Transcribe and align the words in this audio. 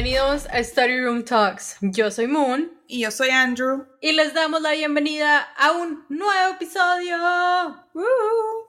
Bienvenidos 0.00 0.46
a 0.52 0.62
Study 0.62 1.00
Room 1.00 1.24
Talks. 1.24 1.76
Yo 1.80 2.08
soy 2.12 2.28
Moon. 2.28 2.70
Y 2.86 3.00
yo 3.00 3.10
soy 3.10 3.30
Andrew. 3.30 3.84
Y 4.00 4.12
les 4.12 4.32
damos 4.32 4.62
la 4.62 4.70
bienvenida 4.70 5.40
a 5.56 5.72
un 5.72 6.04
nuevo 6.08 6.54
episodio. 6.54 7.16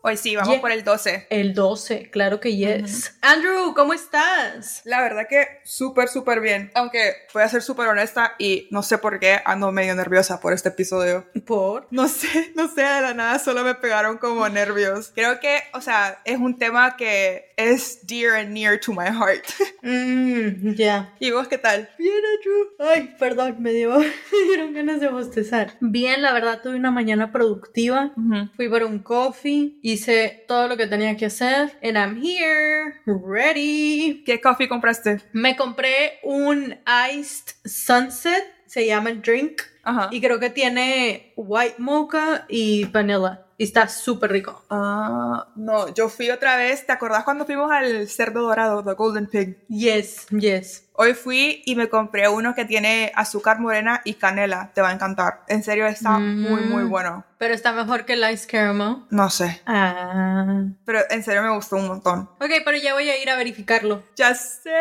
Hoy 0.02 0.16
sí, 0.16 0.34
vamos 0.34 0.60
por 0.60 0.72
el 0.72 0.86
12. 0.86 1.28
El 1.30 1.54
12, 1.54 2.10
claro 2.10 2.40
que 2.40 2.56
yes. 2.56 3.18
Andrew, 3.22 3.74
¿cómo 3.76 3.94
estás? 3.94 4.82
La 4.86 5.02
verdad 5.02 5.28
que 5.30 5.46
súper, 5.66 6.08
súper 6.08 6.40
bien. 6.40 6.72
Aunque 6.74 7.14
voy 7.34 7.44
a 7.44 7.50
ser 7.50 7.62
súper 7.62 7.90
honesta 7.90 8.36
y 8.40 8.70
no 8.72 8.82
sé 8.82 8.98
por 8.98 9.20
qué 9.20 9.42
ando 9.44 9.74
medio 9.74 9.94
nerviosa 9.96 10.40
por 10.40 10.54
este 10.54 10.70
episodio. 10.70 11.26
¿Por? 11.46 11.88
No 11.92 12.08
sé, 12.08 12.52
no 12.56 12.70
sé, 12.70 12.82
de 12.82 13.02
la 13.02 13.14
nada 13.14 13.40
solo 13.40 13.66
me 13.66 13.76
pegaron 13.76 14.18
como 14.18 14.48
nervios. 14.48 15.12
Creo 15.14 15.42
que, 15.42 15.60
o 15.74 15.82
sea, 15.82 16.22
es 16.24 16.38
un 16.38 16.58
tema 16.58 16.96
que 16.96 17.52
es 17.58 18.08
dear 18.08 18.36
and 18.36 18.52
near 18.52 18.80
to 18.80 18.94
my 18.94 19.08
heart. 19.08 19.46
Mmm, 19.82 20.74
ya. 20.76 21.14
¿Y 21.20 21.32
vos 21.32 21.50
qué 21.50 21.58
tal? 21.58 21.90
Bien, 21.98 22.14
Andrew. 22.38 22.68
Ay, 22.80 23.16
perdón, 23.20 23.58
me 23.60 23.74
dio, 23.74 23.98
me 24.00 24.44
dieron 24.48 24.74
ganas 24.74 25.02
de 25.02 25.10
bostezar. 25.10 25.74
Bien, 25.82 26.22
la 26.22 26.32
verdad, 26.32 26.62
tuve 26.64 26.78
una 26.78 26.92
mañana 26.92 27.34
productiva. 27.34 28.14
Fui 28.56 28.70
por 28.70 28.84
un 28.84 29.00
coffee, 29.00 29.78
hice 29.94 30.46
todo 30.48 30.68
lo 30.68 30.78
que 30.78 30.88
tenía 30.88 31.16
que 31.16 31.26
hacer. 31.26 31.78
And 31.84 31.98
I'm 31.98 32.22
here, 32.22 33.02
ready. 33.06 34.24
¿Qué 34.26 34.40
coffee 34.42 34.68
compraste? 34.68 35.22
Me 35.34 35.56
compré 35.56 36.20
un 36.24 36.78
iced 37.12 37.56
sunset, 37.66 38.44
se 38.66 38.86
llama 38.86 39.12
drink. 39.12 39.62
Ajá. 39.84 40.10
Y 40.12 40.22
creo 40.22 40.40
que 40.40 40.50
tiene 40.50 41.34
white 41.36 41.76
mocha 41.80 42.46
y 42.48 42.86
vanilla. 42.86 43.46
Y 43.62 43.66
está 43.66 43.90
súper 43.90 44.32
rico. 44.32 44.64
Ah, 44.70 45.50
no, 45.58 45.94
yo 45.94 46.08
fui 46.08 46.30
otra 46.32 46.56
vez. 46.56 46.86
¿Te 46.86 46.94
acordás 46.94 47.26
cuando 47.26 47.46
fuimos 47.46 47.70
al 47.70 48.08
cerdo 48.08 48.44
dorado, 48.44 48.82
the 48.86 48.94
Golden 48.94 49.28
Pig? 49.28 49.58
Yes, 49.68 50.28
yes. 50.30 50.86
Hoy 50.94 51.14
fui 51.14 51.62
y 51.66 51.76
me 51.76 51.90
compré 51.90 52.30
uno 52.30 52.56
que 52.56 52.64
tiene 52.64 53.12
azúcar 53.16 53.60
morena 53.60 54.00
y 54.06 54.14
canela. 54.14 54.72
Te 54.74 54.82
va 54.82 54.90
a 54.90 54.94
encantar. 54.94 55.42
En 55.50 55.62
serio, 55.62 55.88
está 55.88 56.20
muy, 56.20 56.62
muy 56.62 56.84
Mm. 56.86 56.90
bueno. 56.90 57.26
Pero 57.38 57.54
está 57.54 57.74
mejor 57.74 58.06
que 58.06 58.14
el 58.14 58.32
ice 58.32 58.48
caramel. 58.48 59.04
No 59.10 59.30
sé. 59.30 59.62
Ah. 59.66 60.64
Pero 60.86 61.00
en 61.10 61.22
serio 61.22 61.42
me 61.44 61.54
gustó 61.54 61.76
un 61.76 61.88
montón. 61.90 62.30
Ok, 62.40 62.52
pero 62.64 62.78
ya 62.78 62.94
voy 62.94 63.10
a 63.10 63.22
ir 63.22 63.30
a 63.30 63.36
verificarlo. 63.36 64.04
Ya 64.16 64.36
sé, 64.36 64.72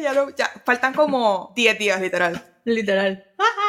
ya 0.00 0.12
lo. 0.12 0.30
Ya, 0.30 0.48
faltan 0.64 0.94
como 0.94 1.52
10 1.56 1.76
días, 1.76 2.00
literal. 2.00 2.40
Literal. 2.64 3.24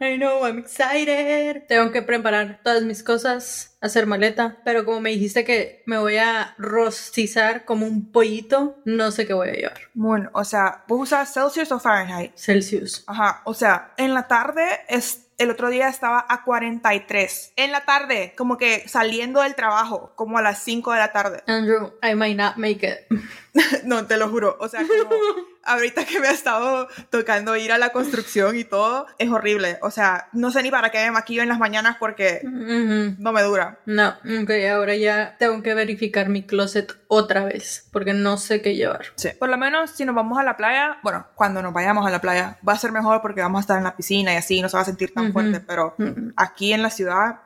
I 0.00 0.16
know, 0.18 0.46
I'm 0.46 0.58
excited. 0.58 1.66
Tengo 1.68 1.90
que 1.90 2.02
preparar 2.02 2.60
todas 2.62 2.82
mis 2.82 3.02
cosas, 3.02 3.76
hacer 3.80 4.06
maleta. 4.06 4.58
Pero 4.64 4.84
como 4.84 5.00
me 5.00 5.10
dijiste 5.10 5.44
que 5.44 5.82
me 5.86 5.98
voy 5.98 6.16
a 6.18 6.54
rostizar 6.58 7.64
como 7.64 7.86
un 7.86 8.12
pollito, 8.12 8.80
no 8.84 9.10
sé 9.10 9.26
qué 9.26 9.32
voy 9.32 9.48
a 9.48 9.52
llevar. 9.54 9.80
Bueno, 9.94 10.30
o 10.34 10.44
sea, 10.44 10.84
¿vos 10.88 11.00
usas 11.00 11.32
Celsius 11.32 11.72
o 11.72 11.80
Fahrenheit? 11.80 12.32
Celsius. 12.36 13.04
Ajá, 13.06 13.42
o 13.44 13.54
sea, 13.54 13.94
en 13.96 14.14
la 14.14 14.28
tarde 14.28 14.64
es. 14.88 15.22
El 15.38 15.50
otro 15.50 15.68
día 15.68 15.88
estaba 15.88 16.24
a 16.26 16.44
43. 16.44 17.52
En 17.56 17.70
la 17.70 17.84
tarde, 17.84 18.32
como 18.38 18.56
que 18.56 18.88
saliendo 18.88 19.42
del 19.42 19.54
trabajo, 19.54 20.14
como 20.16 20.38
a 20.38 20.42
las 20.42 20.62
5 20.62 20.92
de 20.92 20.98
la 20.98 21.12
tarde. 21.12 21.42
Andrew, 21.46 21.92
I 22.02 22.14
might 22.14 22.38
not 22.38 22.56
make 22.56 22.86
it. 22.86 23.20
No, 23.84 24.06
te 24.06 24.16
lo 24.16 24.30
juro. 24.30 24.56
O 24.60 24.68
sea, 24.68 24.80
como 24.80 25.14
ahorita 25.66 26.04
que 26.04 26.20
me 26.20 26.28
ha 26.28 26.32
estado 26.32 26.88
tocando 27.10 27.56
ir 27.56 27.72
a 27.72 27.78
la 27.78 27.90
construcción 27.90 28.56
y 28.56 28.64
todo, 28.64 29.06
es 29.18 29.28
horrible. 29.30 29.78
O 29.82 29.90
sea, 29.90 30.28
no 30.32 30.50
sé 30.50 30.62
ni 30.62 30.70
para 30.70 30.90
qué 30.90 30.98
me 31.04 31.10
maquillo 31.10 31.42
en 31.42 31.48
las 31.48 31.58
mañanas 31.58 31.96
porque 31.98 32.40
Ujú. 32.44 33.16
no 33.18 33.32
me 33.32 33.42
dura. 33.42 33.78
No, 33.86 34.08
ok, 34.42 34.50
ahora 34.72 34.94
ya 34.96 35.36
tengo 35.38 35.62
que 35.62 35.74
verificar 35.74 36.28
mi 36.28 36.42
closet 36.44 36.92
otra 37.08 37.44
vez, 37.44 37.88
porque 37.92 38.12
no 38.14 38.36
sé 38.38 38.62
qué 38.62 38.74
llevar. 38.74 39.06
Sí. 39.16 39.28
Por 39.38 39.48
lo 39.48 39.56
menos 39.56 39.90
si 39.90 40.04
nos 40.04 40.14
vamos 40.14 40.38
a 40.38 40.42
la 40.42 40.56
playa, 40.56 40.98
bueno, 41.02 41.26
cuando 41.34 41.62
nos 41.62 41.72
vayamos 41.72 42.06
a 42.06 42.10
la 42.10 42.20
playa, 42.20 42.58
va 42.66 42.72
a 42.72 42.78
ser 42.78 42.92
mejor 42.92 43.20
porque 43.22 43.40
vamos 43.40 43.58
a 43.58 43.62
estar 43.62 43.78
en 43.78 43.84
la 43.84 43.96
piscina 43.96 44.32
y 44.32 44.36
así 44.36 44.60
no 44.60 44.68
se 44.68 44.76
va 44.76 44.82
a 44.82 44.86
sentir 44.86 45.12
tan 45.14 45.24
Ujú. 45.26 45.32
fuerte. 45.32 45.60
Pero 45.60 45.94
Mm, 45.98 46.30
aquí 46.36 46.72
en 46.72 46.82
la 46.82 46.90
ciudad. 46.90 47.40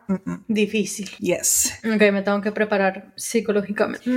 Difícil. 0.48 1.10
yes. 1.18 1.78
Ok, 1.84 2.00
me 2.12 2.22
tengo 2.22 2.40
que 2.40 2.52
preparar 2.52 3.12
psicológicamente. 3.16 4.10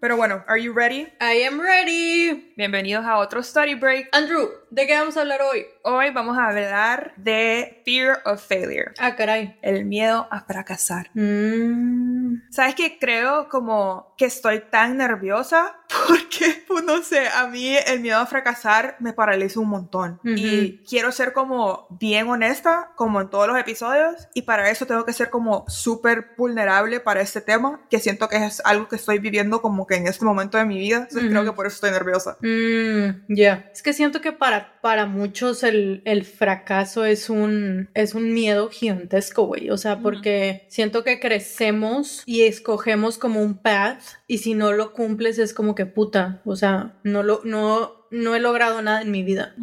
Pero 0.00 0.16
bueno, 0.16 0.44
¿are 0.46 0.62
you 0.62 0.72
ready? 0.74 1.08
I 1.20 1.42
am 1.48 1.60
ready. 1.60 2.52
Bienvenidos 2.56 3.04
a 3.06 3.16
otro 3.18 3.42
study 3.48 3.74
break. 3.74 4.08
Andrew, 4.12 4.48
¿de 4.70 4.86
qué 4.86 4.94
vamos 4.96 5.16
a 5.16 5.22
hablar 5.22 5.40
hoy? 5.42 5.66
Hoy 5.82 6.10
vamos 6.10 6.36
a 6.38 6.48
hablar 6.48 7.12
de 7.16 7.80
fear 7.84 8.20
of 8.24 8.40
failure, 8.46 8.92
Ah, 8.98 9.16
caray. 9.16 9.58
el 9.62 9.84
miedo 9.84 10.28
a 10.30 10.40
fracasar. 10.44 11.10
Mm, 11.14 12.17
¿Sabes 12.50 12.74
qué? 12.74 12.98
Creo 12.98 13.48
como 13.48 14.14
que 14.16 14.26
estoy 14.26 14.62
tan 14.70 14.96
nerviosa 14.96 15.76
porque, 16.08 16.64
pues, 16.66 16.84
no 16.84 17.02
sé, 17.02 17.28
a 17.28 17.46
mí 17.46 17.74
el 17.86 18.00
miedo 18.00 18.18
a 18.18 18.26
fracasar 18.26 18.96
me 19.00 19.12
paraliza 19.12 19.60
un 19.60 19.68
montón. 19.68 20.20
Y 20.24 20.78
quiero 20.88 21.12
ser 21.12 21.32
como 21.32 21.86
bien 21.98 22.28
honesta, 22.28 22.92
como 22.96 23.20
en 23.20 23.30
todos 23.30 23.48
los 23.48 23.58
episodios, 23.58 24.28
y 24.34 24.42
para 24.42 24.70
eso 24.70 24.86
tengo 24.86 25.04
que 25.04 25.12
ser 25.12 25.30
como 25.30 25.64
súper 25.68 26.32
vulnerable 26.36 27.00
para 27.00 27.20
este 27.20 27.40
tema, 27.40 27.80
que 27.90 27.98
siento 28.00 28.28
que 28.28 28.36
es 28.36 28.60
algo 28.64 28.88
que 28.88 28.96
estoy 28.96 29.18
viviendo 29.18 29.62
como 29.62 29.86
que 29.86 29.96
en 29.96 30.06
este 30.06 30.24
momento 30.24 30.58
de 30.58 30.64
mi 30.64 30.78
vida. 30.78 30.98
Entonces 31.08 31.30
creo 31.30 31.44
que 31.44 31.52
por 31.52 31.66
eso 31.66 31.74
estoy 31.74 31.90
nerviosa. 31.90 32.36
mm, 32.40 33.34
ya. 33.34 33.70
Es 33.72 33.82
que 33.82 33.92
siento 33.92 34.20
que 34.20 34.32
para, 34.32 34.80
para 34.80 35.06
muchos 35.06 35.62
el, 35.62 36.02
el 36.04 36.24
fracaso 36.24 37.04
es 37.04 37.30
un, 37.30 37.88
es 37.94 38.14
un 38.14 38.32
miedo 38.32 38.68
gigantesco, 38.70 39.44
güey. 39.44 39.70
O 39.70 39.76
sea, 39.76 40.00
porque 40.00 40.66
siento 40.68 41.04
que 41.04 41.20
crecemos 41.20 42.22
y 42.28 42.42
escogemos 42.42 43.16
como 43.16 43.40
un 43.40 43.56
path 43.56 44.02
y 44.26 44.36
si 44.36 44.52
no 44.52 44.72
lo 44.72 44.92
cumples 44.92 45.38
es 45.38 45.54
como 45.54 45.74
que 45.74 45.86
puta. 45.86 46.42
O 46.44 46.56
sea, 46.56 46.92
no, 47.02 47.22
lo, 47.22 47.40
no, 47.44 48.04
no 48.10 48.34
he 48.34 48.38
logrado 48.38 48.82
nada 48.82 49.00
en 49.00 49.10
mi 49.10 49.22
vida. 49.22 49.54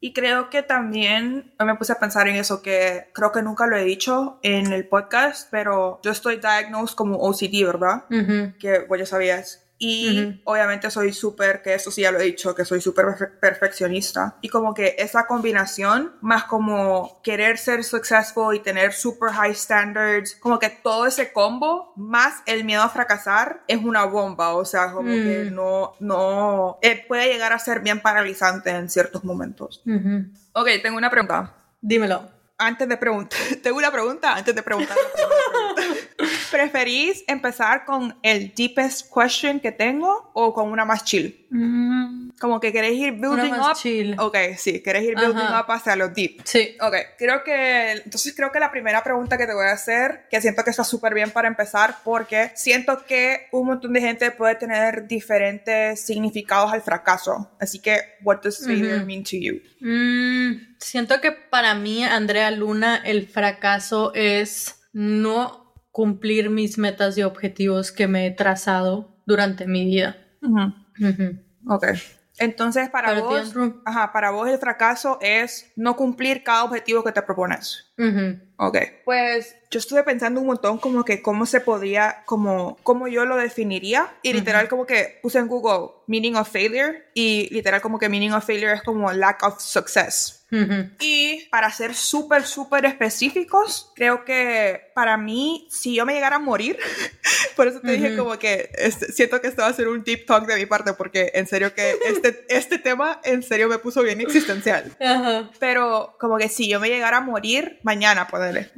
Y 0.00 0.14
creo 0.14 0.48
que 0.48 0.62
también 0.62 1.52
me 1.62 1.74
puse 1.74 1.92
a 1.92 1.98
pensar 1.98 2.26
en 2.26 2.36
eso, 2.36 2.62
que 2.62 3.08
creo 3.12 3.30
que 3.30 3.42
nunca 3.42 3.66
lo 3.66 3.76
he 3.76 3.84
dicho 3.84 4.38
en 4.42 4.72
el 4.72 4.88
podcast, 4.88 5.48
pero 5.50 6.00
yo 6.02 6.10
estoy 6.10 6.36
diagnosed 6.36 6.96
como 6.96 7.18
OCD, 7.18 7.66
¿verdad? 7.66 8.04
Ujú. 8.10 8.54
que 8.58 8.86
vos 8.88 8.98
ya 8.98 9.04
sabías. 9.04 9.67
Y 9.80 10.22
Ujú. 10.24 10.40
obviamente 10.44 10.90
soy 10.90 11.12
súper, 11.12 11.62
que 11.62 11.74
eso 11.74 11.92
sí 11.92 12.02
ya 12.02 12.10
lo 12.10 12.18
he 12.18 12.24
dicho, 12.24 12.52
que 12.54 12.64
soy 12.64 12.80
súper 12.80 13.06
perfe- 13.06 13.38
perfeccionista. 13.38 14.36
Y 14.42 14.48
como 14.48 14.74
que 14.74 14.96
esa 14.98 15.26
combinación, 15.28 16.16
más 16.20 16.44
como 16.44 17.20
querer 17.22 17.58
ser 17.58 17.84
successful 17.84 18.54
y 18.56 18.58
tener 18.60 18.92
super 18.92 19.30
high 19.30 19.54
standards, 19.54 20.34
como 20.34 20.58
que 20.58 20.68
todo 20.70 21.06
ese 21.06 21.32
combo, 21.32 21.92
más 21.96 22.42
el 22.46 22.64
miedo 22.64 22.82
a 22.82 22.88
fracasar, 22.88 23.62
es 23.68 23.78
una 23.82 24.04
bomba. 24.04 24.54
O 24.54 24.64
sea, 24.64 24.90
como 24.92 25.10
Mm. 25.12 25.22
que 25.22 25.48
no, 25.52 25.92
no, 26.00 26.78
eh, 26.82 27.04
puede 27.06 27.32
llegar 27.32 27.52
a 27.52 27.58
ser 27.60 27.80
bien 27.80 28.00
paralizante 28.00 28.70
en 28.70 28.90
ciertos 28.90 29.22
momentos. 29.22 29.82
Ujú. 29.86 30.24
Ok, 30.54 30.68
tengo 30.82 30.96
una 30.98 31.10
pregunta. 31.10 31.54
Dímelo. 31.80 32.36
Antes 32.60 32.88
de 32.88 32.96
preguntar, 32.96 33.38
tengo 33.62 33.78
una 33.78 33.92
pregunta 33.92 34.34
antes 34.34 34.52
de 34.52 34.62
preguntar. 34.64 34.96
¿Preferís 36.50 37.24
empezar 37.26 37.84
con 37.84 38.16
el 38.22 38.52
deepest 38.54 39.12
question 39.12 39.60
que 39.60 39.72
tengo 39.72 40.30
o 40.34 40.52
con 40.54 40.70
una 40.70 40.84
más 40.84 41.04
chill? 41.04 41.46
Mm, 41.50 42.30
Como 42.40 42.60
que 42.60 42.72
querés 42.72 42.92
ir 42.92 43.12
una 43.14 43.28
building 43.28 43.50
más 43.50 43.70
up. 43.70 43.76
chill. 43.82 44.16
Ok, 44.18 44.36
sí, 44.56 44.80
querés 44.82 45.02
ir 45.02 45.14
building 45.16 45.36
Ajá. 45.46 45.60
up 45.60 45.70
hacia 45.72 45.96
lo 45.96 46.08
deep. 46.08 46.40
Sí. 46.44 46.76
Ok, 46.80 46.94
creo 47.18 47.42
que, 47.44 47.92
entonces 48.04 48.34
creo 48.34 48.50
que 48.52 48.60
la 48.60 48.70
primera 48.70 49.02
pregunta 49.02 49.36
que 49.36 49.46
te 49.46 49.54
voy 49.54 49.66
a 49.66 49.72
hacer, 49.72 50.26
que 50.30 50.40
siento 50.40 50.62
que 50.64 50.70
está 50.70 50.84
súper 50.84 51.14
bien 51.14 51.30
para 51.30 51.48
empezar, 51.48 51.96
porque 52.04 52.50
siento 52.54 53.04
que 53.06 53.48
un 53.52 53.66
montón 53.66 53.92
de 53.92 54.00
gente 54.00 54.30
puede 54.30 54.54
tener 54.54 55.06
diferentes 55.06 56.00
significados 56.00 56.72
al 56.72 56.82
fracaso. 56.82 57.50
Así 57.60 57.78
que, 57.80 58.16
what 58.22 58.38
does 58.42 58.64
failure 58.64 58.96
Ujú. 58.98 59.06
mean 59.06 59.22
to 59.24 59.36
you? 59.36 59.60
Mm, 59.80 60.76
siento 60.78 61.20
que 61.20 61.32
para 61.32 61.74
mí, 61.74 62.04
Andrea 62.04 62.50
Luna, 62.50 63.02
el 63.04 63.26
fracaso 63.26 64.12
es 64.14 64.76
no 64.92 65.67
cumplir 65.98 66.48
mis 66.48 66.78
metas 66.78 67.18
y 67.18 67.24
objetivos 67.24 67.90
que 67.90 68.06
me 68.06 68.28
he 68.28 68.30
trazado 68.30 69.16
durante 69.26 69.66
mi 69.66 69.84
vida. 69.84 70.16
Ujú. 70.40 71.40
Ok. 71.66 71.86
Entonces, 72.38 72.88
para 72.88 73.20
vos, 73.20 73.52
ajá, 73.84 74.12
para 74.12 74.30
vos 74.30 74.48
el 74.48 74.58
fracaso 74.58 75.18
es 75.20 75.72
no 75.74 75.96
cumplir 75.96 76.44
cada 76.44 76.62
objetivo 76.62 77.02
que 77.02 77.10
te 77.10 77.20
propones. 77.20 77.87
Ujú. 77.98 78.38
Ok. 78.58 78.76
Pues 79.04 79.54
yo 79.70 79.78
estuve 79.78 80.02
pensando 80.02 80.40
un 80.40 80.46
montón 80.46 80.78
como 80.78 81.04
que 81.04 81.22
cómo 81.22 81.46
se 81.46 81.60
podía, 81.60 82.22
como, 82.24 82.76
cómo 82.82 83.06
yo 83.06 83.24
lo 83.24 83.36
definiría. 83.36 84.12
Y 84.22 84.32
literal 84.32 84.68
como 84.68 84.86
que 84.86 85.18
puse 85.22 85.38
en 85.38 85.46
Google 85.46 85.90
meaning 86.06 86.36
of 86.36 86.50
failure 86.50 87.04
y 87.14 87.48
literal 87.52 87.80
como 87.80 87.98
que 87.98 88.08
meaning 88.08 88.32
of 88.32 88.44
failure 88.44 88.72
es 88.72 88.82
como 88.82 89.12
lack 89.12 89.42
of 89.42 89.60
success. 89.60 90.34
Ujú. 90.50 90.88
Y 90.98 91.46
para 91.50 91.70
ser 91.70 91.94
súper, 91.94 92.44
súper 92.46 92.86
específicos, 92.86 93.92
creo 93.94 94.24
que 94.24 94.90
para 94.94 95.18
mí, 95.18 95.68
si 95.70 95.94
yo 95.94 96.06
me 96.06 96.14
llegara 96.14 96.36
a 96.36 96.38
morir, 96.38 96.78
por 97.56 97.68
eso 97.68 97.80
te 97.80 97.92
dije 97.92 98.14
Ujú. 98.14 98.24
como 98.24 98.38
que 98.38 98.70
este, 98.78 99.12
siento 99.12 99.42
que 99.42 99.48
esto 99.48 99.60
va 99.60 99.68
a 99.68 99.72
ser 99.74 99.88
un 99.88 100.02
deep 100.02 100.24
talk 100.24 100.46
de 100.46 100.56
mi 100.56 100.64
parte, 100.64 100.94
porque 100.94 101.30
en 101.34 101.46
serio 101.46 101.74
que 101.74 101.98
este, 102.06 102.46
este 102.48 102.78
tema 102.78 103.20
en 103.24 103.42
serio 103.42 103.68
me 103.68 103.78
puso 103.78 104.02
bien 104.02 104.22
existencial. 104.22 104.96
Ajá. 104.98 105.50
Pero 105.60 106.16
como 106.18 106.38
que 106.38 106.48
si 106.48 106.66
yo 106.66 106.80
me 106.80 106.88
llegara 106.88 107.18
a 107.18 107.20
morir 107.20 107.78
mañana, 107.88 108.26
ponele. 108.26 108.70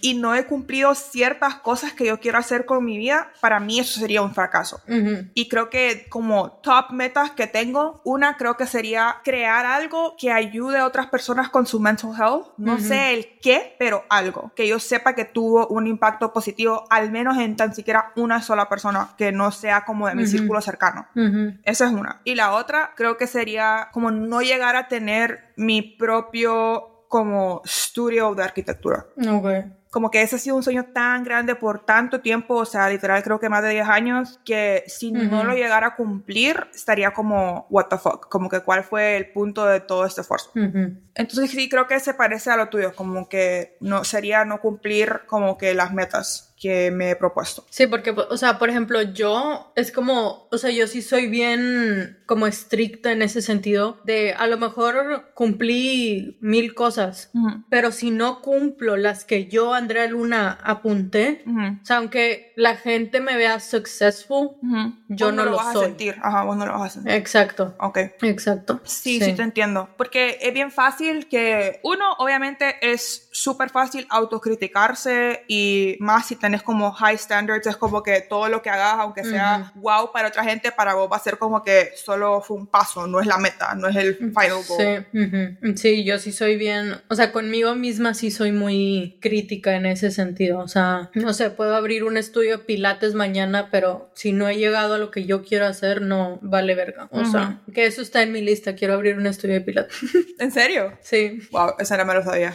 Y 0.00 0.14
no 0.14 0.34
he 0.36 0.46
cumplido 0.46 0.94
ciertas 0.94 1.56
cosas 1.56 1.92
que 1.92 2.06
yo 2.06 2.20
quiero 2.20 2.38
hacer 2.38 2.66
con 2.66 2.84
mi 2.84 2.96
vida, 2.96 3.32
para 3.40 3.58
mí 3.58 3.80
eso 3.80 3.98
sería 3.98 4.22
un 4.22 4.32
fracaso. 4.32 4.80
Y 5.34 5.48
creo 5.48 5.70
que 5.70 6.06
como 6.08 6.52
top 6.62 6.92
metas 6.92 7.32
que 7.32 7.48
tengo, 7.48 8.00
una 8.04 8.36
creo 8.36 8.56
que 8.56 8.66
sería 8.66 9.16
crear 9.24 9.66
algo 9.66 10.14
que 10.16 10.30
ayude 10.30 10.78
a 10.78 10.86
otras 10.86 11.06
personas 11.08 11.48
con 11.48 11.66
su 11.66 11.80
mental 11.80 12.12
health. 12.16 12.46
No 12.56 12.78
sé 12.78 13.14
el 13.14 13.38
qué, 13.40 13.74
pero 13.78 14.04
algo. 14.08 14.52
Que 14.54 14.68
yo 14.68 14.78
sepa 14.78 15.14
que 15.14 15.24
tuvo 15.24 15.66
un 15.66 15.86
impacto 15.86 16.32
positivo, 16.32 16.84
al 16.90 17.10
menos 17.10 17.38
en 17.38 17.56
tan 17.56 17.74
siquiera 17.74 18.12
una 18.14 18.40
sola 18.40 18.68
persona, 18.68 19.10
que 19.18 19.32
no 19.32 19.50
sea 19.50 19.84
como 19.84 20.06
de 20.06 20.14
mi 20.14 20.26
círculo 20.26 20.60
cercano. 20.60 21.08
Esa 21.64 21.86
es 21.86 21.92
una. 21.92 22.20
Y 22.24 22.36
la 22.36 22.52
otra 22.52 22.92
creo 22.94 23.16
que 23.16 23.26
sería 23.26 23.88
como 23.92 24.12
no 24.12 24.42
llegar 24.42 24.76
a 24.76 24.86
tener 24.86 25.52
mi 25.56 25.82
propio 25.82 26.93
como 27.14 27.62
estudio 27.64 28.34
de 28.34 28.42
arquitectura. 28.42 29.06
Okay. 29.16 29.72
Como 29.88 30.10
que 30.10 30.20
ese 30.20 30.34
ha 30.34 30.38
sido 30.40 30.56
un 30.56 30.64
sueño 30.64 30.86
tan 30.92 31.22
grande 31.22 31.54
por 31.54 31.86
tanto 31.86 32.20
tiempo, 32.20 32.56
o 32.56 32.64
sea, 32.64 32.88
literal 32.88 33.22
creo 33.22 33.38
que 33.38 33.48
más 33.48 33.62
de 33.62 33.68
10 33.68 33.88
años, 33.88 34.40
que 34.44 34.82
si 34.88 35.12
no 35.12 35.44
lo 35.44 35.54
llegara 35.54 35.86
a 35.86 35.94
cumplir, 35.94 36.66
estaría 36.74 37.12
como, 37.12 37.68
what 37.70 37.86
the 37.86 37.98
fuck, 37.98 38.28
como 38.28 38.48
que 38.48 38.62
cuál 38.62 38.82
fue 38.82 39.16
el 39.16 39.30
punto 39.30 39.64
de 39.64 39.78
todo 39.78 40.04
este 40.04 40.22
esfuerzo. 40.22 40.50
Entonces 41.14 41.52
sí, 41.52 41.68
creo 41.68 41.86
que 41.86 42.00
se 42.00 42.14
parece 42.14 42.50
a 42.50 42.56
lo 42.56 42.68
tuyo, 42.68 42.92
como 42.96 43.28
que 43.28 43.76
no 43.78 44.02
sería 44.02 44.44
no 44.44 44.60
cumplir 44.60 45.20
como 45.26 45.56
que 45.56 45.72
las 45.72 45.92
metas 45.92 46.52
que 46.56 46.90
me 46.90 47.10
he 47.10 47.16
propuesto. 47.16 47.64
Sí, 47.68 47.86
porque, 47.86 48.10
o 48.10 48.36
sea, 48.36 48.58
por 48.58 48.70
ejemplo, 48.70 49.02
yo 49.02 49.72
es 49.76 49.90
como, 49.90 50.48
o 50.50 50.58
sea, 50.58 50.70
yo 50.70 50.86
sí 50.86 51.02
soy 51.02 51.26
bien 51.26 52.18
como 52.26 52.46
estricta 52.46 53.12
en 53.12 53.22
ese 53.22 53.42
sentido 53.42 54.00
de 54.04 54.32
a 54.32 54.46
lo 54.46 54.56
mejor 54.56 55.32
cumplí 55.34 56.38
mil 56.40 56.74
cosas, 56.74 57.30
pero 57.68 57.90
si 57.92 58.10
no 58.10 58.40
cumplo 58.40 58.96
las 58.96 59.24
que 59.24 59.46
yo, 59.46 59.74
Andrea 59.74 60.06
Luna, 60.06 60.58
apunté, 60.62 61.44
o 61.46 61.84
sea, 61.84 61.96
aunque 61.98 62.52
la 62.56 62.76
gente 62.76 63.20
me 63.20 63.36
vea 63.36 63.60
successful, 63.60 64.50
yo 65.08 65.32
no, 65.32 65.44
lo, 65.44 65.56
vas 65.56 65.76
a 65.76 65.80
sentir. 65.80 66.16
Ajá, 66.22 66.44
vos 66.44 66.56
no 66.56 66.66
lo 66.66 66.72
vas 66.72 66.82
a 66.82 66.94
sentir. 66.94 67.12
Exacto. 67.12 67.74
Ok. 67.78 67.98
Exacto. 68.22 68.80
Sí, 68.84 69.18
sí, 69.18 69.24
sí 69.26 69.32
te 69.34 69.42
entiendo. 69.42 69.88
Porque 69.96 70.38
es 70.40 70.54
bien 70.54 70.70
fácil 70.70 71.28
que 71.28 71.80
uno, 71.82 72.12
obviamente, 72.18 72.76
es 72.80 73.28
súper 73.32 73.70
fácil 73.70 74.06
autocriticarse 74.10 75.44
y 75.48 75.96
más 76.00 76.26
si 76.26 76.36
tenés 76.44 76.62
como 76.62 76.92
high 76.92 77.16
standards, 77.16 77.66
es 77.66 77.76
como 77.78 78.02
que 78.02 78.20
todo 78.20 78.50
lo 78.50 78.60
que 78.60 78.68
hagas, 78.68 78.96
aunque 78.98 79.24
sea 79.24 79.72
wow 79.76 80.12
para 80.12 80.28
otra 80.28 80.44
gente, 80.44 80.70
para 80.72 80.92
vos 80.92 81.10
va 81.10 81.16
a 81.16 81.20
ser 81.20 81.38
como 81.38 81.62
que 81.62 81.92
solo 81.96 82.42
fue 82.42 82.58
un 82.58 82.66
paso, 82.66 83.06
no 83.06 83.18
es 83.18 83.26
la 83.26 83.38
meta, 83.38 83.74
no 83.74 83.88
es 83.88 83.96
el 83.96 84.16
final 84.16 84.62
goal. 84.68 85.06
Sí, 85.10 85.74
sí 85.76 86.04
yo 86.04 86.18
sí 86.18 86.32
soy 86.32 86.58
bien, 86.58 86.96
o 87.08 87.14
sea, 87.14 87.32
conmigo 87.32 87.74
misma 87.74 88.12
sí 88.12 88.30
soy 88.30 88.52
muy 88.52 89.16
crítica 89.22 89.74
en 89.74 89.86
ese 89.86 90.10
sentido, 90.10 90.58
o 90.58 90.68
sea, 90.68 91.10
no 91.14 91.32
sé, 91.32 91.48
puedo 91.48 91.74
abrir 91.74 92.04
un 92.04 92.18
estudio 92.18 92.58
de 92.58 92.64
pilates 92.64 93.14
mañana, 93.14 93.70
pero 93.70 94.10
si 94.12 94.32
no 94.32 94.46
he 94.46 94.58
llegado 94.58 94.96
a 94.96 94.98
lo 94.98 95.10
que 95.10 95.24
yo 95.24 95.44
quiero 95.44 95.64
hacer, 95.64 96.02
no 96.02 96.38
vale 96.42 96.74
verga, 96.74 97.08
o 97.10 97.24
sea, 97.24 97.62
que 97.72 97.86
eso 97.86 98.02
está 98.02 98.22
en 98.22 98.32
mi 98.32 98.42
lista, 98.42 98.74
quiero 98.74 98.92
abrir 98.92 99.16
un 99.16 99.26
estudio 99.26 99.54
de 99.54 99.60
pilates. 99.62 99.96
¿En 100.38 100.50
serio? 100.50 100.92
Sí. 101.00 101.40
Wow, 101.52 101.76
esa 101.78 101.96
no 101.96 102.04
me 102.04 102.12
lo 102.12 102.22
sabía. 102.22 102.54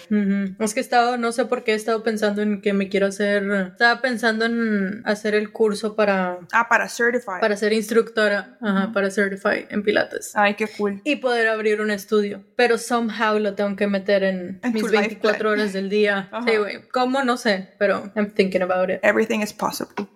Es 0.60 0.74
que 0.76 0.80
he 0.80 0.84
estado, 0.84 1.18
no 1.18 1.32
sé 1.32 1.46
por 1.46 1.64
qué 1.64 1.72
he 1.72 1.76
estado 1.76 2.04
pensando 2.04 2.44
en 2.44 2.62
que 2.62 2.74
me 2.74 2.88
quiero 2.88 3.08
hacer, 3.08 3.74
estaba 3.80 4.02
pensando 4.02 4.44
en 4.44 5.02
hacer 5.06 5.36
el 5.36 5.54
curso 5.54 5.96
para... 5.96 6.40
Ah, 6.52 6.68
para 6.68 6.90
Certify. 6.90 7.40
Para 7.40 7.56
ser 7.56 7.72
instructora, 7.72 8.58
ajá, 8.60 8.92
para 8.92 9.10
Certify 9.10 9.68
en 9.70 9.84
Pilates. 9.84 10.34
Ay, 10.36 10.56
qué 10.56 10.68
cool. 10.68 11.00
Y 11.06 11.16
poder 11.16 11.48
abrir 11.48 11.80
un 11.80 11.90
estudio. 11.90 12.44
Pero 12.58 12.78
somehow 12.78 13.40
lo 13.40 13.56
tengo 13.56 13.78
que 13.78 13.88
meter 13.88 14.26
en, 14.26 14.60
mis 14.74 14.92
24 14.92 15.52
horas 15.52 15.72
del 15.72 15.90
día. 15.90 16.30
Sí, 16.50 16.58
güey. 16.58 16.90
¿Cómo? 16.90 17.24
No 17.24 17.38
sé, 17.38 17.74
pero 17.78 18.12
I'm 18.16 18.32
thinking 18.32 18.64
about 18.64 18.90
it. 18.90 19.00
Everything 19.04 19.40
is 19.42 19.54
possible. 19.54 20.08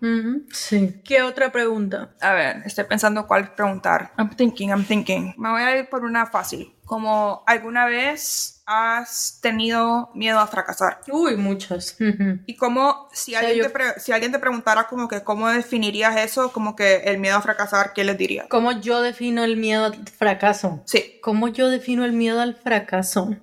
Sí. 0.52 1.02
¿Qué 1.06 1.22
otra 1.22 1.52
pregunta? 1.52 2.16
A 2.22 2.34
ver, 2.34 2.64
estoy 2.66 2.86
pensando 2.86 3.28
cuál 3.28 3.54
preguntar. 3.54 4.12
I'm 4.18 4.30
thinking, 4.32 4.70
I'm 4.70 4.84
thinking. 4.84 5.36
Me 5.38 5.50
voy 5.52 5.62
a 5.62 5.78
ir 5.78 5.90
por 5.90 6.04
una 6.04 6.26
fácil. 6.26 6.74
Como 6.86 7.44
alguna 7.46 7.86
vez 7.86 8.53
has 8.66 9.40
tenido 9.42 10.10
miedo 10.14 10.40
a 10.40 10.48
fracasar? 10.48 11.02
Uy, 11.10 11.36
muchas. 11.36 11.98
Y 12.46 12.56
como 12.56 13.08
si 13.12 13.36
alguien, 13.36 13.72
te 13.72 14.00
si 14.00 14.12
alguien 14.12 14.32
te 14.32 14.40
preguntara 14.40 14.88
como 14.88 15.08
que 15.08 15.24
cómo 15.24 15.50
definirías 15.50 16.18
eso, 16.18 16.52
como 16.52 16.76
que 16.76 16.96
el 17.06 17.18
miedo 17.18 17.38
a 17.38 17.42
fracasar, 17.42 17.94
¿qué 17.94 18.04
les 18.04 18.18
dirías? 18.18 18.48
¿Cómo 18.50 18.72
yo 18.72 19.02
defino 19.02 19.44
el 19.44 19.58
miedo 19.58 19.86
al 19.86 20.08
fracaso? 20.08 20.82
Sí. 20.86 21.20
¿Cómo 21.22 21.48
yo 21.48 21.70
defino 21.70 22.06
el 22.06 22.14
miedo 22.14 22.42
al 22.42 22.56
fracaso? 22.56 23.36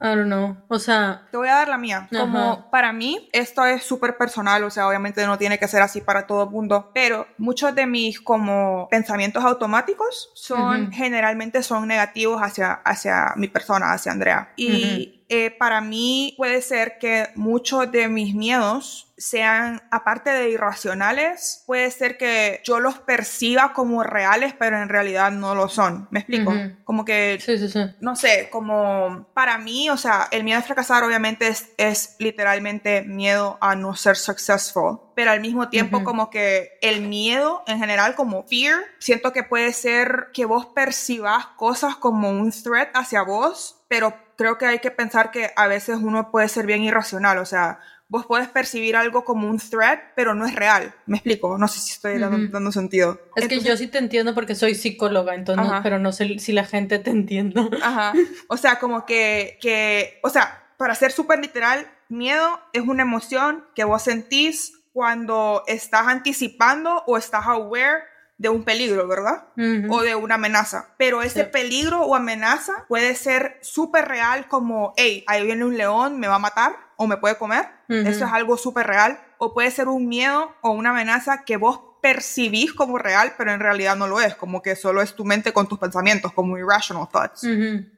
I 0.00 0.16
don't 0.16 0.26
know. 0.26 0.56
O 0.68 0.78
sea. 0.78 1.26
Te 1.30 1.36
voy 1.36 1.48
a 1.48 1.54
dar 1.54 1.68
la 1.68 1.78
mía. 1.78 2.08
Como 2.10 2.70
para 2.70 2.92
mí, 2.92 3.28
esto 3.32 3.64
es 3.64 3.84
súper 3.84 4.16
personal, 4.16 4.64
o 4.64 4.70
sea, 4.70 4.88
obviamente 4.88 5.24
no 5.26 5.38
tiene 5.38 5.58
que 5.58 5.68
ser 5.68 5.82
así 5.82 6.00
para 6.00 6.26
todo 6.26 6.44
el 6.44 6.50
mundo, 6.50 6.90
pero 6.94 7.26
muchos 7.38 7.74
de 7.74 7.86
mis 7.86 8.20
como 8.20 8.88
pensamientos 8.90 9.44
automáticos 9.44 10.30
son, 10.34 10.92
generalmente 10.92 11.62
son 11.62 11.88
negativos 11.88 12.40
hacia, 12.40 12.72
hacia 12.72 13.32
mi 13.36 13.48
persona, 13.48 13.92
hacia 13.92 14.12
Andrea. 14.12 14.52
Y 14.56 15.23
eh, 15.28 15.50
para 15.50 15.80
mí 15.80 16.34
puede 16.36 16.60
ser 16.60 16.98
que 16.98 17.28
muchos 17.34 17.90
de 17.90 18.08
mis 18.08 18.34
miedos 18.34 19.12
sean, 19.16 19.80
aparte 19.90 20.30
de 20.30 20.50
irracionales, 20.50 21.62
puede 21.66 21.90
ser 21.90 22.18
que 22.18 22.60
yo 22.64 22.80
los 22.80 22.98
perciba 22.98 23.72
como 23.72 24.02
reales, 24.02 24.54
pero 24.58 24.82
en 24.82 24.88
realidad 24.88 25.30
no 25.30 25.54
lo 25.54 25.68
son. 25.68 26.08
¿Me 26.10 26.20
explico? 26.20 26.52
Como 26.84 27.04
que, 27.04 27.38
sí, 27.40 27.58
sí, 27.58 27.68
sí. 27.68 27.80
no 28.00 28.16
sé, 28.16 28.48
como 28.50 29.28
para 29.34 29.56
mí, 29.58 29.88
o 29.88 29.96
sea, 29.96 30.28
el 30.30 30.44
miedo 30.44 30.58
a 30.58 30.62
fracasar 30.62 31.04
obviamente 31.04 31.48
es, 31.48 31.70
es 31.76 32.16
literalmente 32.18 33.02
miedo 33.02 33.56
a 33.60 33.76
no 33.76 33.94
ser 33.94 34.16
successful, 34.16 35.00
pero 35.14 35.30
al 35.30 35.40
mismo 35.40 35.68
tiempo 35.68 36.04
como 36.04 36.30
que 36.30 36.78
el 36.80 37.02
miedo 37.02 37.62
en 37.66 37.78
general, 37.78 38.14
como 38.14 38.44
fear, 38.44 38.80
siento 38.98 39.32
que 39.32 39.42
puede 39.42 39.72
ser 39.72 40.28
que 40.32 40.44
vos 40.44 40.66
percibas 40.66 41.46
cosas 41.56 41.96
como 41.96 42.30
un 42.30 42.50
threat 42.50 42.90
hacia 42.94 43.22
vos, 43.22 43.76
pero 43.88 44.14
creo 44.36 44.58
que 44.58 44.66
hay 44.66 44.78
que 44.78 44.90
pensar 44.90 45.30
que 45.30 45.50
a 45.56 45.66
veces 45.66 45.98
uno 46.00 46.30
puede 46.30 46.48
ser 46.48 46.66
bien 46.66 46.82
irracional, 46.82 47.38
o 47.38 47.46
sea, 47.46 47.78
vos 48.08 48.26
puedes 48.26 48.48
percibir 48.48 48.96
algo 48.96 49.24
como 49.24 49.48
un 49.48 49.58
threat, 49.58 50.00
pero 50.14 50.34
no 50.34 50.46
es 50.46 50.54
real. 50.54 50.94
¿Me 51.06 51.16
explico? 51.16 51.58
No 51.58 51.68
sé 51.68 51.80
si 51.80 51.92
estoy 51.92 52.18
dando, 52.18 52.72
sentido. 52.72 53.20
Es 53.34 53.48
que 53.48 53.60
yo 53.60 53.76
sí 53.76 53.88
te 53.88 53.98
entiendo 53.98 54.34
porque 54.34 54.54
soy 54.54 54.74
psicóloga, 54.74 55.34
entonces, 55.34 55.66
pero 55.82 55.98
no 55.98 56.12
sé 56.12 56.38
si 56.38 56.52
la 56.52 56.64
gente 56.64 56.98
te 56.98 57.10
entiende. 57.10 57.60
Ajá. 57.82 58.12
O 58.48 58.56
sea, 58.56 58.78
como 58.78 59.06
que, 59.06 59.58
que 59.60 60.20
o 60.22 60.28
sea, 60.28 60.64
para 60.76 60.94
ser 60.94 61.12
súper 61.12 61.40
literal, 61.40 61.90
miedo 62.08 62.60
es 62.72 62.82
una 62.82 63.02
emoción 63.02 63.64
que 63.74 63.84
vos 63.84 64.02
sentís 64.02 64.83
cuando 64.94 65.64
estás 65.66 66.06
anticipando 66.06 67.02
o 67.06 67.18
estás 67.18 67.46
aware 67.46 68.04
de 68.38 68.48
un 68.48 68.64
peligro, 68.64 69.06
¿verdad? 69.08 69.48
O 69.90 70.02
de 70.02 70.14
una 70.14 70.36
amenaza. 70.36 70.94
Pero 70.96 71.20
ese 71.22 71.44
peligro 71.44 72.02
o 72.02 72.14
amenaza 72.14 72.84
puede 72.88 73.14
ser 73.16 73.58
súper 73.60 74.06
real 74.06 74.46
como, 74.48 74.94
hey, 74.96 75.24
ahí 75.26 75.44
viene 75.44 75.64
un 75.64 75.76
león, 75.76 76.18
me 76.20 76.28
va 76.28 76.36
a 76.36 76.38
matar 76.38 76.76
o 76.96 77.06
me 77.08 77.16
puede 77.16 77.36
comer. 77.36 77.66
Eso 77.88 78.24
es 78.24 78.32
algo 78.32 78.56
súper 78.56 78.86
real. 78.86 79.20
O 79.38 79.52
puede 79.52 79.70
ser 79.72 79.88
un 79.88 80.06
miedo 80.08 80.54
o 80.62 80.70
una 80.70 80.90
amenaza 80.90 81.42
que 81.44 81.56
vos 81.56 81.80
percibís 82.04 82.74
como 82.74 82.98
real, 82.98 83.32
pero 83.38 83.50
en 83.50 83.60
realidad 83.60 83.96
no 83.96 84.06
lo 84.06 84.20
es, 84.20 84.34
como 84.34 84.60
que 84.60 84.76
solo 84.76 85.00
es 85.00 85.14
tu 85.14 85.24
mente 85.24 85.54
con 85.54 85.66
tus 85.66 85.78
pensamientos, 85.78 86.34
como 86.34 86.58
irrational 86.58 87.08
thoughts 87.10 87.46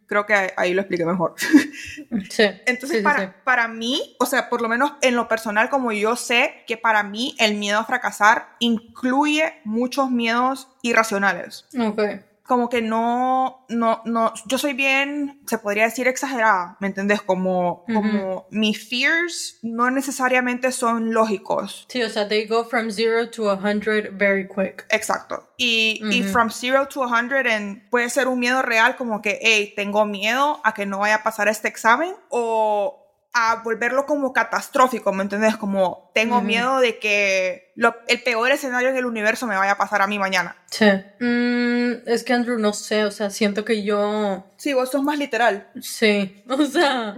creo 0.07 0.25
que 0.25 0.53
ahí 0.57 0.73
lo 0.73 0.83
expliqué 0.83 1.05
mejor. 1.05 1.35
Sí. 2.31 2.45
Entonces, 2.67 3.03
para, 3.03 3.43
para 3.43 3.67
mí, 3.67 4.17
o 4.21 4.27
sea, 4.27 4.49
por 4.49 4.63
lo 4.63 4.69
menos 4.69 4.93
en 5.03 5.17
lo 5.17 5.27
personal, 5.27 5.69
como 5.69 5.91
yo 5.91 6.15
sé 6.15 6.63
que 6.69 6.77
para 6.77 7.03
mí 7.03 7.35
el 7.39 7.57
miedo 7.57 7.81
a 7.81 7.85
fracasar 7.85 8.51
incluye 8.61 9.61
muchos 9.65 10.11
miedos 10.11 10.69
irracionales. 10.83 11.67
Ok 11.77 12.01
como 12.47 12.69
que 12.69 12.83
no, 12.83 13.65
no, 13.69 14.03
no, 14.05 14.33
yo 14.47 14.59
soy 14.59 14.73
bien, 14.73 15.41
se 15.47 15.59
podría 15.59 15.85
decir 15.85 16.09
exagerada, 16.09 16.77
¿me 16.81 16.87
entendés? 16.87 17.23
Como, 17.23 17.85
como 17.93 18.47
mis 18.51 18.89
fears 18.89 19.59
no 19.63 19.91
necesariamente 19.91 20.73
son 20.73 21.13
lógicos. 21.13 21.87
Sí, 21.89 22.03
o 22.03 22.11
sea, 22.11 22.29
they 22.29 22.47
go 22.47 22.65
from 22.65 22.91
zero 22.91 23.29
to 23.31 23.51
a 23.51 23.57
hundred 23.57 24.17
very 24.17 24.47
quick. 24.47 24.87
Exacto. 24.91 25.49
Y, 25.57 26.01
y 26.11 26.23
from 26.23 26.51
zero 26.51 26.87
to 26.89 27.03
a 27.03 27.09
hundred 27.09 27.47
puede 27.91 28.11
ser 28.11 28.29
un 28.29 28.39
miedo 28.39 28.63
real 28.63 28.97
como 28.97 29.23
que, 29.23 29.39
hey, 29.43 29.73
tengo 29.75 30.05
miedo 30.05 30.61
a 30.65 30.75
que 30.75 30.87
no 30.87 30.99
vaya 30.99 31.17
a 31.17 31.23
pasar 31.23 31.49
este 31.49 31.69
examen 31.69 32.15
o 32.29 33.06
a 33.33 33.63
volverlo 33.63 34.07
como 34.07 34.33
catastrófico, 34.33 35.13
¿me 35.13 35.23
entiendes? 35.23 35.57
Como 35.57 36.11
tengo 36.15 36.41
miedo 36.41 36.81
de 36.81 36.99
que 36.99 37.73
el 38.09 38.23
peor 38.23 38.51
escenario 38.51 38.89
en 38.89 38.97
el 38.97 39.05
universo 39.05 39.47
me 39.47 39.57
vaya 39.57 39.73
a 39.73 39.79
pasar 39.79 40.03
a 40.03 40.07
mí 40.07 40.19
mañana. 40.19 40.57
Sí. 40.71 40.87
Mm, 41.21 42.09
es 42.09 42.25
que 42.25 42.33
Andrew, 42.33 42.59
no 42.59 42.73
sé, 42.73 43.05
o 43.05 43.11
sea, 43.11 43.31
siento 43.31 43.65
que 43.65 43.83
yo... 43.83 44.47
Sí, 44.57 44.73
vos 44.73 44.91
sos 44.91 45.03
más 45.03 45.19
literal. 45.19 45.71
Sí, 45.81 46.43
o 46.49 46.65
sea, 46.65 47.17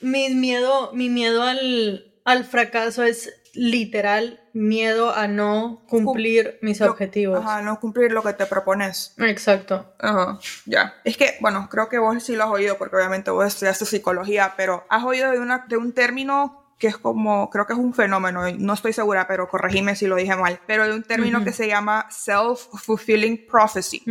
mi 0.00 0.34
miedo, 0.34 0.90
mi 0.92 1.08
miedo 1.08 1.42
al, 1.42 2.14
al 2.24 2.44
fracaso 2.44 3.04
es 3.04 3.32
literal 3.54 4.40
miedo 4.52 5.14
a 5.14 5.26
no 5.26 5.82
cumplir 5.88 6.58
mis 6.62 6.80
objetivos. 6.80 7.40
Ajá, 7.44 7.62
no 7.62 7.80
cumplir 7.80 8.12
lo 8.12 8.22
que 8.22 8.32
te 8.32 8.46
propones. 8.46 9.14
Exacto. 9.18 9.94
Ajá, 9.98 10.38
ya. 10.66 10.94
Es 11.04 11.16
que, 11.16 11.36
bueno, 11.40 11.68
creo 11.70 11.88
que 11.88 11.98
vos 11.98 12.22
sí 12.22 12.36
lo 12.36 12.44
has 12.44 12.50
oído 12.50 12.78
porque 12.78 12.96
obviamente 12.96 13.30
vos 13.30 13.46
estudiaste 13.46 13.84
psicología, 13.84 14.54
pero 14.56 14.84
has 14.88 15.04
oído 15.04 15.30
de, 15.30 15.38
una, 15.38 15.64
de 15.68 15.76
un 15.76 15.92
término 15.92 16.64
que 16.78 16.88
es 16.88 16.98
como, 16.98 17.48
creo 17.50 17.66
que 17.66 17.72
es 17.72 17.78
un 17.78 17.94
fenómeno, 17.94 18.42
no 18.58 18.74
estoy 18.74 18.92
segura, 18.92 19.26
pero 19.26 19.48
corregime 19.48 19.96
si 19.96 20.06
lo 20.06 20.16
dije 20.16 20.36
mal, 20.36 20.60
pero 20.66 20.86
de 20.86 20.92
un 20.92 21.02
término 21.02 21.44
que 21.44 21.52
se 21.52 21.68
llama 21.68 22.06
self-fulfilling 22.10 23.46
prophecy, 23.46 24.02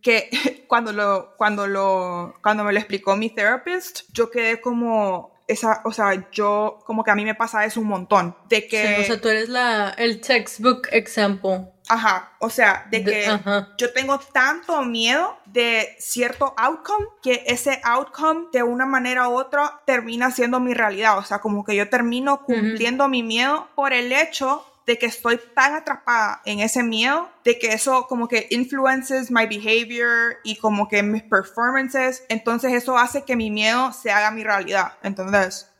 que 0.00 0.30
cuando 0.68 0.92
lo, 0.92 1.34
cuando 1.36 1.66
lo, 1.66 2.34
cuando 2.42 2.64
me 2.64 2.72
lo 2.72 2.78
explicó 2.78 3.16
mi 3.16 3.30
therapist, 3.30 4.02
yo 4.12 4.30
quedé 4.30 4.60
como, 4.60 5.33
esa, 5.46 5.82
o 5.84 5.92
sea, 5.92 6.30
yo 6.30 6.80
como 6.84 7.04
que 7.04 7.10
a 7.10 7.14
mí 7.14 7.24
me 7.24 7.34
pasa 7.34 7.64
eso 7.64 7.80
un 7.80 7.88
montón, 7.88 8.36
de 8.48 8.66
que... 8.66 8.96
Sí, 8.96 9.02
o 9.02 9.04
sea, 9.04 9.20
tú 9.20 9.28
eres 9.28 9.48
la, 9.48 9.90
el 9.98 10.20
textbook 10.20 10.88
example. 10.90 11.68
Ajá, 11.88 12.32
o 12.38 12.48
sea, 12.48 12.86
de 12.90 13.04
que 13.04 13.38
yo 13.76 13.92
tengo 13.92 14.18
tanto 14.18 14.80
miedo 14.82 15.36
de 15.44 15.94
cierto 15.98 16.54
outcome 16.56 17.06
que 17.22 17.44
ese 17.46 17.78
outcome 17.84 18.46
de 18.52 18.62
una 18.62 18.86
manera 18.86 19.28
u 19.28 19.34
otra 19.34 19.82
termina 19.84 20.30
siendo 20.30 20.60
mi 20.60 20.72
realidad, 20.72 21.18
o 21.18 21.24
sea, 21.24 21.40
como 21.40 21.62
que 21.62 21.76
yo 21.76 21.90
termino 21.90 22.42
cumpliendo 22.42 23.06
mi 23.08 23.22
miedo 23.22 23.68
por 23.74 23.92
el 23.92 24.12
hecho 24.12 24.64
de 24.86 24.98
que 24.98 25.06
estoy 25.06 25.40
tan 25.54 25.74
atrapada 25.74 26.42
en 26.44 26.60
ese 26.60 26.82
miedo, 26.82 27.30
de 27.44 27.58
que 27.58 27.72
eso 27.72 28.06
como 28.06 28.28
que 28.28 28.46
influences 28.50 29.30
my 29.30 29.46
behavior 29.46 30.36
y 30.44 30.56
como 30.56 30.88
que 30.88 31.02
mis 31.02 31.22
performances, 31.22 32.24
entonces 32.28 32.72
eso 32.72 32.98
hace 32.98 33.22
que 33.22 33.36
mi 33.36 33.50
miedo 33.50 33.92
se 33.92 34.10
haga 34.10 34.30
mi 34.30 34.44
realidad, 34.44 34.94
¿entendés? 35.02 35.70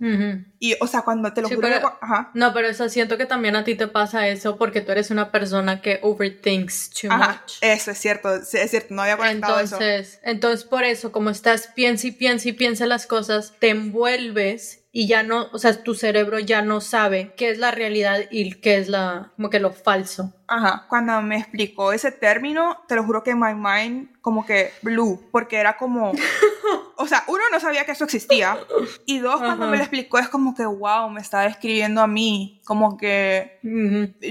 Y, 0.58 0.76
o 0.80 0.86
sea, 0.86 1.02
cuando 1.02 1.32
te 1.32 1.42
lo 1.42 1.48
juro... 1.48 1.68
ajá. 2.00 2.30
No, 2.34 2.52
pero 2.52 2.68
eso 2.68 2.88
siento 2.88 3.16
que 3.16 3.26
también 3.26 3.56
a 3.56 3.64
ti 3.64 3.74
te 3.74 3.86
pasa 3.86 4.28
eso 4.28 4.56
porque 4.56 4.80
tú 4.80 4.92
eres 4.92 5.10
una 5.10 5.30
persona 5.30 5.80
que 5.80 5.98
overthinks 6.02 6.90
too 6.90 7.10
much. 7.10 7.58
Eso 7.60 7.90
es 7.90 7.98
cierto, 7.98 8.34
es 8.34 8.70
cierto, 8.70 8.94
no 8.94 9.02
había 9.02 9.16
conectado 9.16 9.60
entonces, 9.60 10.08
eso. 10.08 10.18
Entonces, 10.22 10.64
por 10.64 10.84
eso, 10.84 11.12
como 11.12 11.30
estás 11.30 11.68
piensa 11.74 12.06
y 12.06 12.12
piensa 12.12 12.48
y 12.48 12.52
piensa 12.52 12.86
las 12.86 13.06
cosas, 13.06 13.54
te 13.58 13.70
envuelves 13.70 14.84
y 14.96 15.08
ya 15.08 15.24
no, 15.24 15.48
o 15.52 15.58
sea, 15.58 15.82
tu 15.82 15.94
cerebro 15.94 16.38
ya 16.38 16.62
no 16.62 16.80
sabe 16.80 17.32
qué 17.36 17.50
es 17.50 17.58
la 17.58 17.72
realidad 17.72 18.20
y 18.30 18.54
qué 18.54 18.76
es 18.76 18.88
la, 18.88 19.32
como 19.34 19.50
que 19.50 19.58
lo 19.58 19.72
falso. 19.72 20.32
Ajá, 20.46 20.86
cuando 20.88 21.20
me 21.22 21.38
explicó 21.38 21.92
ese 21.92 22.12
término, 22.12 22.78
te 22.86 22.96
lo 22.96 23.04
juro 23.04 23.22
que 23.22 23.34
my 23.34 23.54
mind 23.54 24.20
como 24.20 24.44
que 24.44 24.72
blue, 24.82 25.28
porque 25.30 25.56
era 25.56 25.76
como, 25.76 26.12
o 26.96 27.06
sea, 27.06 27.24
uno 27.28 27.42
no 27.50 27.60
sabía 27.60 27.84
que 27.84 27.92
eso 27.92 28.04
existía, 28.04 28.58
y 29.06 29.18
dos, 29.18 29.38
cuando 29.40 29.66
me 29.68 29.76
lo 29.76 29.82
explicó 29.82 30.18
es 30.18 30.28
como 30.28 30.54
que, 30.54 30.66
wow, 30.66 31.08
me 31.08 31.20
está 31.20 31.40
describiendo 31.40 32.00
a 32.02 32.06
mí, 32.06 32.60
como 32.64 32.96
que 32.96 33.58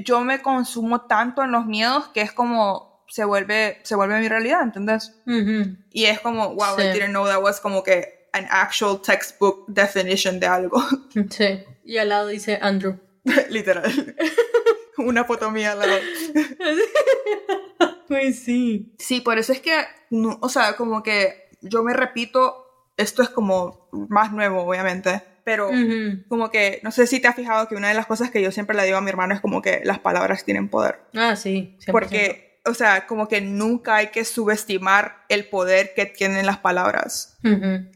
yo 0.05 0.22
me 0.22 0.41
consumo 0.41 1.01
tanto 1.01 1.43
en 1.43 1.51
los 1.51 1.65
miedos 1.65 2.08
que 2.10 2.22
es 2.22 2.32
como, 2.32 3.03
se 3.08 3.25
vuelve, 3.25 3.79
se 3.84 3.96
vuelve 3.96 4.20
mi 4.20 4.27
realidad, 4.27 4.62
¿entendés? 4.62 5.20
Y 5.91 6.05
es 6.05 6.20
como, 6.20 6.55
wow, 6.55 6.79
I 6.79 6.93
didn't 6.93 7.10
know 7.10 7.25
that 7.25 7.41
was 7.41 7.60
como 7.60 7.84
que 7.84 8.27
an 8.34 8.48
actual 8.50 9.00
textbook 9.01 9.65
definition 9.67 10.39
de 10.39 10.48
algo. 10.48 10.84
Sí. 11.29 11.63
Y 11.86 11.98
al 11.98 12.10
lado 12.10 12.27
dice 12.27 12.58
Andrew. 12.62 13.00
Literal. 13.50 13.84
Una 14.97 15.23
foto 15.25 15.51
mía 15.51 15.73
al 15.73 15.79
lado. 15.79 16.00
pues 18.07 18.39
sí. 18.39 18.93
Sí, 19.00 19.21
por 19.21 19.38
eso 19.38 19.53
es 19.53 19.59
que, 19.59 19.73
o 20.39 20.50
sea, 20.50 20.75
como 20.75 21.03
que 21.03 21.50
yo 21.62 21.83
me 21.83 21.93
repito, 21.93 22.91
esto 22.97 23.21
es 23.21 23.29
como 23.29 23.89
más 23.91 24.31
nuevo, 24.31 24.63
obviamente. 24.63 25.21
Pero 25.45 25.69
como 26.29 26.50
que, 26.50 26.79
no 26.83 26.91
sé 26.91 27.05
si 27.05 27.19
te 27.19 27.27
has 27.27 27.35
fijado 27.35 27.67
que 27.67 27.75
una 27.75 27.89
de 27.89 27.95
las 27.95 28.05
cosas 28.05 28.31
que 28.31 28.41
yo 28.41 28.50
siempre 28.50 28.77
le 28.77 28.85
digo 28.85 28.97
a 28.97 29.01
mi 29.01 29.09
hermano 29.09 29.33
es 29.33 29.41
como 29.41 29.62
que 29.62 29.81
las 29.83 30.00
palabras 30.00 30.45
tienen 30.45 30.69
poder. 30.69 31.01
Ah, 31.13 31.35
sí. 31.35 31.77
Porque 31.91 32.53
o 32.65 32.73
sea, 32.73 33.07
como 33.07 33.27
que 33.27 33.41
nunca 33.41 33.95
hay 33.95 34.07
que 34.07 34.23
subestimar 34.23 35.25
el 35.27 35.45
poder 35.45 35.93
que 35.95 36.05
tienen 36.05 36.45
las 36.45 36.59
palabras. 36.59 37.38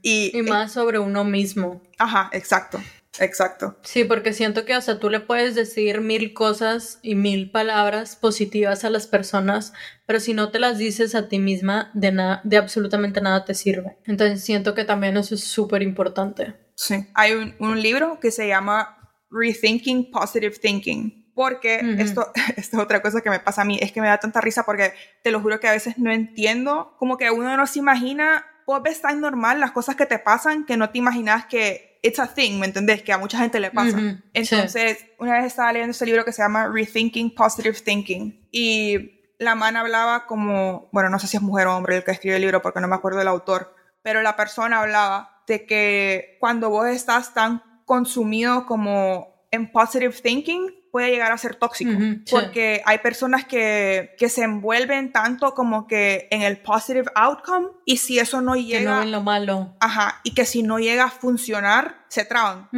y, 0.02 0.34
más 0.44 0.74
sobre 0.74 1.00
uno 1.00 1.24
mismo. 1.24 1.82
Ajá, 1.98 2.30
exacto. 2.34 2.80
Exacto. 3.20 3.78
Sí, 3.84 4.04
porque 4.04 4.34
siento 4.34 4.66
que, 4.66 4.76
o 4.76 4.82
sea, 4.82 5.00
tú 5.00 5.10
le 5.10 5.20
puedes 5.20 5.56
decir 5.56 6.02
mil 6.02 6.34
cosas 6.34 7.00
y 7.02 7.16
mil 7.16 7.52
palabras 7.52 8.16
positivas 8.16 8.84
a 8.84 8.90
las 8.90 9.08
personas, 9.08 9.74
pero 10.06 10.20
si 10.20 10.34
no 10.34 10.50
te 10.50 10.60
las 10.60 10.78
dices 10.78 11.16
a 11.16 11.28
ti 11.28 11.40
misma, 11.40 11.92
de 11.94 12.12
nada, 12.12 12.42
de 12.44 12.58
absolutamente 12.58 13.22
nada 13.22 13.46
te 13.46 13.54
sirve. 13.54 13.98
Entonces 14.06 14.44
siento 14.44 14.76
que 14.76 14.86
también 14.86 15.18
eso 15.18 15.36
es 15.36 15.44
súper 15.44 15.82
importante. 15.82 16.56
Sí. 16.76 17.08
Hay 17.14 17.34
un, 17.34 17.56
un 17.60 17.82
libro 17.82 18.20
que 18.20 18.32
se 18.32 18.48
llama 18.48 18.98
Rethinking 19.32 20.12
Positive 20.12 20.58
Thinking 20.60 21.28
porque 21.38 21.80
esto, 22.00 22.32
esto 22.58 22.78
es 22.78 22.84
otra 22.84 23.04
cosa 23.04 23.22
que 23.22 23.30
me 23.30 23.40
pasa 23.40 23.62
a 23.62 23.66
mí, 23.66 23.78
es 23.80 23.92
que 23.92 24.02
me 24.02 24.08
da 24.08 24.18
tanta 24.18 24.42
risa 24.42 24.64
porque 24.64 24.94
te 25.24 25.30
lo 25.30 25.40
juro 25.40 25.60
que 25.60 25.68
a 25.68 25.72
veces 25.72 26.00
no 26.00 26.12
entiendo, 26.12 26.96
como 26.98 27.16
que 27.16 27.30
uno 27.30 27.56
no 27.56 27.68
se 27.68 27.78
imagina, 27.78 28.44
vos 28.66 28.82
ves 28.82 29.02
tan 29.02 29.22
normal 29.22 29.60
las 29.60 29.72
cosas 29.72 29.96
que 29.96 30.08
te 30.08 30.18
pasan 30.18 30.66
que 30.66 30.78
no 30.78 30.90
te 30.90 30.98
imaginas 30.98 31.46
que 31.46 31.97
it's 32.08 32.20
a 32.20 32.28
thing, 32.28 32.60
¿me 32.60 32.66
entendés? 32.66 33.04
Que 33.04 33.14
a 33.14 33.18
mucha 33.18 33.38
gente 33.38 33.60
le 33.60 33.72
pasa. 33.72 33.98
Entonces, 34.34 35.06
una 35.20 35.34
vez 35.34 35.46
estaba 35.46 35.72
leyendo 35.74 35.92
este 35.92 36.06
libro 36.06 36.26
que 36.26 36.32
se 36.32 36.42
llama 36.42 36.68
Rethinking 36.68 37.36
Positive 37.36 37.78
Thinking 37.84 38.48
y 38.52 39.18
la 39.40 39.56
man 39.56 39.76
hablaba 39.76 40.26
como, 40.26 40.90
bueno, 40.92 41.10
no 41.10 41.20
sé 41.20 41.28
si 41.28 41.38
es 41.38 41.44
mujer 41.44 41.68
o 41.68 41.76
hombre 41.76 41.98
el 41.98 42.04
que 42.04 42.12
escribe 42.12 42.38
el 42.38 42.42
libro 42.42 42.62
porque 42.62 42.80
no 42.80 42.88
me 42.88 42.96
acuerdo 42.96 43.20
del 43.20 43.28
autor, 43.28 43.76
pero 44.02 44.22
la 44.22 44.36
persona 44.36 44.80
hablaba 44.80 45.44
de 45.48 45.66
que 45.66 46.38
cuando 46.40 46.70
vos 46.70 46.88
estás 46.88 47.34
tan 47.34 47.62
consumido 47.86 48.66
como 48.66 49.48
en 49.52 49.72
positive 49.72 50.14
thinking, 50.14 50.74
puede 50.98 51.12
llegar 51.12 51.32
a 51.32 51.38
ser 51.38 51.54
tóxico, 51.54 51.92
porque 52.28 52.82
hay 52.84 52.98
personas 52.98 53.46
que, 53.46 54.16
que, 54.18 54.30
se 54.30 54.42
envuelven 54.42 55.12
tanto 55.12 55.54
como 55.54 55.86
que 55.86 56.28
en 56.32 56.42
el 56.42 56.58
positive 56.58 57.08
outcome 57.14 57.68
y 57.86 57.98
si 57.98 58.18
eso 58.18 58.42
no 58.42 58.56
llega... 58.56 58.80
Que 58.80 58.86
no 58.86 59.02
en 59.04 59.12
lo 59.12 59.22
malo. 59.22 59.76
Ajá, 59.80 60.22
y 60.24 60.34
que 60.34 60.44
si 60.44 60.64
no 60.64 60.80
llega 60.80 61.04
a 61.04 61.12
funcionar, 61.12 62.07
se 62.08 62.26
traban. 62.26 62.70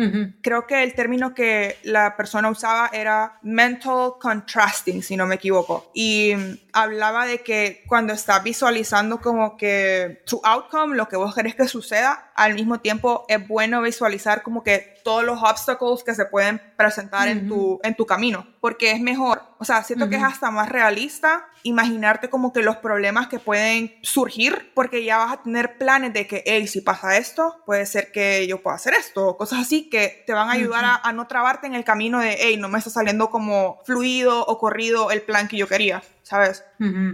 Creo 0.41 0.65
que 0.65 0.83
el 0.83 0.93
término 0.93 1.33
que 1.33 1.77
la 1.83 2.15
persona 2.17 2.49
usaba 2.49 2.89
era 2.93 3.39
mental 3.41 4.13
contrasting, 4.19 5.03
si 5.03 5.15
no 5.15 5.25
me 5.25 5.35
equivoco. 5.35 5.91
Y 5.93 6.33
hablaba 6.73 7.25
de 7.25 7.41
que 7.41 7.83
cuando 7.87 8.13
estás 8.13 8.43
visualizando 8.43 9.19
como 9.19 9.57
que 9.57 10.21
tu 10.25 10.41
outcome, 10.43 10.95
lo 10.95 11.07
que 11.07 11.15
vos 11.15 11.35
querés 11.35 11.55
que 11.55 11.67
suceda, 11.67 12.31
al 12.35 12.53
mismo 12.53 12.79
tiempo 12.79 13.25
es 13.27 13.47
bueno 13.47 13.81
visualizar 13.81 14.41
como 14.41 14.63
que 14.63 14.95
todos 15.03 15.23
los 15.23 15.41
obstáculos 15.41 16.03
que 16.03 16.13
se 16.13 16.25
pueden 16.25 16.61
presentar 16.77 17.27
en, 17.27 17.47
tu, 17.47 17.79
en 17.83 17.95
tu 17.95 18.05
camino, 18.05 18.47
porque 18.61 18.91
es 18.91 19.01
mejor, 19.01 19.41
o 19.57 19.65
sea, 19.65 19.83
siento 19.83 20.09
que 20.09 20.17
es 20.17 20.23
hasta 20.23 20.51
más 20.51 20.69
realista 20.69 21.45
imaginarte 21.63 22.29
como 22.29 22.53
que 22.53 22.61
los 22.61 22.77
problemas 22.77 23.27
que 23.27 23.39
pueden 23.39 23.93
surgir, 24.01 24.71
porque 24.73 25.03
ya 25.03 25.17
vas 25.17 25.33
a 25.33 25.43
tener 25.43 25.77
planes 25.77 26.13
de 26.13 26.27
que, 26.27 26.43
hey, 26.45 26.67
si 26.67 26.81
pasa 26.81 27.17
esto, 27.17 27.57
puede 27.65 27.85
ser 27.85 28.11
que 28.11 28.47
yo 28.47 28.61
pueda 28.61 28.75
hacer 28.75 28.93
esto, 28.93 29.37
cosas 29.37 29.59
así 29.59 29.89
que 29.89 30.23
te 30.25 30.33
van 30.33 30.49
a 30.49 30.53
ayudar 30.53 30.99
a, 31.03 31.11
no 31.13 31.27
trabarte 31.27 31.67
en 31.67 31.75
el 31.75 31.83
camino 31.83 32.19
de, 32.19 32.37
hey, 32.39 32.57
no 32.57 32.69
me 32.69 32.77
está 32.77 32.89
saliendo 32.89 33.29
como 33.29 33.79
fluido 33.85 34.45
o 34.45 34.57
corrido 34.57 35.11
el 35.11 35.21
plan 35.21 35.47
que 35.47 35.57
yo 35.57 35.67
quería. 35.67 36.03
¿Sabes? 36.21 36.63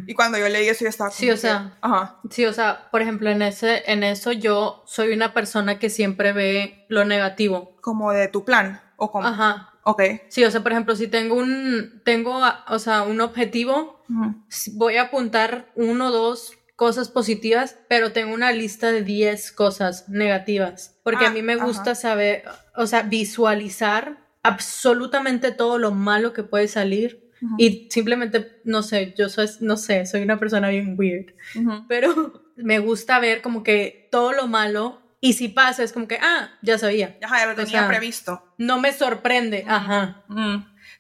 Y 0.08 0.14
cuando 0.14 0.38
yo 0.38 0.50
leí 0.50 0.68
eso 0.68 0.84
yo 0.84 0.90
estaba... 0.90 1.10
Sí, 1.10 1.32
o 1.32 1.38
sea, 1.38 1.78
ajá. 1.80 2.18
sí, 2.30 2.46
o 2.46 2.52
sea, 2.52 2.90
por 2.92 3.02
ejemplo, 3.02 3.30
en, 3.30 3.42
ese, 3.44 3.90
en 3.90 4.04
eso 4.04 4.34
yo 4.34 4.84
soy 4.86 5.14
una 5.14 5.34
persona 5.34 5.80
que 5.80 5.90
siempre 5.90 6.34
ve 6.34 6.86
lo 6.90 7.06
negativo. 7.06 7.78
Como 7.80 8.12
de 8.12 8.28
tu 8.28 8.44
plan, 8.44 8.82
o 8.98 9.12
como... 9.12 9.26
Ajá, 9.26 9.75
Ok. 9.88 10.02
Sí, 10.30 10.44
o 10.44 10.50
sea, 10.50 10.64
por 10.64 10.72
ejemplo, 10.72 10.96
si 10.96 11.08
tengo 11.08 11.36
un, 11.36 12.02
tengo, 12.04 12.42
o 12.68 12.80
sea, 12.80 13.04
un 13.04 13.22
objetivo, 13.22 14.04
voy 14.74 14.98
a 14.98 15.04
apuntar 15.04 15.72
uno 15.76 16.08
o 16.08 16.12
dos 16.12 16.54
cosas 16.76 17.10
positivas, 17.10 17.78
pero 17.88 18.12
tengo 18.12 18.34
una 18.34 18.52
lista 18.52 18.92
de 18.92 19.04
10 19.04 19.52
cosas 19.52 20.10
negativas. 20.10 21.00
Porque 21.04 21.26
a 21.26 21.30
ah, 21.30 21.32
mí 21.32 21.44
me 21.44 21.56
gusta 21.56 21.94
saber, 21.94 22.44
o 22.76 22.88
sea, 22.88 23.04
visualizar 23.04 24.18
absolutamente 24.42 25.52
todo 25.52 25.78
lo 25.78 25.92
malo 25.92 26.34
que 26.34 26.44
puede 26.44 26.68
salir. 26.68 27.24
Y 27.60 27.88
simplemente, 27.92 28.60
no 28.64 28.82
sé, 28.82 29.14
yo 29.16 29.30
soy, 29.30 29.48
no 29.60 29.78
sé, 29.78 30.08
soy 30.08 30.24
una 30.24 30.40
persona 30.40 30.70
bien 30.70 30.96
weird. 30.98 31.36
Pero 31.88 32.44
me 32.56 32.80
gusta 32.80 33.20
ver 33.20 33.44
como 33.44 33.62
que 33.62 34.08
todo 34.12 34.34
lo 34.34 34.48
malo 34.48 35.05
y 35.26 35.34
si 35.34 35.48
pasa, 35.48 35.82
es 35.82 35.92
como 35.92 36.08
que, 36.08 36.20
ah, 36.22 36.52
ya 36.62 36.78
sabía. 36.78 37.18
Ajá, 37.24 37.40
ya 37.40 37.46
lo 37.48 37.56
tenía 37.56 37.88
previsto. 37.88 38.44
No 38.60 38.80
me 38.80 38.94
sorprende, 38.94 39.66
ajá. 39.68 40.24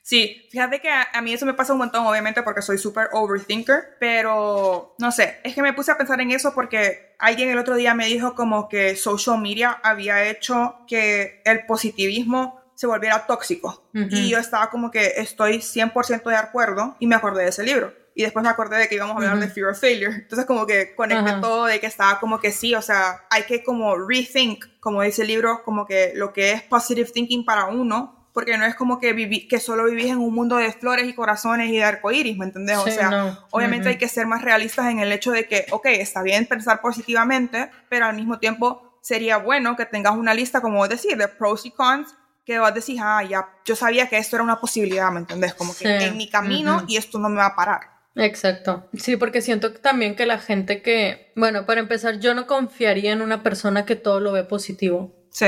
Sí, 0.02 0.48
fíjate 0.50 0.82
que 0.82 0.90
a, 0.90 1.22
mí 1.22 1.32
eso 1.32 1.46
me 1.46 1.54
pasa 1.54 1.74
un 1.74 1.78
montón, 1.78 2.08
obviamente, 2.08 2.42
porque 2.42 2.64
soy 2.64 2.80
súper 2.80 3.10
overthinker, 3.12 3.98
pero 4.00 4.96
no 4.98 5.12
sé, 5.12 5.42
es 5.44 5.54
que 5.54 5.62
me 5.62 5.74
puse 5.74 5.92
a 5.92 5.98
pensar 6.00 6.20
en 6.22 6.32
eso 6.32 6.56
porque 6.56 7.16
alguien 7.20 7.50
el 7.50 7.60
otro 7.60 7.76
día 7.76 7.94
me 7.94 8.08
dijo 8.08 8.34
como 8.34 8.68
que 8.68 8.96
social 8.96 9.40
media 9.40 9.80
había 9.84 10.28
hecho 10.28 10.78
que 10.88 11.44
el 11.46 11.68
positivismo 11.68 12.60
se 12.74 12.88
volviera 12.88 13.28
tóxico. 13.28 13.92
Y 13.94 14.32
yo 14.32 14.40
estaba 14.40 14.72
como 14.72 14.90
que 14.90 15.14
estoy 15.18 15.60
100% 15.60 16.24
de 16.32 16.36
acuerdo 16.36 16.96
y 17.00 17.06
me 17.06 17.14
acordé 17.14 17.44
de 17.44 17.50
ese 17.50 17.64
libro 17.64 17.94
y 18.16 18.24
después 18.24 18.42
me 18.42 18.50
acordé 18.50 18.78
de 18.78 18.88
que 18.88 18.96
íbamos 18.96 19.16
a 19.16 19.18
hablar 19.18 19.40
de 19.40 19.50
fear 19.50 19.68
of 19.68 19.80
failure. 19.80 20.16
Entonces 20.16 20.46
como 20.46 20.66
que 20.66 20.96
conecté 20.96 21.34
todo 21.42 21.66
de 21.66 21.82
que 21.82 21.88
estaba 21.88 22.20
como 22.20 22.40
que 22.40 22.52
sí, 22.52 22.74
o 22.74 22.82
sea, 22.82 23.26
hay 23.30 23.44
que 23.44 23.62
como 23.62 23.96
rethink, 23.98 24.66
como 24.80 25.02
dice 25.02 25.24
el 25.24 25.28
libro, 25.28 25.64
como 25.64 25.86
que 25.86 26.14
lo 26.16 26.32
que 26.32 26.54
es 26.54 26.64
positive 26.64 27.12
thinking 27.12 27.44
para 27.44 27.66
uno 27.66 28.16
porque 28.36 28.58
no 28.58 28.66
es 28.66 28.76
como 28.76 29.00
que, 29.00 29.14
viví, 29.14 29.48
que 29.48 29.62
solo 29.62 29.86
vivís 29.86 30.08
en 30.08 30.18
un 30.18 30.36
mundo 30.36 30.58
de 30.58 30.74
flores 30.74 31.08
y 31.08 31.14
corazones 31.14 31.70
y 31.70 31.78
de 31.78 31.86
arcoíris, 31.86 32.38
¿me 32.38 32.44
entendés? 32.44 32.78
o 32.78 32.86
sea, 32.86 33.40
obviamente 33.50 33.88
hay 33.88 33.98
que 33.98 34.10
ser 34.10 34.28
más 34.28 34.42
realistas 34.42 34.88
en 34.88 35.00
el 35.00 35.14
hecho 35.14 35.32
de 35.32 35.48
que, 35.48 35.66
ok, 35.72 35.86
está 35.86 36.22
bien 36.22 36.46
pensar 36.46 36.82
positivamente, 36.82 37.72
pero 37.88 38.08
al 38.08 38.14
mismo 38.14 38.38
tiempo 38.38 39.00
sería 39.02 39.38
bueno 39.38 39.78
que 39.78 39.86
tengas 39.86 40.18
una 40.18 40.34
lista, 40.34 40.60
como 40.60 40.86
decís, 40.86 41.18
de 41.18 41.30
pros 41.30 41.66
y 41.66 41.72
cons, 41.72 42.14
que 42.46 42.60
vos 42.60 42.74
decís, 42.74 43.00
ah, 43.02 43.24
ya, 43.24 43.48
yo 43.64 43.74
sabía 43.74 44.10
que 44.10 44.18
esto 44.18 44.36
era 44.36 44.44
una 44.44 44.60
posibilidad, 44.60 45.10
¿me 45.12 45.20
entendés? 45.20 45.54
Como 45.54 45.74
que 45.74 45.88
en 45.88 46.18
mi 46.18 46.30
camino 46.30 46.84
y 46.90 46.98
esto 46.98 47.18
no 47.18 47.30
me 47.30 47.38
va 47.38 47.46
a 47.46 47.56
parar. 47.56 47.95
Exacto. 48.16 48.90
Sí, 48.94 49.18
porque 49.18 49.42
siento 49.42 49.74
también 49.74 50.16
que 50.16 50.26
la 50.26 50.40
gente 50.40 50.82
que, 50.82 51.34
bueno, 51.36 51.66
para 51.66 51.82
empezar, 51.82 52.20
yo 52.20 52.34
no 52.34 52.48
confiaría 52.48 53.12
en 53.12 53.22
una 53.22 53.44
persona 53.44 53.86
que 53.86 53.96
todo 53.96 54.20
lo 54.20 54.32
ve 54.32 54.44
positivo. 54.44 55.28
Sí, 55.32 55.48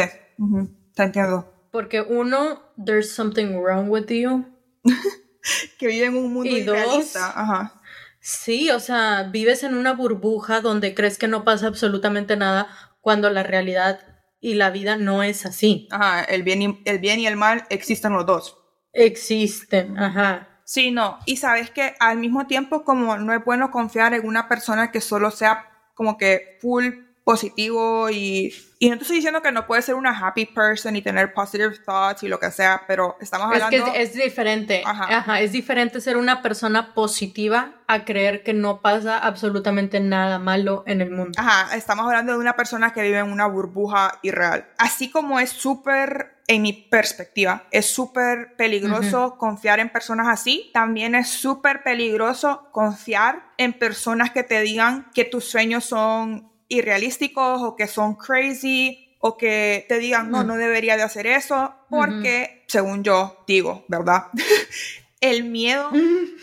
te 0.93 1.03
entiendo. 1.03 1.53
Porque 1.71 2.01
uno, 2.01 2.61
there's 2.83 3.09
something 3.09 3.57
wrong 3.57 3.89
with 3.89 4.07
you. 4.07 4.45
que 5.79 5.87
vive 5.87 6.07
en 6.07 6.17
un 6.17 6.33
mundo 6.33 6.49
y 6.49 6.67
Ajá. 7.15 7.81
Sí, 8.19 8.69
o 8.71 8.79
sea, 8.79 9.29
vives 9.31 9.63
en 9.63 9.73
una 9.73 9.93
burbuja 9.93 10.59
donde 10.59 10.93
crees 10.93 11.17
que 11.17 11.29
no 11.29 11.45
pasa 11.45 11.67
absolutamente 11.67 12.35
nada 12.35 12.67
cuando 12.99 13.29
la 13.29 13.43
realidad 13.43 14.01
y 14.41 14.55
la 14.55 14.69
vida 14.69 14.97
no 14.97 15.23
es 15.23 15.45
así. 15.45 15.87
Ajá, 15.91 16.23
el 16.23 16.43
bien 16.43 16.61
y 16.61 16.81
el, 16.85 16.99
bien 16.99 17.19
y 17.19 17.27
el 17.27 17.37
mal 17.37 17.63
existen 17.69 18.13
los 18.13 18.25
dos. 18.25 18.57
Existen, 18.91 19.97
ajá. 19.97 20.56
Sí, 20.67 20.91
no. 20.91 21.17
Y 21.23 21.37
sabes 21.37 21.71
que 21.71 21.95
al 21.97 22.17
mismo 22.17 22.45
tiempo 22.45 22.83
como 22.83 23.15
no 23.15 23.33
es 23.33 23.43
bueno 23.45 23.71
confiar 23.71 24.13
en 24.13 24.27
una 24.27 24.49
persona 24.49 24.91
que 24.91 24.99
solo 24.99 25.31
sea 25.31 25.65
como 25.93 26.17
que 26.17 26.57
full 26.59 26.89
positivo 27.23 28.09
y, 28.09 28.53
y 28.79 28.89
no 28.89 28.97
te 28.97 29.03
estoy 29.03 29.17
diciendo 29.17 29.41
que 29.41 29.53
no 29.53 29.65
puedes 29.65 29.85
ser 29.85 29.95
una 29.95 30.17
happy 30.17 30.45
person 30.45 30.97
y 30.97 31.01
tener 31.01 31.33
positive 31.33 31.77
thoughts 31.85 32.23
y 32.23 32.27
lo 32.27 32.37
que 32.37 32.51
sea, 32.51 32.83
pero 32.85 33.15
estamos 33.21 33.47
hablando... 33.47 33.77
Es 33.77 33.83
que 33.93 34.01
es, 34.01 34.13
diferente. 34.13 34.83
Ajá. 34.85 35.17
Ajá. 35.17 35.39
Es 35.39 35.53
diferente 35.53 36.01
ser 36.01 36.17
una 36.17 36.41
persona 36.41 36.93
positiva 36.93 37.71
a 37.87 38.03
creer 38.03 38.43
que 38.43 38.53
no 38.53 38.81
pasa 38.81 39.19
absolutamente 39.19 40.01
nada 40.01 40.37
malo 40.37 40.83
en 40.85 40.99
el 40.99 41.11
mundo. 41.11 41.31
Ajá, 41.37 41.77
estamos 41.77 42.05
hablando 42.05 42.33
de 42.33 42.39
una 42.39 42.57
persona 42.57 42.91
que 42.91 43.03
vive 43.03 43.19
en 43.19 43.31
una 43.31 43.47
burbuja 43.47 44.19
irreal. 44.21 44.67
Así 44.77 45.09
como 45.09 45.39
es 45.39 45.49
súper 45.49 46.36
en 46.47 46.61
mi 46.61 46.71
perspectiva, 46.71 47.67
es 47.71 47.87
súper 47.87 48.55
peligroso 48.55 49.37
confiar 49.37 49.81
en 49.81 49.89
personas 49.89 50.27
así. 50.29 50.71
También 50.73 51.13
es 51.13 51.27
súper 51.27 51.83
peligroso 51.83 52.69
confiar 52.71 53.51
en 53.57 53.73
personas 53.73 54.31
que 54.31 54.43
te 54.43 54.61
digan 54.61 55.07
que 55.13 55.25
tus 55.25 55.43
sueños 55.43 55.83
son 55.83 56.49
irrealísticos 56.69 57.61
o 57.61 57.75
que 57.75 57.87
son 57.87 58.15
crazy 58.15 59.15
o 59.19 59.37
que 59.37 59.85
te 59.89 59.99
digan, 59.99 60.31
no, 60.31 60.43
no 60.43 60.55
debería 60.55 60.95
de 60.95 61.03
hacer 61.03 61.27
eso, 61.27 61.73
porque, 61.89 62.63
según 62.67 63.03
yo 63.03 63.43
digo, 63.47 63.83
¿verdad? 63.89 64.27
el 65.21 65.43
miedo 65.43 65.89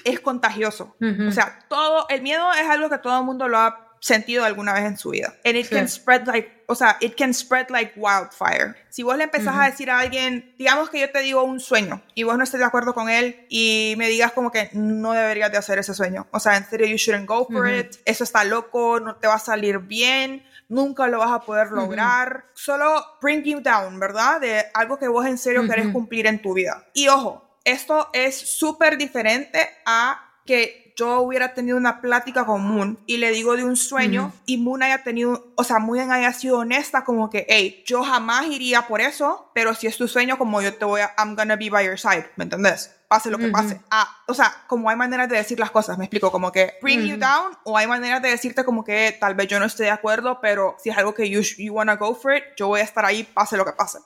es 0.04 0.20
contagioso. 0.20 0.96
O 1.28 1.30
sea, 1.30 1.60
todo, 1.68 2.06
el 2.08 2.22
miedo 2.22 2.44
es 2.52 2.68
algo 2.68 2.90
que 2.90 2.98
todo 2.98 3.18
el 3.20 3.24
mundo 3.24 3.48
lo 3.48 3.58
ha 3.58 3.83
sentido 4.04 4.44
alguna 4.44 4.74
vez 4.74 4.84
en 4.84 4.98
su 4.98 5.10
vida. 5.10 5.34
And 5.46 5.56
it 5.56 5.70
can 5.70 5.88
spread 5.88 6.26
like, 6.26 6.64
o 6.66 6.74
sea, 6.74 6.98
it 7.00 7.16
can 7.16 7.32
spread 7.32 7.70
like 7.70 7.94
wildfire. 7.96 8.74
Si 8.90 9.02
vos 9.02 9.16
le 9.16 9.24
empezás 9.24 9.56
a 9.58 9.64
decir 9.64 9.90
a 9.90 9.98
alguien, 9.98 10.54
digamos 10.58 10.90
que 10.90 11.00
yo 11.00 11.10
te 11.10 11.20
digo 11.20 11.42
un 11.42 11.58
sueño 11.58 12.02
y 12.14 12.22
vos 12.22 12.36
no 12.36 12.44
estés 12.44 12.60
de 12.60 12.66
acuerdo 12.66 12.92
con 12.92 13.08
él 13.08 13.46
y 13.48 13.94
me 13.96 14.08
digas 14.08 14.32
como 14.32 14.50
que 14.50 14.68
no 14.74 15.12
deberías 15.12 15.50
de 15.50 15.56
hacer 15.56 15.78
ese 15.78 15.94
sueño. 15.94 16.26
O 16.32 16.38
sea, 16.38 16.58
en 16.58 16.68
serio, 16.68 16.86
you 16.86 16.98
shouldn't 16.98 17.26
go 17.26 17.46
for 17.50 17.66
it. 17.66 17.96
Eso 18.04 18.24
está 18.24 18.44
loco, 18.44 19.00
no 19.00 19.16
te 19.16 19.26
va 19.26 19.36
a 19.36 19.38
salir 19.38 19.78
bien, 19.78 20.44
nunca 20.68 21.06
lo 21.06 21.20
vas 21.20 21.32
a 21.32 21.40
poder 21.40 21.70
lograr. 21.70 22.44
Solo 22.52 23.02
bring 23.22 23.42
you 23.42 23.60
down, 23.60 23.98
¿verdad? 23.98 24.38
De 24.38 24.66
algo 24.74 24.98
que 24.98 25.08
vos 25.08 25.24
en 25.24 25.38
serio 25.38 25.66
querés 25.66 25.88
cumplir 25.88 26.26
en 26.26 26.42
tu 26.42 26.52
vida. 26.52 26.84
Y 26.92 27.08
ojo, 27.08 27.58
esto 27.64 28.10
es 28.12 28.36
súper 28.36 28.98
diferente 28.98 29.66
a 29.86 30.30
que 30.44 30.83
yo 30.96 31.20
hubiera 31.20 31.54
tenido 31.54 31.76
una 31.76 32.00
plática 32.00 32.44
con 32.46 32.62
Moon 32.62 32.98
y 33.06 33.16
le 33.16 33.30
digo 33.30 33.56
de 33.56 33.64
un 33.64 33.76
sueño 33.76 34.32
y 34.46 34.58
Moon 34.58 34.82
haya 34.82 35.02
tenido, 35.02 35.52
o 35.56 35.64
sea, 35.64 35.78
Moon 35.78 36.10
haya 36.10 36.32
sido 36.32 36.58
honesta 36.58 37.04
como 37.04 37.30
que, 37.30 37.46
hey, 37.48 37.82
yo 37.86 38.04
jamás 38.04 38.46
iría 38.46 38.86
por 38.86 39.00
eso, 39.00 39.50
pero 39.54 39.74
si 39.74 39.86
es 39.86 39.96
tu 39.96 40.06
sueño, 40.06 40.38
como 40.38 40.62
yo 40.62 40.74
te 40.74 40.84
voy 40.84 41.00
a, 41.00 41.12
I'm 41.18 41.34
gonna 41.34 41.56
be 41.56 41.68
by 41.70 41.84
your 41.84 41.98
side, 41.98 42.30
¿me 42.36 42.44
entendés? 42.44 42.94
Pase 43.08 43.30
lo 43.30 43.38
que 43.38 43.48
pase. 43.48 43.80
Ah, 43.90 44.08
o 44.26 44.34
sea, 44.34 44.52
como 44.66 44.90
hay 44.90 44.96
maneras 44.96 45.28
de 45.28 45.36
decir 45.36 45.58
las 45.58 45.70
cosas, 45.70 45.98
me 45.98 46.04
explico, 46.04 46.30
como 46.30 46.50
que 46.50 46.74
bring 46.82 47.02
you 47.02 47.16
down, 47.16 47.56
o 47.64 47.76
hay 47.76 47.86
maneras 47.86 48.22
de 48.22 48.30
decirte 48.30 48.64
como 48.64 48.84
que 48.84 49.16
tal 49.18 49.34
vez 49.34 49.48
yo 49.48 49.58
no 49.60 49.66
esté 49.66 49.84
de 49.84 49.90
acuerdo, 49.90 50.40
pero 50.40 50.76
si 50.82 50.90
es 50.90 50.98
algo 50.98 51.14
que 51.14 51.28
you, 51.28 51.40
you 51.58 51.72
wanna 51.72 51.96
go 51.96 52.14
for 52.14 52.34
it, 52.34 52.44
yo 52.56 52.68
voy 52.68 52.80
a 52.80 52.84
estar 52.84 53.04
ahí, 53.04 53.24
pase 53.24 53.56
lo 53.56 53.64
que 53.64 53.72
pase. 53.72 53.98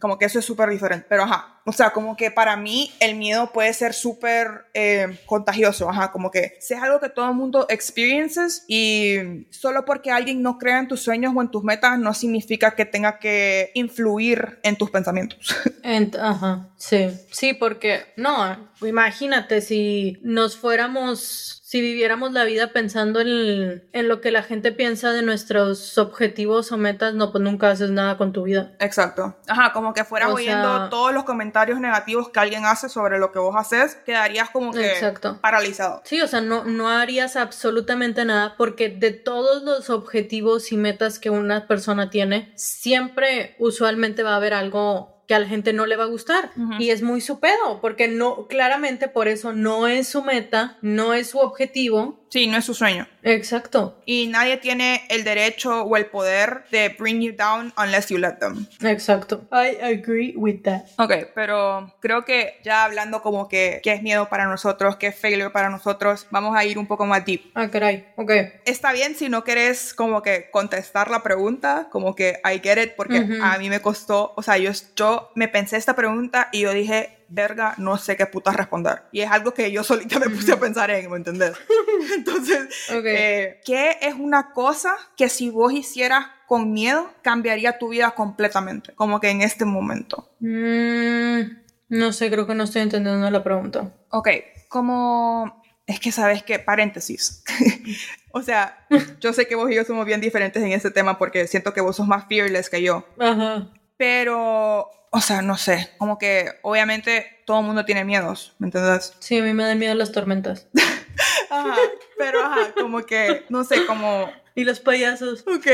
Como 0.00 0.18
que 0.18 0.26
eso 0.26 0.38
es 0.38 0.44
súper 0.44 0.68
diferente. 0.70 1.06
Pero 1.08 1.24
ajá, 1.24 1.60
o 1.64 1.72
sea, 1.72 1.90
como 1.90 2.16
que 2.16 2.30
para 2.30 2.56
mí 2.56 2.92
el 2.98 3.14
miedo 3.14 3.52
puede 3.52 3.72
ser 3.72 3.94
súper 3.94 4.66
eh, 4.74 5.18
contagioso, 5.26 5.88
ajá, 5.88 6.10
como 6.10 6.30
que 6.30 6.56
si 6.60 6.74
es 6.74 6.82
algo 6.82 6.98
que 6.98 7.08
todo 7.08 7.28
el 7.28 7.36
mundo 7.36 7.66
experiences 7.68 8.64
y 8.66 9.46
solo 9.50 9.84
porque 9.84 10.10
alguien 10.10 10.42
no 10.42 10.58
crea 10.58 10.80
en 10.80 10.88
tus 10.88 11.02
sueños 11.02 11.32
o 11.36 11.40
en 11.40 11.50
tus 11.50 11.62
metas 11.62 11.98
no 11.98 12.14
significa 12.14 12.72
que 12.72 12.84
tenga 12.84 13.18
que 13.18 13.70
influir 13.74 14.58
en 14.62 14.76
tus 14.76 14.90
pensamientos. 14.90 15.54
ajá, 16.20 16.68
sí, 16.76 17.10
sí, 17.30 17.54
porque 17.54 18.12
no, 18.16 18.31
imagínate 18.80 19.60
si 19.60 20.18
nos 20.22 20.56
fuéramos 20.56 21.62
si 21.72 21.80
viviéramos 21.80 22.32
la 22.32 22.44
vida 22.44 22.74
pensando 22.74 23.18
en, 23.18 23.88
en, 23.94 24.06
lo 24.06 24.20
que 24.20 24.30
la 24.30 24.42
gente 24.42 24.72
piensa 24.72 25.10
de 25.10 25.22
nuestros 25.22 25.96
objetivos 25.96 26.70
o 26.70 26.76
metas, 26.76 27.14
no, 27.14 27.32
pues 27.32 27.42
nunca 27.42 27.70
haces 27.70 27.90
nada 27.90 28.18
con 28.18 28.34
tu 28.34 28.42
vida. 28.42 28.72
Exacto. 28.78 29.38
Ajá, 29.48 29.72
como 29.72 29.94
que 29.94 30.04
fueras 30.04 30.28
oyendo 30.30 30.90
todos 30.90 31.14
los 31.14 31.24
comentarios 31.24 31.80
negativos 31.80 32.28
que 32.28 32.40
alguien 32.40 32.66
hace 32.66 32.90
sobre 32.90 33.18
lo 33.18 33.32
que 33.32 33.38
vos 33.38 33.56
haces, 33.56 33.94
quedarías 34.04 34.50
como 34.50 34.70
que 34.70 34.92
paralizado. 35.40 36.02
Sí, 36.04 36.20
o 36.20 36.26
sea, 36.26 36.42
no, 36.42 36.64
no 36.64 36.90
harías 36.90 37.36
absolutamente 37.36 38.26
nada 38.26 38.54
porque 38.58 38.90
de 38.90 39.12
todos 39.12 39.62
los 39.62 39.88
objetivos 39.88 40.72
y 40.72 40.76
metas 40.76 41.18
que 41.18 41.30
una 41.30 41.68
persona 41.68 42.10
tiene, 42.10 42.52
siempre 42.54 43.56
usualmente 43.58 44.22
va 44.22 44.34
a 44.34 44.36
haber 44.36 44.52
algo 44.52 45.11
que 45.26 45.34
a 45.34 45.38
la 45.38 45.46
gente 45.46 45.72
no 45.72 45.86
le 45.86 45.96
va 45.96 46.04
a 46.04 46.08
gustar. 46.08 46.50
Y 46.78 46.90
es 46.90 47.02
muy 47.02 47.20
su 47.20 47.40
pedo 47.40 47.80
porque 47.80 48.08
no 48.08 48.46
claramente 48.46 49.08
por 49.08 49.28
eso 49.28 49.52
no 49.52 49.88
es 49.88 50.08
su 50.08 50.22
meta, 50.22 50.78
no 50.82 51.14
es 51.14 51.30
su 51.30 51.38
objetivo 51.38 52.21
Sí, 52.32 52.46
no 52.46 52.56
es 52.56 52.64
su 52.64 52.72
sueño. 52.72 53.06
Exacto. 53.22 54.00
Y 54.06 54.26
nadie 54.28 54.56
tiene 54.56 55.04
el 55.10 55.22
derecho 55.22 55.82
o 55.82 55.96
el 55.98 56.06
poder 56.06 56.64
de 56.70 56.88
bring 56.98 57.20
you 57.20 57.34
down 57.36 57.74
unless 57.76 58.08
you 58.08 58.16
let 58.16 58.36
them. 58.40 58.66
Exacto. 58.80 59.42
I 59.52 59.76
agree 59.82 60.32
with 60.34 60.62
that. 60.62 60.84
Ok, 60.96 61.12
pero 61.34 61.94
creo 62.00 62.24
que 62.24 62.58
ya 62.64 62.84
hablando 62.84 63.20
como 63.20 63.48
que 63.48 63.80
qué 63.82 63.92
es 63.92 64.02
miedo 64.02 64.30
para 64.30 64.46
nosotros, 64.46 64.96
qué 64.96 65.08
es 65.08 65.14
failure 65.14 65.50
para 65.50 65.68
nosotros, 65.68 66.26
vamos 66.30 66.56
a 66.56 66.64
ir 66.64 66.78
un 66.78 66.86
poco 66.86 67.04
más 67.04 67.22
deep. 67.26 67.42
Ah, 67.54 67.68
caray. 67.68 68.06
Ok. 68.16 68.30
Está 68.64 68.94
bien 68.94 69.14
si 69.14 69.28
no 69.28 69.44
querés 69.44 69.92
como 69.92 70.22
que 70.22 70.48
contestar 70.50 71.10
la 71.10 71.22
pregunta, 71.22 71.88
como 71.90 72.14
que 72.14 72.40
I 72.46 72.60
get 72.62 72.82
it, 72.82 72.92
porque 72.96 73.26
a 73.42 73.58
mí 73.58 73.68
me 73.68 73.82
costó, 73.82 74.32
o 74.36 74.42
sea, 74.42 74.56
yo, 74.56 74.72
yo 74.96 75.30
me 75.34 75.48
pensé 75.48 75.76
esta 75.76 75.94
pregunta 75.94 76.48
y 76.50 76.60
yo 76.60 76.72
dije, 76.72 77.18
verga, 77.32 77.74
no 77.78 77.96
sé 77.96 78.16
qué 78.16 78.26
puta 78.26 78.52
responder. 78.52 79.02
Y 79.10 79.20
es 79.20 79.30
algo 79.30 79.54
que 79.54 79.70
yo 79.72 79.82
solita 79.82 80.18
me 80.18 80.28
puse 80.28 80.52
a 80.52 80.60
pensar 80.60 80.90
en, 80.90 81.10
¿me 81.10 81.16
entendés? 81.16 81.52
Entonces, 82.14 82.68
eh, 82.90 83.60
¿qué 83.64 83.96
es 84.00 84.14
una 84.14 84.52
cosa 84.52 84.96
que 85.16 85.28
si 85.28 85.50
vos 85.50 85.72
hicieras 85.72 86.26
con 86.46 86.72
miedo 86.72 87.10
cambiaría 87.22 87.78
tu 87.78 87.88
vida 87.88 88.10
completamente? 88.12 88.92
Como 88.94 89.20
que 89.20 89.30
en 89.30 89.40
este 89.42 89.64
momento. 89.64 90.30
Mm, 90.40 91.40
no 91.88 92.12
sé, 92.12 92.30
creo 92.30 92.46
que 92.46 92.54
no 92.54 92.64
estoy 92.64 92.82
entendiendo 92.82 93.30
la 93.30 93.42
pregunta. 93.42 93.92
Ok, 94.10 94.28
como... 94.68 95.62
Es 95.84 95.98
que 95.98 96.12
sabes 96.12 96.44
que, 96.44 96.60
paréntesis. 96.60 97.42
o 98.32 98.40
sea, 98.40 98.86
yo 99.20 99.32
sé 99.32 99.48
que 99.48 99.56
vos 99.56 99.68
y 99.70 99.74
yo 99.74 99.84
somos 99.84 100.06
bien 100.06 100.20
diferentes 100.20 100.62
en 100.62 100.70
este 100.72 100.92
tema 100.92 101.18
porque 101.18 101.48
siento 101.48 101.74
que 101.74 101.80
vos 101.80 101.96
sos 101.96 102.06
más 102.06 102.26
fearless 102.28 102.70
que 102.70 102.82
yo. 102.82 103.04
Ajá. 103.18 103.68
Pero 103.96 104.88
o 105.14 105.20
sea, 105.20 105.42
no 105.42 105.58
sé, 105.58 105.90
como 105.98 106.18
que 106.18 106.46
obviamente 106.62 107.42
todo 107.44 107.60
el 107.60 107.66
mundo 107.66 107.84
tiene 107.84 108.02
miedos, 108.02 108.54
¿me 108.58 108.68
entiendes? 108.68 109.14
Sí, 109.18 109.38
a 109.38 109.42
mí 109.42 109.52
me 109.52 109.64
dan 109.64 109.78
miedo 109.78 109.94
las 109.94 110.10
tormentas. 110.10 110.66
ajá, 111.50 111.76
pero 112.16 112.42
ajá, 112.42 112.72
como 112.72 113.04
que, 113.04 113.44
no 113.50 113.62
sé, 113.62 113.84
como 113.84 114.32
y 114.54 114.64
los 114.64 114.80
payasos. 114.80 115.44
Ok, 115.46 115.66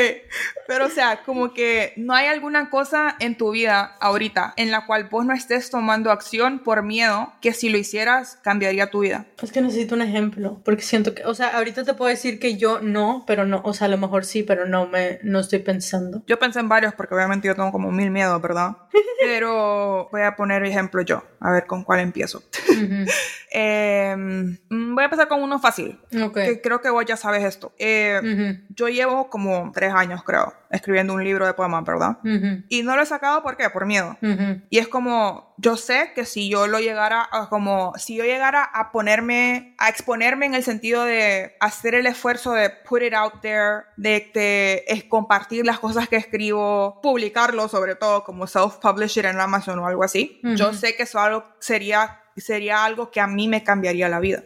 pero 0.66 0.86
o 0.86 0.90
sea, 0.90 1.22
como 1.24 1.52
que 1.52 1.92
no 1.96 2.14
hay 2.14 2.26
alguna 2.26 2.70
cosa 2.70 3.16
en 3.18 3.36
tu 3.36 3.52
vida 3.52 3.96
ahorita 4.00 4.54
en 4.56 4.70
la 4.70 4.86
cual 4.86 5.08
vos 5.10 5.24
no 5.24 5.34
estés 5.34 5.70
tomando 5.70 6.10
acción 6.10 6.60
por 6.60 6.82
miedo 6.82 7.32
que 7.40 7.52
si 7.52 7.68
lo 7.68 7.78
hicieras 7.78 8.38
cambiaría 8.42 8.90
tu 8.90 9.00
vida. 9.00 9.26
Es 9.42 9.52
que 9.52 9.60
necesito 9.60 9.94
un 9.94 10.02
ejemplo, 10.02 10.60
porque 10.64 10.82
siento 10.82 11.14
que, 11.14 11.24
o 11.24 11.34
sea, 11.34 11.48
ahorita 11.56 11.84
te 11.84 11.94
puedo 11.94 12.10
decir 12.10 12.38
que 12.38 12.56
yo 12.56 12.80
no, 12.80 13.24
pero 13.26 13.46
no, 13.46 13.60
o 13.64 13.72
sea, 13.72 13.86
a 13.86 13.90
lo 13.90 13.98
mejor 13.98 14.24
sí, 14.24 14.42
pero 14.42 14.66
no 14.66 14.86
me, 14.86 15.18
no 15.22 15.40
estoy 15.40 15.60
pensando. 15.60 16.22
Yo 16.26 16.38
pensé 16.38 16.60
en 16.60 16.68
varios 16.68 16.94
porque 16.94 17.14
obviamente 17.14 17.48
yo 17.48 17.54
tengo 17.54 17.72
como 17.72 17.90
mil 17.90 18.10
miedos, 18.10 18.40
¿verdad? 18.40 18.76
pero 19.20 20.08
voy 20.10 20.22
a 20.22 20.36
poner 20.36 20.64
ejemplo 20.64 21.02
yo, 21.02 21.24
a 21.40 21.50
ver 21.52 21.66
con 21.66 21.84
cuál 21.84 22.00
empiezo. 22.00 22.42
Em, 23.50 24.58
voy 24.68 25.02
a 25.02 25.04
empezar 25.04 25.26
con 25.26 25.42
uno 25.42 25.58
fácil, 25.58 25.98
okay. 26.22 26.48
que 26.48 26.60
creo 26.60 26.82
que 26.82 26.90
vos 26.90 27.02
ya 27.06 27.16
sabes 27.16 27.42
esto. 27.44 27.72
Eh, 27.78 28.20
yo 28.70 28.88
llevo 28.88 29.30
como 29.30 29.70
tres 29.74 29.92
años, 29.92 30.22
creo, 30.24 30.52
escribiendo 30.70 31.14
un 31.14 31.24
libro 31.24 31.46
de 31.46 31.54
poemas, 31.54 31.84
¿verdad? 31.84 32.18
Y 32.68 32.82
no 32.82 32.96
lo 32.96 33.02
he 33.02 33.06
sacado, 33.06 33.42
¿por 33.42 33.56
qué? 33.56 33.70
Por 33.70 33.86
miedo. 33.86 34.16
Y 34.70 34.78
es 34.78 34.88
como, 34.88 35.54
yo 35.56 35.76
sé 35.76 36.12
que 36.14 36.24
si 36.24 36.48
yo 36.48 36.66
lo 36.66 36.78
llegara 36.78 37.28
a, 37.30 37.48
como, 37.48 37.92
si 37.96 38.16
yo 38.16 38.24
llegara 38.24 38.62
a 38.62 38.92
ponerme, 38.92 39.74
a 39.78 39.88
exponerme 39.88 40.46
en 40.46 40.54
el 40.54 40.62
sentido 40.62 41.04
de 41.04 41.56
hacer 41.60 41.94
el 41.94 42.06
esfuerzo 42.06 42.52
de 42.52 42.70
put 42.70 43.02
it 43.02 43.14
out 43.14 43.40
there, 43.40 43.84
de, 43.96 44.30
de, 44.34 44.84
es 44.86 45.04
compartir 45.04 45.64
las 45.64 45.78
cosas 45.78 46.08
que 46.08 46.16
escribo, 46.16 47.00
publicarlo 47.02 47.68
sobre 47.68 47.94
todo 47.94 48.24
como 48.24 48.46
self-publisher 48.46 49.26
en 49.26 49.40
Amazon 49.40 49.78
o 49.78 49.86
algo 49.86 50.04
así, 50.04 50.40
yo 50.56 50.72
sé 50.72 50.94
que 50.96 51.04
eso 51.04 51.18
algo 51.18 51.44
sería 51.58 52.20
sería 52.40 52.84
algo 52.84 53.10
que 53.10 53.20
a 53.20 53.26
mí 53.26 53.48
me 53.48 53.62
cambiaría 53.62 54.08
la 54.08 54.20
vida. 54.20 54.42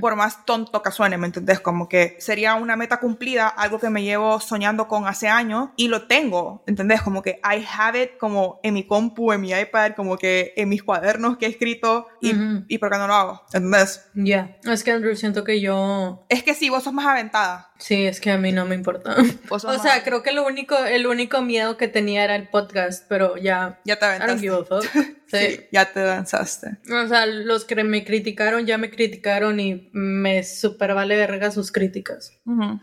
Por 0.00 0.16
más 0.16 0.44
tonto 0.44 0.82
que 0.82 0.90
suene, 0.90 1.18
¿me 1.18 1.26
entendés? 1.26 1.60
Como 1.60 1.88
que 1.88 2.16
sería 2.20 2.54
una 2.54 2.76
meta 2.76 2.98
cumplida, 2.98 3.48
algo 3.48 3.78
que 3.80 3.90
me 3.90 4.02
llevo 4.02 4.40
soñando 4.40 4.86
con 4.86 5.06
hace 5.06 5.28
años 5.28 5.70
y 5.76 5.88
lo 5.88 6.06
tengo, 6.06 6.62
¿entendés? 6.66 7.02
Como 7.02 7.22
que 7.22 7.40
I 7.42 7.64
have 7.76 8.00
it 8.02 8.16
como 8.18 8.60
en 8.62 8.74
mi 8.74 8.86
compu, 8.86 9.32
en 9.32 9.40
mi 9.40 9.52
iPad, 9.52 9.92
como 9.96 10.16
que 10.16 10.52
en 10.56 10.68
mis 10.68 10.82
cuadernos 10.82 11.36
que 11.36 11.46
he 11.46 11.48
escrito 11.48 12.06
y, 12.20 12.32
y 12.68 12.78
¿por 12.78 12.90
qué 12.90 12.98
no 12.98 13.06
lo 13.06 13.14
hago? 13.14 13.42
¿Entendés? 13.46 14.08
Ya, 14.14 14.56
es 14.64 14.84
que 14.84 14.92
Andrew, 14.92 15.16
siento 15.16 15.44
que 15.44 15.60
yo... 15.60 16.24
Es 16.28 16.42
que 16.42 16.54
sí, 16.54 16.70
vos 16.70 16.84
sos 16.84 16.92
más 16.92 17.06
aventada. 17.06 17.72
Sí, 17.78 18.04
es 18.04 18.20
que 18.20 18.30
a 18.30 18.38
mí 18.38 18.52
no 18.52 18.64
me 18.64 18.74
importa. 18.74 19.16
o 19.50 19.58
sea, 19.58 20.02
creo 20.04 20.22
que 20.22 20.32
lo 20.32 20.46
único, 20.46 20.76
el 20.76 21.06
único 21.06 21.42
miedo 21.42 21.76
que 21.76 21.88
tenía 21.88 22.24
era 22.24 22.36
el 22.36 22.48
podcast, 22.48 23.04
pero 23.08 23.36
ya... 23.36 23.80
Ya 23.84 23.98
te 23.98 24.04
aventaste. 24.06 25.16
Sí. 25.26 25.66
ya 25.72 25.92
te 25.92 26.04
lanzaste. 26.04 26.78
O 26.88 27.08
sea, 27.08 27.26
los 27.26 27.64
que 27.64 27.82
me 27.82 28.04
criticaron 28.04 28.64
ya 28.64 28.78
me 28.78 28.90
criticaron 28.90 29.58
y 29.58 29.90
me 29.92 30.44
super 30.44 30.94
vale 30.94 31.16
verga 31.16 31.50
sus 31.50 31.72
críticas. 31.72 32.38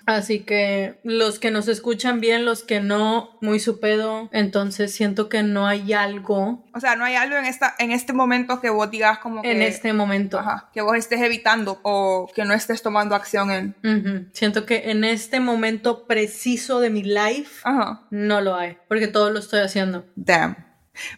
Así 0.06 0.41
que 0.41 0.99
los 1.03 1.39
que 1.39 1.51
nos 1.51 1.69
escuchan 1.69 2.19
bien, 2.19 2.43
los 2.43 2.63
que 2.63 2.82
no, 2.82 3.38
muy 3.41 3.60
su 3.60 3.79
pedo. 3.79 4.29
Entonces 4.34 4.93
siento 4.93 5.29
que 5.29 5.41
no 5.41 5.67
hay 5.67 5.93
algo. 5.93 6.65
O 6.73 6.79
sea, 6.82 6.95
no 6.95 7.06
hay 7.06 7.15
algo 7.15 7.38
en, 7.38 7.45
esta, 7.45 7.75
en 7.79 7.91
este 7.91 8.12
momento 8.12 8.60
que 8.60 8.69
vos 8.69 8.91
digas 8.91 9.19
como 9.19 9.41
que... 9.41 9.51
En 9.51 9.62
este 9.62 9.93
momento. 9.93 10.39
Ajá, 10.39 10.69
que 10.73 10.82
vos 10.82 10.97
estés 10.97 11.21
evitando 11.21 11.79
o 11.84 12.29
que 12.36 12.43
no 12.43 12.53
estés 12.53 12.82
tomando 12.82 13.15
acción 13.15 13.51
en... 13.51 14.29
Siento 14.34 14.65
que 14.65 14.83
en 14.84 15.04
este 15.04 15.39
momento 15.39 16.06
preciso 16.06 16.80
de 16.80 16.89
mi 16.89 17.04
life 17.04 17.63
no 18.10 18.41
lo 18.41 18.56
hay, 18.56 18.78
porque 18.88 19.08
todo 19.08 19.30
lo 19.30 19.39
estoy 19.39 19.62
haciendo. 19.62 20.06
Damn. 20.15 20.56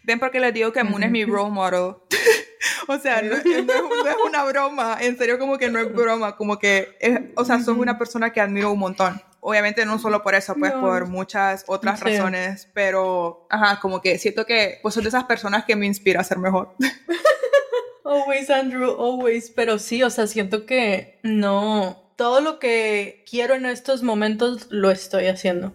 Ven 0.04 0.20
porque 0.20 0.40
les 0.40 0.54
digo 0.54 0.72
que 0.72 0.84
Moon 0.84 1.04
es 1.04 1.12
mi 1.12 1.26
role 1.26 1.52
model. 1.52 1.96
o 2.88 2.98
sea, 3.00 3.22
no, 3.22 3.36
es, 3.36 4.16
una 4.26 4.44
broma, 4.44 4.98
en 5.02 5.18
serio 5.18 5.38
como 5.38 5.58
que 5.58 5.70
no 5.70 5.80
es 5.80 5.94
broma, 5.94 6.36
como 6.36 6.60
que, 6.60 6.96
es, 7.00 7.20
o 7.36 7.44
sea, 7.44 7.60
sos 7.60 7.78
una 7.78 7.98
persona 7.98 8.32
que 8.32 8.42
admiro 8.42 8.72
un 8.72 8.80
montón. 8.80 9.22
Obviamente 9.42 9.86
no 9.86 10.00
solo 10.00 10.24
por 10.24 10.34
eso, 10.34 10.56
pues 10.56 10.72
por 10.72 11.08
muchas 11.08 11.66
otras 11.68 12.00
razones, 12.00 12.68
pero, 12.74 13.46
ajá, 13.52 13.80
como 13.80 14.02
que 14.02 14.18
siento 14.18 14.44
que 14.46 14.80
vos 14.82 14.94
sos 14.94 15.04
de 15.04 15.10
esas 15.10 15.26
personas 15.26 15.66
que 15.66 15.76
me 15.76 15.86
inspira 15.86 16.22
a 16.22 16.24
ser 16.24 16.40
mejor. 16.40 16.76
always, 18.04 18.50
Andrew, 18.50 18.90
always, 19.00 19.52
pero 19.52 19.78
sí, 19.78 20.02
o 20.02 20.10
sea, 20.10 20.26
siento 20.26 20.66
que 20.66 21.20
no, 21.22 22.05
todo 22.16 22.42
lo 22.42 22.60
que 22.60 23.24
quiero 23.30 23.56
en 23.56 23.66
estos 23.66 24.04
momentos 24.04 24.68
lo 24.70 24.92
estoy 24.92 25.28
haciendo. 25.28 25.72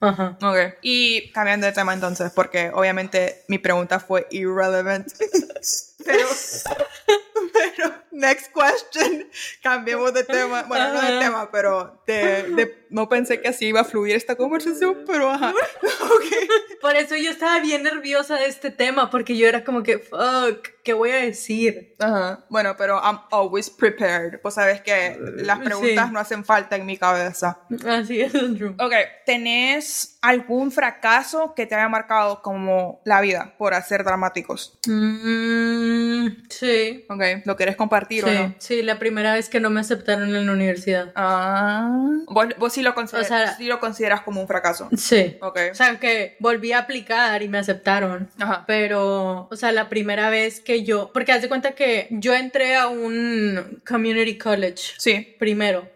Ajá. 0.00 0.38
Ok. 0.42 0.78
Y 0.82 1.30
cambiando 1.32 1.66
de 1.66 1.72
tema 1.72 1.92
entonces, 1.92 2.32
porque 2.34 2.70
obviamente 2.72 3.44
mi 3.48 3.58
pregunta 3.58 4.00
fue 4.00 4.26
irrelevant. 4.30 5.06
pero, 6.04 6.28
pero, 7.52 7.94
next 8.10 8.50
question. 8.52 9.28
Cambiemos 9.62 10.14
de 10.14 10.24
tema. 10.24 10.62
Bueno, 10.62 10.94
no 10.94 11.02
de 11.02 11.18
tema, 11.18 11.50
pero 11.50 12.02
de, 12.06 12.79
no 12.90 13.08
pensé 13.08 13.40
que 13.40 13.48
así 13.48 13.66
iba 13.66 13.80
a 13.80 13.84
fluir 13.84 14.16
esta 14.16 14.36
conversación, 14.36 15.04
pero 15.06 15.30
ajá. 15.30 15.52
Okay. 16.10 16.48
Por 16.80 16.96
eso 16.96 17.14
yo 17.14 17.30
estaba 17.30 17.60
bien 17.60 17.84
nerviosa 17.84 18.36
de 18.36 18.46
este 18.46 18.70
tema, 18.70 19.10
porque 19.10 19.36
yo 19.36 19.46
era 19.46 19.62
como 19.62 19.82
que, 19.84 19.98
fuck, 19.98 20.66
¿qué 20.82 20.92
voy 20.92 21.10
a 21.10 21.16
decir? 21.16 21.94
Ajá. 21.98 22.44
Bueno, 22.48 22.74
pero 22.76 23.00
I'm 23.00 23.20
always 23.30 23.70
prepared. 23.70 24.40
Pues 24.40 24.54
sabes 24.54 24.80
que 24.80 25.16
las 25.36 25.60
preguntas 25.60 26.10
no 26.10 26.18
hacen 26.18 26.44
falta 26.44 26.76
en 26.76 26.86
mi 26.86 26.96
cabeza. 26.96 27.60
Así 27.86 28.20
es, 28.20 28.34
Andrew. 28.34 28.74
Ok, 28.78 28.92
¿tenés 29.24 30.18
algún 30.22 30.72
fracaso 30.72 31.54
que 31.54 31.66
te 31.66 31.74
haya 31.74 31.88
marcado 31.88 32.42
como 32.42 33.00
la 33.04 33.20
vida 33.20 33.54
por 33.56 33.74
hacer 33.74 34.02
dramáticos? 34.02 34.78
Mm, 34.88 36.28
sí. 36.48 37.04
Ok, 37.08 37.22
¿lo 37.44 37.56
querés 37.56 37.76
compartir 37.76 38.24
o 38.24 38.32
no? 38.32 38.54
Sí, 38.58 38.82
la 38.82 38.98
primera 38.98 39.34
vez 39.34 39.48
que 39.48 39.60
no 39.60 39.70
me 39.70 39.80
aceptaron 39.80 40.34
en 40.34 40.46
la 40.46 40.52
universidad. 40.52 41.12
Ah. 41.14 41.90
¿Vos, 42.58 42.72
sí, 42.80 42.84
lo 42.84 42.94
consideras, 42.94 43.56
sí 43.56 43.66
lo 43.66 43.78
consideras 43.80 44.22
como 44.22 44.40
un 44.40 44.46
fracaso? 44.46 44.88
Sí. 44.96 45.36
Ok. 45.40 45.58
O 45.72 45.74
sea, 45.74 45.98
que 45.98 46.36
volví 46.40 46.72
a 46.72 46.80
aplicar 46.80 47.42
y 47.42 47.48
me 47.48 47.58
aceptaron. 47.58 48.28
Ajá. 48.38 48.64
Pero, 48.66 49.48
o 49.50 49.56
sea, 49.56 49.72
la 49.72 49.88
primera 49.88 50.30
vez 50.30 50.60
que 50.60 50.82
yo, 50.82 51.10
porque 51.12 51.32
haz 51.32 51.42
de 51.42 51.48
cuenta 51.48 51.72
que 51.72 52.08
yo 52.10 52.34
entré 52.34 52.76
a 52.76 52.88
un 52.88 53.82
community 53.86 54.38
college. 54.38 54.94
Sí. 54.98 55.36
Primero 55.38 55.88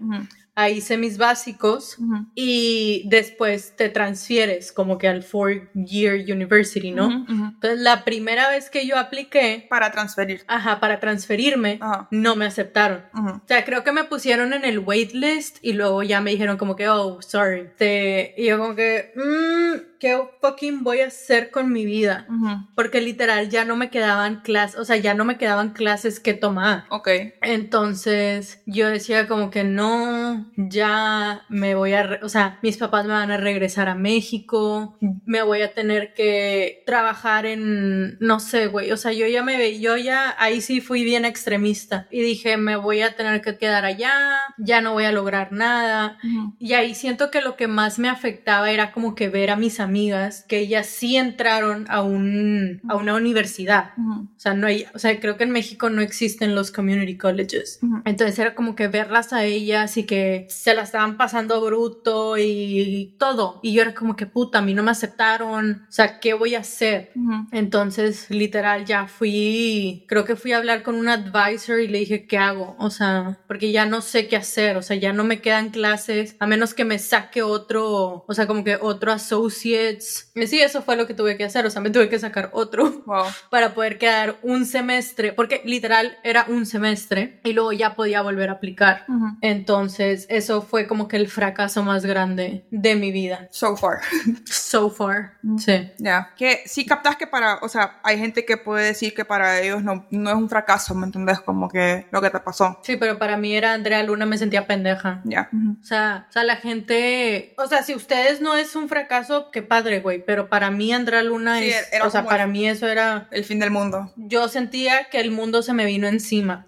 ahí 0.55 0.79
hice 0.79 0.97
mis 0.97 1.19
básicos 1.19 1.97
y 2.35 3.03
después 3.07 3.75
te 3.77 3.89
transfieres 3.89 4.73
como 4.73 4.99
que 4.99 5.09
al 5.09 5.23
four 5.23 5.71
year 5.75 6.15
university, 6.17 6.91
¿no? 6.91 7.27
Entonces 7.29 7.81
la 7.81 8.05
primera 8.05 8.49
vez 8.49 8.71
que 8.71 8.87
yo 8.87 8.99
apliqué 8.99 9.67
para 9.69 9.91
transferir. 9.91 10.43
Ajá, 10.47 10.81
para 10.81 11.01
transferirme, 11.01 11.81
no 12.11 12.37
me 12.37 12.47
aceptaron. 12.47 13.05
O 13.15 13.43
sea, 13.47 13.65
creo 13.65 13.85
que 13.85 13.93
me 13.93 14.05
pusieron 14.05 14.53
en 14.53 14.65
el 14.65 14.79
waitlist 14.79 15.59
y 15.63 15.73
luego 15.73 16.03
ya 16.03 16.21
me 16.21 16.31
dijeron 16.31 16.57
como 16.57 16.77
que, 16.77 16.89
oh, 16.89 17.21
sorry. 17.23 17.69
Te... 17.77 18.35
Y 18.37 18.47
yo 18.47 18.59
como 18.59 18.75
que, 18.75 19.13
mmm, 19.17 19.94
¿qué 20.05 20.23
fucking 20.43 20.85
voy 20.85 21.01
a 21.01 21.07
hacer 21.07 21.51
con 21.51 21.73
mi 21.73 21.87
vida? 21.87 22.27
Porque 22.75 23.01
literal 23.01 23.49
ya 23.49 23.65
no 23.65 23.75
me 23.75 23.89
quedaban 23.89 24.43
clases, 24.43 24.79
o 24.79 24.85
sea, 24.85 24.97
ya 24.97 25.15
no 25.15 25.25
me 25.25 25.39
quedaban 25.39 25.73
clases 25.73 26.21
que 26.21 26.35
tomar. 26.35 26.85
Ok. 26.91 27.09
Entonces 27.41 28.63
yo 28.67 28.91
decía 28.91 29.27
como 29.27 29.49
que 29.49 29.65
no, 29.65 30.45
ya 30.59 31.47
me 31.49 31.75
voy 31.75 31.95
a, 31.95 32.21
o 32.23 32.29
sea, 32.29 32.59
mis 32.61 32.77
papás 32.77 33.07
me 33.07 33.15
van 33.15 33.31
a 33.31 33.39
regresar 33.39 33.89
a 33.89 33.95
México, 33.95 34.99
me 35.25 35.41
voy 35.41 35.63
a 35.63 35.73
tener 35.73 36.13
que 36.13 36.83
trabajar 36.85 37.47
en, 37.47 38.19
no 38.21 38.41
sé, 38.41 38.67
güey, 38.67 38.93
o 38.93 38.99
sea, 38.99 39.13
yo 39.13 39.27
ya 39.27 39.43
me 39.43 39.57
ve, 39.57 39.81
yo 39.81 39.97
ya 39.97 40.35
ahí 40.39 40.61
sí 40.61 40.83
fui 40.83 41.03
bien 41.03 41.25
extremista 41.25 42.09
y 42.11 42.21
dije, 42.21 42.59
me 42.59 42.77
voy 42.77 43.01
a 43.01 43.17
tener 43.17 43.41
que 43.41 43.57
quedar 43.57 43.87
allá, 43.87 44.13
ya 44.59 44.83
no 44.83 44.93
voy 44.93 45.05
a 45.05 45.13
lograr 45.13 45.51
nada. 45.53 46.19
Y 46.59 46.75
ahí 46.75 46.95
siento 46.95 47.31
que 47.31 47.41
lo 47.41 47.57
que 47.57 47.69
más 47.69 47.99
me 47.99 48.11
afectaba 48.11 48.71
era 48.71 48.93
como 48.93 49.15
que 49.15 49.31
ver 49.31 49.49
a 49.49 49.57
mis 49.57 49.81
amigos 49.81 49.94
amigas 49.95 50.45
que 50.49 50.59
ellas 50.59 50.87
sí 50.87 51.17
entraron 51.17 51.87
a, 51.89 52.03
un, 52.03 52.81
a 52.89 52.97
una 52.97 53.15
universidad. 53.15 53.93
O 53.97 54.41
sea, 54.41 54.53
no 54.53 54.67
hay, 54.67 54.87
o 54.93 54.99
sea, 54.99 55.21
creo 55.21 55.37
que 55.37 55.45
en 55.45 55.53
México 55.53 55.89
no 55.89 56.03
existen 56.03 56.57
los 56.57 56.73
community 56.73 57.17
colleges. 57.17 57.79
Entonces 58.05 58.37
era 58.41 58.57
como 58.57 58.75
que 58.75 58.89
verlas 58.89 59.33
a 59.33 59.45
ellas 59.45 59.97
y 59.97 60.03
que 60.03 60.49
se 60.51 60.75
la 60.75 60.83
estaban 60.83 61.17
pasando 61.17 61.65
bruto 61.65 62.37
y 62.39 63.15
todo. 63.21 63.61
Y 63.63 63.73
yo 63.73 63.83
era 63.83 63.95
como 63.95 64.17
que 64.17 64.27
puta, 64.27 64.59
a 64.59 64.63
mí 64.63 64.75
no 64.75 64.83
me 64.83 64.91
aceptaron. 64.91 65.85
O 65.89 65.93
sea, 65.93 66.19
¿qué 66.19 66.35
voy 66.35 66.57
a 66.57 66.61
hacer? 66.61 67.13
Entonces, 67.53 68.29
literal, 68.31 68.85
ya 68.85 69.07
fui, 69.07 70.05
creo 70.09 70.25
que 70.25 70.35
fui 70.35 70.53
a 70.53 70.57
hablar 70.57 70.83
con 70.83 70.97
un 70.97 71.09
advisor 71.09 71.79
y 71.79 71.87
le 71.87 72.01
dije, 72.01 72.27
¿qué 72.27 72.39
hago? 72.39 72.75
O 72.81 72.91
sea, 72.91 73.39
porque 73.47 73.71
ya 73.71 73.87
no 73.87 74.01
sé 74.01 74.27
qué 74.27 74.35
hacer. 74.35 74.77
O 74.77 74.83
sea, 74.83 74.97
ya 74.97 75.13
no 75.13 75.23
me 75.23 75.41
quedan 75.41 75.71
clases 75.71 76.35
a 76.41 76.49
menos 76.49 76.75
que 76.75 76.85
me 76.85 76.99
saque 76.99 77.43
otro, 77.43 78.25
o 78.27 78.35
sea, 78.35 78.49
como 78.49 78.65
que 78.65 78.77
otro 78.81 79.13
associate 79.13 79.84
Sí, 79.99 80.61
eso 80.61 80.83
fue 80.83 80.97
lo 80.97 81.07
que 81.07 81.15
tuve 81.15 81.37
que 81.37 81.45
hacer, 81.45 81.67
o 81.67 81.71
sea, 81.71 81.81
me 81.81 81.91
tuve 81.91 82.09
que 82.09 82.19
sacar 82.19 82.51
otro 82.53 83.05
para 83.51 83.75
poder 83.75 83.99
quedar 83.99 84.37
un 84.43 84.67
semestre, 84.67 85.33
porque 85.33 85.63
literal 85.65 86.17
era 86.23 86.47
un 86.49 86.67
semestre 86.67 87.41
y 87.45 87.53
luego 87.53 87.73
ya 87.73 87.95
podía 87.95 88.23
volver 88.23 88.51
a 88.51 88.55
aplicar. 88.55 89.07
Entonces, 89.41 90.27
eso 90.29 90.63
fue 90.63 90.87
como 90.87 91.09
que 91.09 91.17
el 91.17 91.29
fracaso 91.29 91.83
más 91.83 92.05
grande 92.05 92.67
de 92.71 92.95
mi 92.95 93.13
vida. 93.13 93.49
So 93.51 93.77
far. 93.77 94.01
so 94.45 94.91
far, 94.91 95.35
sí. 95.59 95.91
Ya, 95.99 96.33
que 96.37 96.63
sí 96.67 96.87
captas 96.87 97.17
que 97.17 97.27
para, 97.27 97.57
o 97.57 97.69
sea, 97.69 98.01
hay 98.03 98.19
gente 98.19 98.45
que 98.45 98.57
puede 98.57 98.87
decir 98.87 99.15
que 99.15 99.25
para 99.25 99.61
ellos 99.61 99.83
no, 99.83 100.07
no 100.11 100.31
es 100.31 100.37
un 100.37 100.49
fracaso, 100.49 100.95
¿me 100.95 101.07
entendés? 101.07 101.41
Como 101.41 101.69
que 101.69 102.07
lo 102.11 102.21
que 102.21 102.31
te 102.31 102.41
pasó. 102.41 102.79
Sí, 102.83 102.97
pero 102.97 103.19
para 103.19 103.37
mí 103.37 103.55
era 103.55 103.73
Andrea 103.73 104.03
Luna, 104.03 104.27
me 104.27 104.39
sentía 104.39 104.67
pendeja. 104.67 105.21
Ya. 105.25 105.49
o, 105.53 105.85
sea, 105.85 106.27
o 106.29 106.33
sea, 106.33 106.45
la 106.45 106.57
gente, 106.57 107.55
o 107.59 107.67
sea, 107.67 107.83
si 107.83 107.95
ustedes 107.95 108.41
no 108.41 108.57
es 108.57 108.77
un 108.77 108.89
fracaso, 108.89 109.51
que 109.51 109.63
padre, 109.65 110.01
güey, 110.01 110.25
pero 110.25 110.49
para 110.49 110.71
mí 110.71 110.93
Andrea 110.93 111.23
Luna 111.23 111.61
es, 111.63 111.91
o 112.05 112.11
sea, 112.11 112.25
para 112.25 112.47
mí 112.47 112.69
eso 112.69 112.87
era... 112.87 113.29
El 113.31 113.45
fin 113.45 113.59
del 113.59 113.71
mundo. 113.71 114.13
Yo 114.17 114.49
sentía 114.49 115.09
que 115.11 115.21
el 115.21 115.31
mundo 115.31 115.63
se 115.63 115.73
me 115.73 115.87
vino 115.87 116.07
encima. 116.07 116.67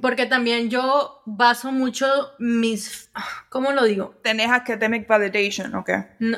Porque 0.00 0.26
también 0.26 0.70
yo 0.70 1.22
baso 1.26 1.72
mucho 1.72 2.06
mis... 2.38 3.10
¿Cómo 3.48 3.72
lo 3.72 3.84
digo? 3.84 4.14
Tenés 4.22 4.50
academic 4.50 5.06
validation, 5.08 5.74
¿ok? 5.74 5.90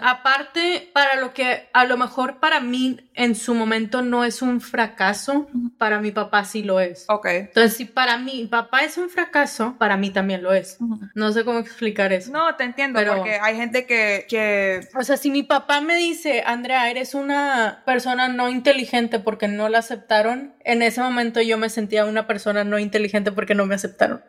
Aparte, 0.02 0.90
para 0.92 1.20
lo 1.20 1.34
que 1.34 1.68
a 1.72 1.84
lo 1.84 1.96
mejor 1.96 2.40
para 2.40 2.60
mí 2.60 3.10
en 3.14 3.34
su 3.34 3.54
momento 3.54 4.02
no 4.02 4.24
es 4.24 4.42
un 4.42 4.60
fracaso, 4.60 5.48
para 5.78 6.00
mi 6.00 6.10
papá 6.10 6.44
sí 6.44 6.62
lo 6.62 6.80
es. 6.80 7.04
Ok. 7.08 7.26
Entonces, 7.26 7.76
si 7.76 7.84
para 7.84 8.16
mi 8.16 8.46
papá 8.46 8.82
es 8.82 8.96
un 8.96 9.10
fracaso, 9.10 9.76
para 9.78 9.96
mí 9.96 10.10
también 10.10 10.42
lo 10.42 10.52
es. 10.52 10.78
No 11.14 11.32
sé 11.32 11.44
cómo 11.44 11.58
explicar 11.58 12.12
eso. 12.12 12.32
No, 12.32 12.54
te 12.56 12.64
entiendo, 12.64 12.98
pero, 12.98 13.16
porque 13.16 13.34
hay 13.34 13.56
gente 13.56 13.86
que, 13.86 14.26
que... 14.28 14.88
O 14.94 15.02
sea, 15.02 15.16
si 15.16 15.30
mi 15.30 15.42
papá 15.42 15.59
me 15.82 15.96
dice, 15.96 16.42
Andrea, 16.46 16.90
eres 16.90 17.14
una 17.14 17.82
persona 17.86 18.28
no 18.28 18.48
inteligente 18.48 19.18
porque 19.18 19.48
no 19.48 19.68
la 19.68 19.78
aceptaron, 19.78 20.54
en 20.64 20.82
ese 20.82 21.00
momento 21.00 21.40
yo 21.40 21.58
me 21.58 21.68
sentía 21.68 22.04
una 22.04 22.26
persona 22.26 22.64
no 22.64 22.78
inteligente 22.78 23.32
porque 23.32 23.54
no 23.54 23.66
me 23.66 23.74
aceptaron. 23.74 24.22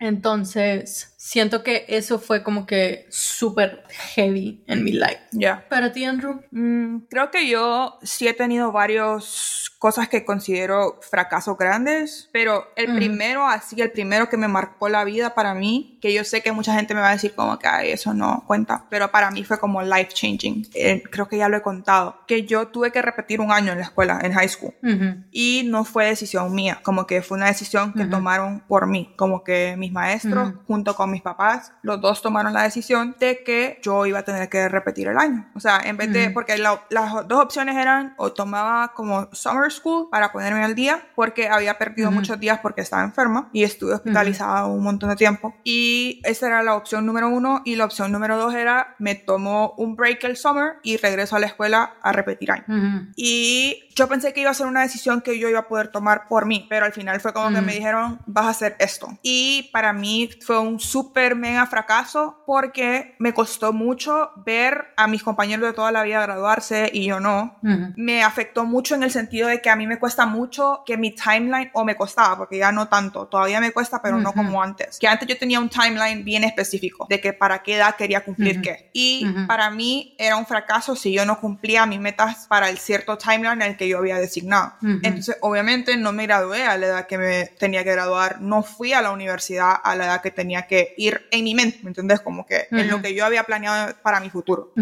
Entonces, 0.00 1.11
siento 1.24 1.62
que 1.62 1.84
eso 1.86 2.18
fue 2.18 2.42
como 2.42 2.66
que 2.66 3.06
súper 3.08 3.84
heavy 3.88 4.64
en 4.66 4.82
mi 4.82 4.90
life. 4.90 5.20
Ya. 5.30 5.64
¿Para 5.68 5.92
ti, 5.92 6.04
Andrew? 6.04 6.40
Mm, 6.50 7.04
creo 7.08 7.30
que 7.30 7.48
yo 7.48 7.96
sí 8.02 8.26
he 8.26 8.34
tenido 8.34 8.72
varios 8.72 9.72
cosas 9.78 10.08
que 10.08 10.24
considero 10.24 10.98
fracasos 11.00 11.56
grandes, 11.56 12.28
pero 12.32 12.66
el 12.74 12.94
primero, 12.96 13.46
así, 13.46 13.80
el 13.80 13.92
primero 13.92 14.28
que 14.28 14.36
me 14.36 14.48
marcó 14.48 14.88
la 14.88 15.04
vida 15.04 15.34
para 15.34 15.54
mí, 15.54 15.98
que 16.02 16.12
yo 16.12 16.24
sé 16.24 16.42
que 16.42 16.50
mucha 16.50 16.74
gente 16.74 16.92
me 16.92 17.00
va 17.00 17.10
a 17.10 17.12
decir 17.12 17.34
como 17.34 17.58
que 17.58 17.68
Ay, 17.68 17.92
eso 17.92 18.12
no 18.12 18.42
cuenta, 18.46 18.84
pero 18.90 19.10
para 19.12 19.30
mí 19.30 19.44
fue 19.44 19.60
como 19.60 19.80
life 19.80 20.10
changing. 20.12 20.68
Eh, 20.74 21.04
creo 21.08 21.28
que 21.28 21.36
ya 21.36 21.48
lo 21.48 21.56
he 21.56 21.62
contado, 21.62 22.18
que 22.26 22.44
yo 22.44 22.68
tuve 22.68 22.90
que 22.90 23.00
repetir 23.00 23.40
un 23.40 23.52
año 23.52 23.70
en 23.72 23.78
la 23.78 23.84
escuela, 23.84 24.20
en 24.22 24.32
high 24.32 24.48
school, 24.48 24.74
y 25.30 25.62
no 25.66 25.84
fue 25.84 26.06
decisión 26.06 26.52
mía, 26.52 26.80
como 26.82 27.06
que 27.06 27.22
fue 27.22 27.36
una 27.36 27.46
decisión 27.46 27.92
que 27.92 28.06
tomaron 28.06 28.60
por 28.66 28.88
mí, 28.88 29.12
como 29.16 29.44
que 29.44 29.76
mis 29.78 29.92
maestros, 29.92 30.54
junto 30.66 30.96
con 30.96 31.11
mis 31.12 31.22
papás, 31.22 31.72
los 31.82 32.00
dos 32.00 32.22
tomaron 32.22 32.52
la 32.52 32.62
decisión 32.62 33.14
de 33.20 33.44
que 33.44 33.78
yo 33.82 34.04
iba 34.06 34.18
a 34.18 34.24
tener 34.24 34.48
que 34.48 34.68
repetir 34.68 35.08
el 35.08 35.18
año. 35.18 35.48
O 35.54 35.60
sea, 35.60 35.80
en 35.84 35.96
vez 35.96 36.12
de, 36.12 36.30
porque 36.30 36.58
las 36.58 36.78
dos 37.28 37.44
opciones 37.44 37.76
eran 37.76 38.14
o 38.16 38.32
tomaba 38.32 38.92
como 38.94 39.28
summer 39.32 39.70
school 39.70 40.08
para 40.10 40.32
ponerme 40.32 40.64
al 40.64 40.74
día 40.74 41.02
porque 41.14 41.48
había 41.48 41.78
perdido 41.78 42.10
muchos 42.10 42.40
días 42.40 42.58
porque 42.60 42.80
estaba 42.80 43.04
enferma 43.04 43.48
y 43.52 43.62
estuve 43.62 43.94
hospitalizada 43.94 44.66
un 44.66 44.82
montón 44.82 45.10
de 45.10 45.16
tiempo. 45.16 45.54
Y 45.64 46.20
esa 46.24 46.48
era 46.48 46.62
la 46.62 46.74
opción 46.74 47.06
número 47.06 47.28
uno 47.28 47.62
y 47.64 47.76
la 47.76 47.84
opción 47.84 48.10
número 48.10 48.36
dos 48.36 48.54
era 48.54 48.94
me 48.98 49.14
tomo 49.14 49.74
un 49.76 49.96
break 49.96 50.24
el 50.24 50.36
summer 50.36 50.74
y 50.82 50.96
regreso 50.96 51.36
a 51.36 51.40
la 51.40 51.46
escuela 51.46 51.94
a 52.02 52.12
repetir 52.12 52.50
año. 52.50 52.64
Y 53.16 53.88
yo 53.94 54.08
pensé 54.08 54.32
que 54.32 54.40
iba 54.40 54.50
a 54.50 54.54
ser 54.54 54.66
una 54.66 54.82
decisión 54.82 55.20
que 55.20 55.38
yo 55.38 55.48
iba 55.48 55.60
a 55.60 55.68
poder 55.68 55.88
tomar 55.88 56.28
por 56.28 56.46
mí, 56.46 56.66
pero 56.68 56.86
al 56.86 56.92
final 56.92 57.20
fue 57.20 57.32
como 57.32 57.54
que 57.54 57.60
me 57.60 57.74
dijeron, 57.74 58.20
vas 58.26 58.46
a 58.46 58.50
hacer 58.50 58.76
esto. 58.78 59.18
Y 59.22 59.70
para 59.72 59.92
mí 59.92 60.30
fue 60.40 60.58
un 60.58 60.80
súper 60.80 61.01
mega 61.36 61.66
fracaso 61.66 62.42
porque 62.46 63.14
me 63.18 63.32
costó 63.34 63.72
mucho 63.72 64.30
ver 64.44 64.88
a 64.96 65.06
mis 65.06 65.22
compañeros 65.22 65.66
de 65.66 65.72
toda 65.72 65.92
la 65.92 66.02
vida 66.02 66.20
graduarse 66.22 66.90
y 66.92 67.06
yo 67.06 67.20
no. 67.20 67.56
Me 67.96 68.22
afectó 68.22 68.64
mucho 68.64 68.94
en 68.94 69.02
el 69.02 69.10
sentido 69.10 69.48
de 69.48 69.60
que 69.60 69.70
a 69.70 69.76
mí 69.76 69.86
me 69.86 69.98
cuesta 69.98 70.26
mucho 70.26 70.82
que 70.86 70.96
mi 70.96 71.14
timeline, 71.14 71.70
o 71.72 71.84
me 71.84 71.96
costaba, 71.96 72.36
porque 72.36 72.58
ya 72.58 72.72
no 72.72 72.88
tanto, 72.88 73.26
todavía 73.26 73.60
me 73.60 73.72
cuesta, 73.72 74.00
pero 74.02 74.18
no 74.18 74.32
como 74.32 74.62
antes. 74.62 74.98
Que 74.98 75.08
antes 75.08 75.28
yo 75.28 75.38
tenía 75.38 75.60
un 75.60 75.68
timeline 75.68 76.24
bien 76.24 76.44
específico 76.44 77.06
de 77.08 77.20
que 77.20 77.32
para 77.32 77.62
qué 77.62 77.76
edad 77.76 77.96
quería 77.96 78.24
cumplir 78.24 78.60
qué. 78.60 78.90
Y 78.92 79.26
para 79.46 79.70
mí 79.70 80.14
era 80.18 80.36
un 80.36 80.46
fracaso 80.46 80.96
si 80.96 81.12
yo 81.12 81.24
no 81.24 81.40
cumplía 81.40 81.86
mis 81.86 82.00
metas 82.00 82.46
para 82.48 82.68
el 82.68 82.78
cierto 82.78 83.18
timeline 83.18 83.62
en 83.62 83.70
el 83.70 83.76
que 83.76 83.88
yo 83.88 83.98
había 83.98 84.18
designado. 84.18 84.74
Entonces, 85.02 85.36
obviamente 85.40 85.96
no 85.96 86.12
me 86.12 86.26
gradué 86.26 86.64
a 86.64 86.76
la 86.76 86.86
edad 86.86 87.06
que 87.06 87.18
me 87.18 87.46
tenía 87.58 87.84
que 87.84 87.92
graduar, 87.92 88.40
no 88.40 88.62
fui 88.62 88.92
a 88.92 89.02
la 89.02 89.10
universidad 89.10 89.76
a 89.82 89.96
la 89.96 90.06
edad 90.06 90.22
que 90.22 90.30
tenía 90.30 90.66
que 90.66 90.91
ir 90.96 91.26
en 91.30 91.44
mi 91.44 91.54
mente, 91.54 91.80
¿me 91.82 91.90
entiendes? 91.90 92.20
Como 92.20 92.46
que 92.46 92.66
en 92.70 92.88
lo 92.88 93.00
que 93.02 93.14
yo 93.14 93.24
había 93.24 93.44
planeado 93.44 93.94
para 94.02 94.20
mi 94.20 94.30
futuro. 94.30 94.72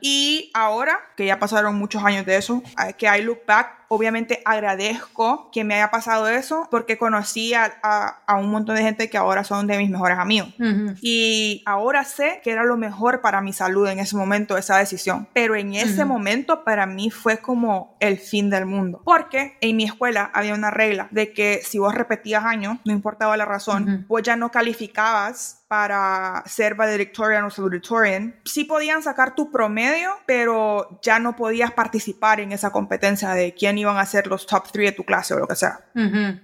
Y 0.00 0.50
ahora, 0.54 1.00
que 1.16 1.26
ya 1.26 1.38
pasaron 1.38 1.76
muchos 1.76 2.02
años 2.04 2.26
de 2.26 2.36
eso, 2.36 2.62
que 2.98 3.06
I 3.06 3.22
look 3.22 3.40
back, 3.46 3.83
obviamente 3.88 4.42
agradezco 4.44 5.50
que 5.52 5.64
me 5.64 5.74
haya 5.74 5.90
pasado 5.90 6.28
eso 6.28 6.68
porque 6.70 6.98
conocí 6.98 7.54
a, 7.54 7.72
a, 7.82 8.36
un 8.36 8.50
montón 8.50 8.76
de 8.76 8.82
gente 8.82 9.10
que 9.10 9.16
ahora 9.16 9.44
son 9.44 9.66
de 9.66 9.78
mis 9.78 9.90
mejores 9.90 10.18
amigos. 10.18 10.54
Y 11.00 11.62
ahora 11.66 12.04
sé 12.04 12.40
que 12.42 12.50
era 12.50 12.64
lo 12.64 12.76
mejor 12.76 13.20
para 13.20 13.40
mi 13.40 13.52
salud 13.52 13.88
en 13.88 13.98
ese 13.98 14.16
momento, 14.16 14.56
esa 14.56 14.78
decisión. 14.78 15.28
Pero 15.32 15.54
en 15.56 15.74
ese 15.74 16.04
momento 16.04 16.64
para 16.64 16.86
mí 16.86 17.10
fue 17.10 17.38
como 17.38 17.96
el 18.00 18.18
fin 18.18 18.50
del 18.50 18.66
mundo. 18.66 19.02
Porque 19.04 19.56
en 19.60 19.76
mi 19.76 19.84
escuela 19.84 20.30
había 20.34 20.54
una 20.54 20.70
regla 20.70 21.08
de 21.10 21.32
que 21.32 21.60
si 21.64 21.78
vos 21.78 21.94
repetías 21.94 22.44
años, 22.44 22.78
no 22.84 22.92
importaba 22.92 23.36
la 23.36 23.44
razón, 23.44 24.06
vos 24.08 24.22
ya 24.22 24.36
no 24.36 24.50
calificabas 24.50 25.63
para 25.74 26.44
ser 26.46 26.76
valedictorian 26.76 27.42
o 27.42 27.50
salutatorian, 27.50 28.36
sí 28.44 28.62
podían 28.62 29.02
sacar 29.02 29.34
tu 29.34 29.50
promedio, 29.50 30.12
pero 30.24 31.00
ya 31.02 31.18
no 31.18 31.34
podías 31.34 31.72
participar 31.72 32.38
en 32.38 32.52
esa 32.52 32.70
competencia 32.70 33.30
de 33.30 33.54
quién 33.54 33.76
iban 33.76 33.98
a 33.98 34.06
ser 34.06 34.28
los 34.28 34.46
top 34.46 34.70
three 34.70 34.84
de 34.84 34.92
tu 34.92 35.02
clase 35.02 35.34
o 35.34 35.40
lo 35.40 35.48
que 35.48 35.56
sea. 35.56 35.80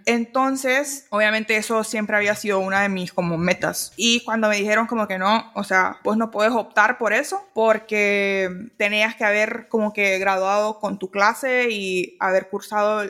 Entonces, 0.05 1.07
obviamente 1.11 1.57
eso 1.57 1.85
siempre 1.85 2.17
había 2.17 2.35
sido 2.35 2.59
una 2.59 2.81
de 2.81 2.89
mis 2.89 3.13
como 3.13 3.39
metas. 3.39 3.93
Y 3.97 4.25
cuando 4.25 4.49
me 4.49 4.57
dijeron 4.57 4.89
como 4.89 5.07
que 5.07 5.17
no, 5.17 5.53
o 5.55 5.63
sea, 5.63 5.99
pues 6.03 6.19
no 6.19 6.33
puedes 6.33 6.53
optar 6.53 6.99
por 6.99 7.13
eso 7.13 7.47
porque 7.55 8.51
tenías 8.79 9.15
que 9.15 9.25
haber 9.25 9.69
como 9.69 9.93
que 9.93 10.19
graduado 10.19 10.81
con 10.81 10.99
tu 10.99 11.09
clase 11.09 11.69
y 11.71 12.17
haber 12.19 12.49
cursado 12.49 13.05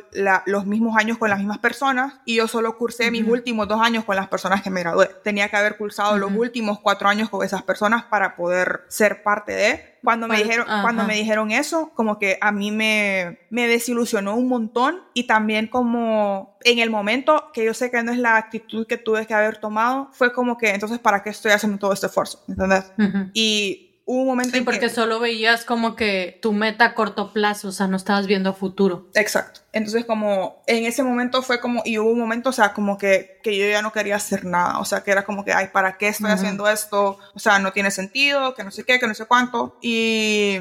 los 0.44 0.66
mismos 0.66 0.98
años 0.98 1.16
con 1.16 1.30
las 1.30 1.38
mismas 1.38 1.60
personas 1.60 2.20
y 2.26 2.36
yo 2.36 2.46
solo 2.46 2.76
cursé 2.76 3.10
mis 3.10 3.26
últimos 3.26 3.68
dos 3.68 3.80
años 3.80 4.04
con 4.04 4.16
las 4.16 4.28
personas 4.28 4.60
que 4.60 4.68
me 4.68 4.80
gradué. 4.80 5.08
Tenía 5.24 5.48
que 5.48 5.56
haber 5.56 5.78
cursado 5.78 6.09
los 6.18 6.32
últimos 6.32 6.80
cuatro 6.80 7.08
años 7.08 7.28
con 7.28 7.44
esas 7.44 7.62
personas 7.62 8.04
para 8.04 8.36
poder 8.36 8.82
ser 8.88 9.22
parte 9.22 9.52
de. 9.52 9.98
Cuando 10.02 10.28
me, 10.28 10.38
dijeron, 10.38 10.66
cuando 10.66 11.04
me 11.04 11.14
dijeron 11.14 11.50
eso, 11.50 11.92
como 11.94 12.18
que 12.18 12.38
a 12.40 12.52
mí 12.52 12.70
me, 12.70 13.40
me 13.50 13.68
desilusionó 13.68 14.34
un 14.34 14.48
montón 14.48 15.02
y 15.12 15.24
también 15.24 15.66
como 15.66 16.56
en 16.62 16.78
el 16.78 16.88
momento, 16.88 17.50
que 17.52 17.66
yo 17.66 17.74
sé 17.74 17.90
que 17.90 18.02
no 18.02 18.10
es 18.10 18.18
la 18.18 18.36
actitud 18.36 18.86
que 18.86 18.96
tuve 18.96 19.26
que 19.26 19.34
haber 19.34 19.58
tomado, 19.58 20.08
fue 20.12 20.32
como 20.32 20.56
que 20.56 20.70
entonces, 20.70 20.98
¿para 20.98 21.22
qué 21.22 21.30
estoy 21.30 21.52
haciendo 21.52 21.78
todo 21.78 21.92
este 21.92 22.06
esfuerzo? 22.06 22.42
¿Entendés? 22.48 22.92
Y 23.34 23.90
un 24.06 24.26
momento 24.26 24.56
sí, 24.56 24.62
porque 24.62 24.88
solo 24.88 25.20
veías 25.20 25.64
como 25.64 25.94
que 25.94 26.38
tu 26.42 26.52
meta 26.52 26.86
a 26.86 26.94
corto 26.94 27.32
plazo, 27.32 27.68
o 27.68 27.72
sea, 27.72 27.86
no 27.86 27.96
estabas 27.96 28.26
viendo 28.26 28.52
futuro. 28.54 29.08
Exacto. 29.14 29.60
Entonces, 29.72 30.04
como 30.04 30.62
en 30.66 30.84
ese 30.84 31.02
momento 31.02 31.42
fue 31.42 31.60
como, 31.60 31.82
y 31.84 31.98
hubo 31.98 32.10
un 32.10 32.18
momento, 32.18 32.50
o 32.50 32.52
sea, 32.52 32.72
como 32.72 32.98
que, 32.98 33.38
que 33.42 33.56
yo 33.56 33.68
ya 33.68 33.82
no 33.82 33.92
quería 33.92 34.16
hacer 34.16 34.44
nada, 34.44 34.78
o 34.80 34.84
sea, 34.84 35.02
que 35.02 35.12
era 35.12 35.24
como 35.24 35.44
que, 35.44 35.52
ay, 35.52 35.68
¿para 35.72 35.96
qué 35.96 36.08
estoy 36.08 36.30
haciendo 36.30 36.68
esto? 36.68 37.18
O 37.34 37.38
sea, 37.38 37.58
no 37.58 37.72
tiene 37.72 37.90
sentido, 37.90 38.54
que 38.54 38.64
no 38.64 38.70
sé 38.70 38.84
qué, 38.84 38.98
que 38.98 39.06
no 39.06 39.14
sé 39.14 39.26
cuánto. 39.26 39.78
Y, 39.80 40.58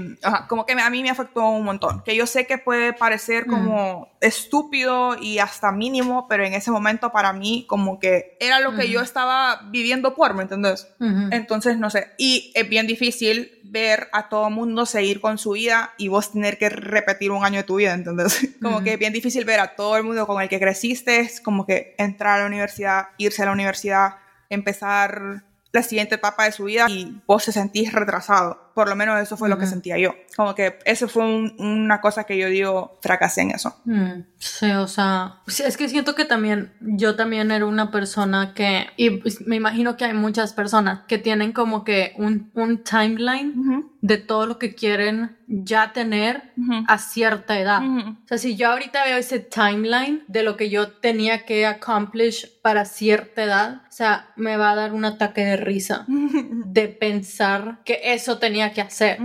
como 0.48 0.66
que 0.66 0.74
a 0.74 0.90
mí 0.90 1.02
me 1.02 1.10
afectó 1.10 1.48
un 1.50 1.66
montón. 1.66 2.04
Que 2.04 2.16
yo 2.16 2.28
sé 2.28 2.46
que 2.46 2.58
puede 2.58 2.94
parecer 2.94 3.48
como 3.48 4.10
estúpido 4.22 5.18
y 5.20 5.40
hasta 5.40 5.72
mínimo, 5.72 6.28
pero 6.28 6.46
en 6.46 6.54
ese 6.54 6.72
momento 6.72 7.12
para 7.12 7.34
mí 7.34 7.66
como 7.68 8.00
que 8.00 8.38
era 8.40 8.60
lo 8.60 8.76
que 8.76 8.90
yo 8.90 9.02
estaba 9.02 9.62
viviendo 9.72 10.16
por, 10.16 10.34
¿me 10.36 10.44
entiendes? 10.44 10.88
Entonces, 11.32 11.78
no 11.78 11.90
sé. 11.90 12.12
Y 12.18 12.52
es 12.54 12.70
bien 12.70 12.86
difícil 12.86 13.60
ver 13.70 14.10
a 14.12 14.30
todo 14.30 14.50
mundo 14.50 14.86
seguir 14.86 15.22
con 15.22 15.38
su 15.38 15.52
vida 15.52 15.94
y 15.98 16.08
vos 16.08 16.32
tener 16.32 16.58
que 16.58 16.70
repetir 16.70 17.32
un 17.32 17.46
año 17.46 17.58
de 17.58 17.64
tu 17.64 17.76
vida, 17.76 17.94
entonces 17.94 18.56
como 18.62 18.84
que 18.84 18.98
es 19.00 19.02
bien 19.02 19.14
difícil 19.14 19.46
ver 19.46 19.62
a 19.62 19.76
todo 19.76 19.96
el 19.96 20.04
mundo 20.04 20.28
con 20.28 20.42
el 20.42 20.50
que 20.50 20.60
creciste, 20.60 21.22
es 21.22 21.40
como 21.40 21.66
que 21.66 21.96
entrar 21.98 22.36
a 22.36 22.42
la 22.42 22.48
universidad, 22.48 23.08
irse 23.18 23.42
a 23.42 23.46
la 23.46 23.54
universidad, 23.54 24.16
empezar 24.50 25.46
la 25.72 25.84
siguiente 25.84 26.16
etapa 26.16 26.44
de 26.44 26.52
su 26.52 26.66
vida 26.66 26.88
y 26.90 27.22
vos 27.26 27.46
se 27.46 27.54
sentís 27.54 27.94
retrasado. 27.94 28.69
Por 28.74 28.90
lo 28.90 28.96
menos 28.96 29.20
eso 29.20 29.38
fue 29.38 29.50
lo 29.50 29.58
que 29.58 29.66
sentía 29.66 29.98
yo. 29.98 30.14
Como 30.36 30.56
que 30.56 30.80
eso 30.86 31.08
fue 31.08 31.26
una 31.26 32.02
cosa 32.02 32.24
que 32.24 32.38
yo 32.38 32.48
digo, 32.48 32.98
fracasé 33.02 33.42
en 33.42 33.52
eso. 33.52 33.76
Mm, 33.86 34.22
sí, 34.38 34.72
o 34.72 34.88
sea, 34.88 35.42
es 35.48 35.78
que 35.78 35.90
siento 35.90 36.16
que 36.16 36.26
también 36.26 36.74
yo 36.80 37.16
también 37.16 37.52
era 37.52 37.66
una 37.66 37.92
persona 37.92 38.54
que, 38.54 38.88
y 38.98 39.10
pues, 39.10 39.46
me 39.46 39.56
imagino 39.56 39.98
que 39.98 40.06
hay 40.06 40.14
muchas 40.14 40.54
personas 40.54 41.02
que 41.08 41.18
tienen 41.18 41.52
como 41.52 41.84
que 41.84 42.14
un, 42.18 42.52
un 42.54 42.84
timeline 42.84 43.90
de 44.02 44.18
todo 44.18 44.46
lo 44.46 44.60
que 44.60 44.76
quieren 44.76 45.38
ya 45.48 45.94
tener 45.94 46.54
a 46.88 46.98
cierta 47.00 47.60
edad. 47.60 47.82
O 47.84 48.28
sea, 48.28 48.38
si 48.38 48.56
yo 48.56 48.70
ahorita 48.70 49.04
veo 49.04 49.18
ese 49.18 49.40
timeline 49.40 50.24
de 50.28 50.44
lo 50.44 50.56
que 50.56 50.70
yo 50.70 50.92
tenía 50.92 51.46
que 51.46 51.66
accomplish 51.66 52.62
para 52.62 52.86
cierta 52.86 53.44
edad, 53.44 53.82
o 53.90 53.92
sea, 53.92 54.32
me 54.36 54.58
va 54.58 54.72
a 54.72 54.76
dar 54.76 54.94
un 54.94 55.06
ataque 55.06 55.42
de 55.42 55.58
risa 55.58 56.06
de 56.08 56.88
pensar 56.88 57.82
que 57.84 58.00
eso 58.04 58.38
tenía 58.38 58.59
que 58.74 58.82
hacer. 58.82 59.18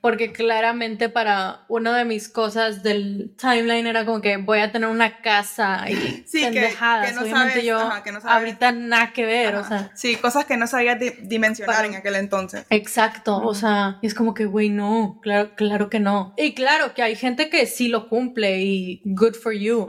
Porque 0.00 0.32
claramente 0.32 1.08
para 1.08 1.64
una 1.68 1.96
de 1.96 2.04
mis 2.04 2.28
cosas 2.28 2.82
del 2.82 3.34
timeline 3.36 3.86
era 3.86 4.04
como 4.06 4.20
que 4.20 4.36
voy 4.38 4.60
a 4.60 4.72
tener 4.72 4.88
una 4.88 5.20
casa 5.20 5.84
y 5.90 5.94
Sí, 6.26 6.40
que- 6.40 6.44
pendejadas. 6.52 7.08
que 7.08 7.14
no 7.14 7.20
Obviamente 7.22 7.50
sabes, 7.52 7.64
yo 7.66 7.78
ajá, 7.78 8.02
que 8.02 8.12
no 8.12 8.20
sabes. 8.20 8.36
ahorita 8.36 8.72
nada 8.72 9.12
que 9.12 9.26
ver, 9.26 9.54
o 9.56 9.64
sea. 9.64 9.90
sí, 9.94 10.16
cosas 10.16 10.44
que 10.46 10.56
no 10.56 10.66
sabías 10.66 10.98
di- 10.98 11.12
dimensionar 11.22 11.76
Para- 11.76 11.88
en 11.88 11.94
aquel 11.96 12.14
entonces. 12.16 12.64
Exacto, 12.70 13.36
o 13.38 13.54
sea, 13.54 13.98
y 14.02 14.06
es 14.06 14.14
como 14.14 14.34
que, 14.34 14.46
güey, 14.46 14.70
no, 14.70 15.18
claro, 15.22 15.50
claro 15.56 15.90
que 15.90 16.00
no. 16.00 16.34
Y 16.36 16.54
claro 16.54 16.94
que 16.94 17.02
hay 17.02 17.14
gente 17.16 17.50
que 17.50 17.66
sí 17.66 17.88
lo 17.88 18.08
cumple 18.08 18.60
y 18.62 19.02
good 19.04 19.34
for 19.34 19.52
you, 19.52 19.86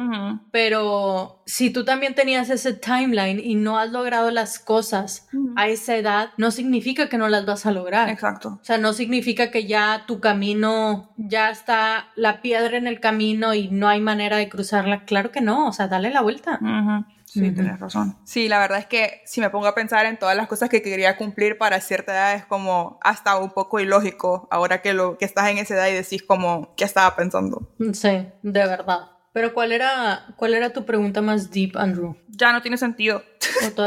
pero 0.51 1.41
si 1.45 1.69
tú 1.69 1.83
también 1.85 2.15
tenías 2.15 2.49
ese 2.49 2.73
timeline 2.73 3.39
y 3.39 3.55
no 3.55 3.77
has 3.79 3.89
logrado 3.91 4.31
las 4.31 4.59
cosas 4.59 5.27
a 5.55 5.67
esa 5.67 5.95
edad, 5.95 6.29
no 6.37 6.51
significa 6.51 7.09
que 7.09 7.17
no 7.17 7.27
las 7.29 7.45
vas 7.45 7.65
a 7.65 7.71
lograr. 7.71 8.09
Exacto. 8.09 8.59
O 8.61 8.63
sea, 8.63 8.77
no 8.77 8.93
significa 8.93 9.51
que 9.51 9.65
ya 9.65 10.00
tu 10.05 10.19
camino, 10.19 11.13
ya 11.17 11.49
está 11.49 12.09
la 12.15 12.41
piedra 12.41 12.77
en 12.77 12.87
el 12.87 12.99
camino 12.99 13.53
y 13.53 13.69
no 13.69 13.87
hay 13.87 13.99
manera 13.99 14.37
de 14.37 14.49
cruzarla. 14.49 15.05
Claro 15.05 15.31
que 15.31 15.41
no, 15.41 15.67
o 15.67 15.73
sea, 15.73 15.87
dale 15.87 16.09
la 16.09 16.21
vuelta. 16.21 16.59
Ujú. 16.61 17.05
Sí, 17.25 17.49
tienes 17.51 17.79
razón. 17.79 18.17
Sí, 18.25 18.49
la 18.49 18.59
verdad 18.59 18.79
es 18.79 18.87
que 18.87 19.21
si 19.25 19.39
me 19.39 19.49
pongo 19.49 19.65
a 19.67 19.73
pensar 19.73 20.05
en 20.05 20.19
todas 20.19 20.35
las 20.35 20.49
cosas 20.49 20.67
que 20.67 20.81
quería 20.81 21.15
cumplir 21.15 21.57
para 21.57 21.79
cierta 21.79 22.11
edad 22.11 22.33
es 22.35 22.45
como 22.45 22.99
hasta 23.01 23.37
un 23.37 23.51
poco 23.51 23.79
ilógico 23.79 24.49
ahora 24.51 24.81
que 24.81 24.93
lo 24.93 25.17
que 25.17 25.23
estás 25.23 25.49
en 25.49 25.57
esa 25.57 25.75
edad 25.75 25.87
y 25.87 25.93
decís 25.93 26.23
como 26.23 26.75
qué 26.75 26.83
estaba 26.83 27.15
pensando. 27.15 27.69
Sí, 27.93 28.27
de 28.41 28.67
verdad. 28.67 29.11
Pero 29.31 29.53
¿cuál 29.53 29.71
era, 29.71 30.25
cuál 30.35 30.53
era 30.55 30.73
tu 30.73 30.83
pregunta 30.83 31.21
más 31.21 31.51
deep, 31.51 31.77
Andrew? 31.77 32.17
Ya 32.27 32.51
no 32.51 32.61
tiene 32.61 32.77
sentido. 32.77 33.23
O 33.65 33.81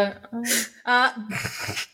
Ah, 0.84 1.14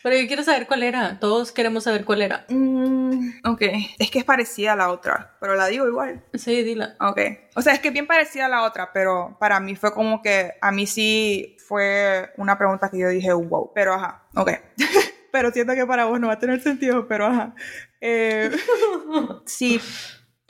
pero 0.03 0.17
yo 0.17 0.27
quiero 0.27 0.43
saber 0.43 0.67
cuál 0.67 0.83
era. 0.83 1.17
Todos 1.19 1.51
queremos 1.51 1.85
saber 1.85 2.03
cuál 2.03 2.21
era. 2.21 2.45
Mm, 2.49 3.39
ok, 3.45 3.61
es 3.97 4.11
que 4.11 4.19
es 4.19 4.25
parecida 4.25 4.73
a 4.73 4.75
la 4.75 4.91
otra, 4.91 5.37
pero 5.39 5.55
la 5.55 5.67
digo 5.67 5.87
igual. 5.87 6.23
Sí, 6.33 6.61
dila. 6.63 6.95
Ok, 6.99 7.19
o 7.55 7.61
sea, 7.61 7.73
es 7.73 7.79
que 7.79 7.87
es 7.87 7.93
bien 7.93 8.07
parecida 8.07 8.47
a 8.47 8.49
la 8.49 8.63
otra, 8.63 8.91
pero 8.93 9.37
para 9.39 9.59
mí 9.59 9.75
fue 9.75 9.93
como 9.93 10.21
que 10.21 10.53
a 10.59 10.71
mí 10.71 10.87
sí 10.87 11.55
fue 11.65 12.31
una 12.37 12.57
pregunta 12.57 12.89
que 12.89 12.99
yo 12.99 13.09
dije, 13.09 13.31
wow, 13.31 13.71
pero 13.73 13.93
ajá, 13.93 14.23
ok. 14.35 14.51
pero 15.31 15.51
siento 15.51 15.73
que 15.73 15.85
para 15.85 16.05
vos 16.05 16.19
no 16.19 16.27
va 16.27 16.33
a 16.33 16.39
tener 16.39 16.61
sentido, 16.61 17.07
pero 17.07 17.27
ajá. 17.27 17.55
Eh, 18.01 18.51
si 19.45 19.79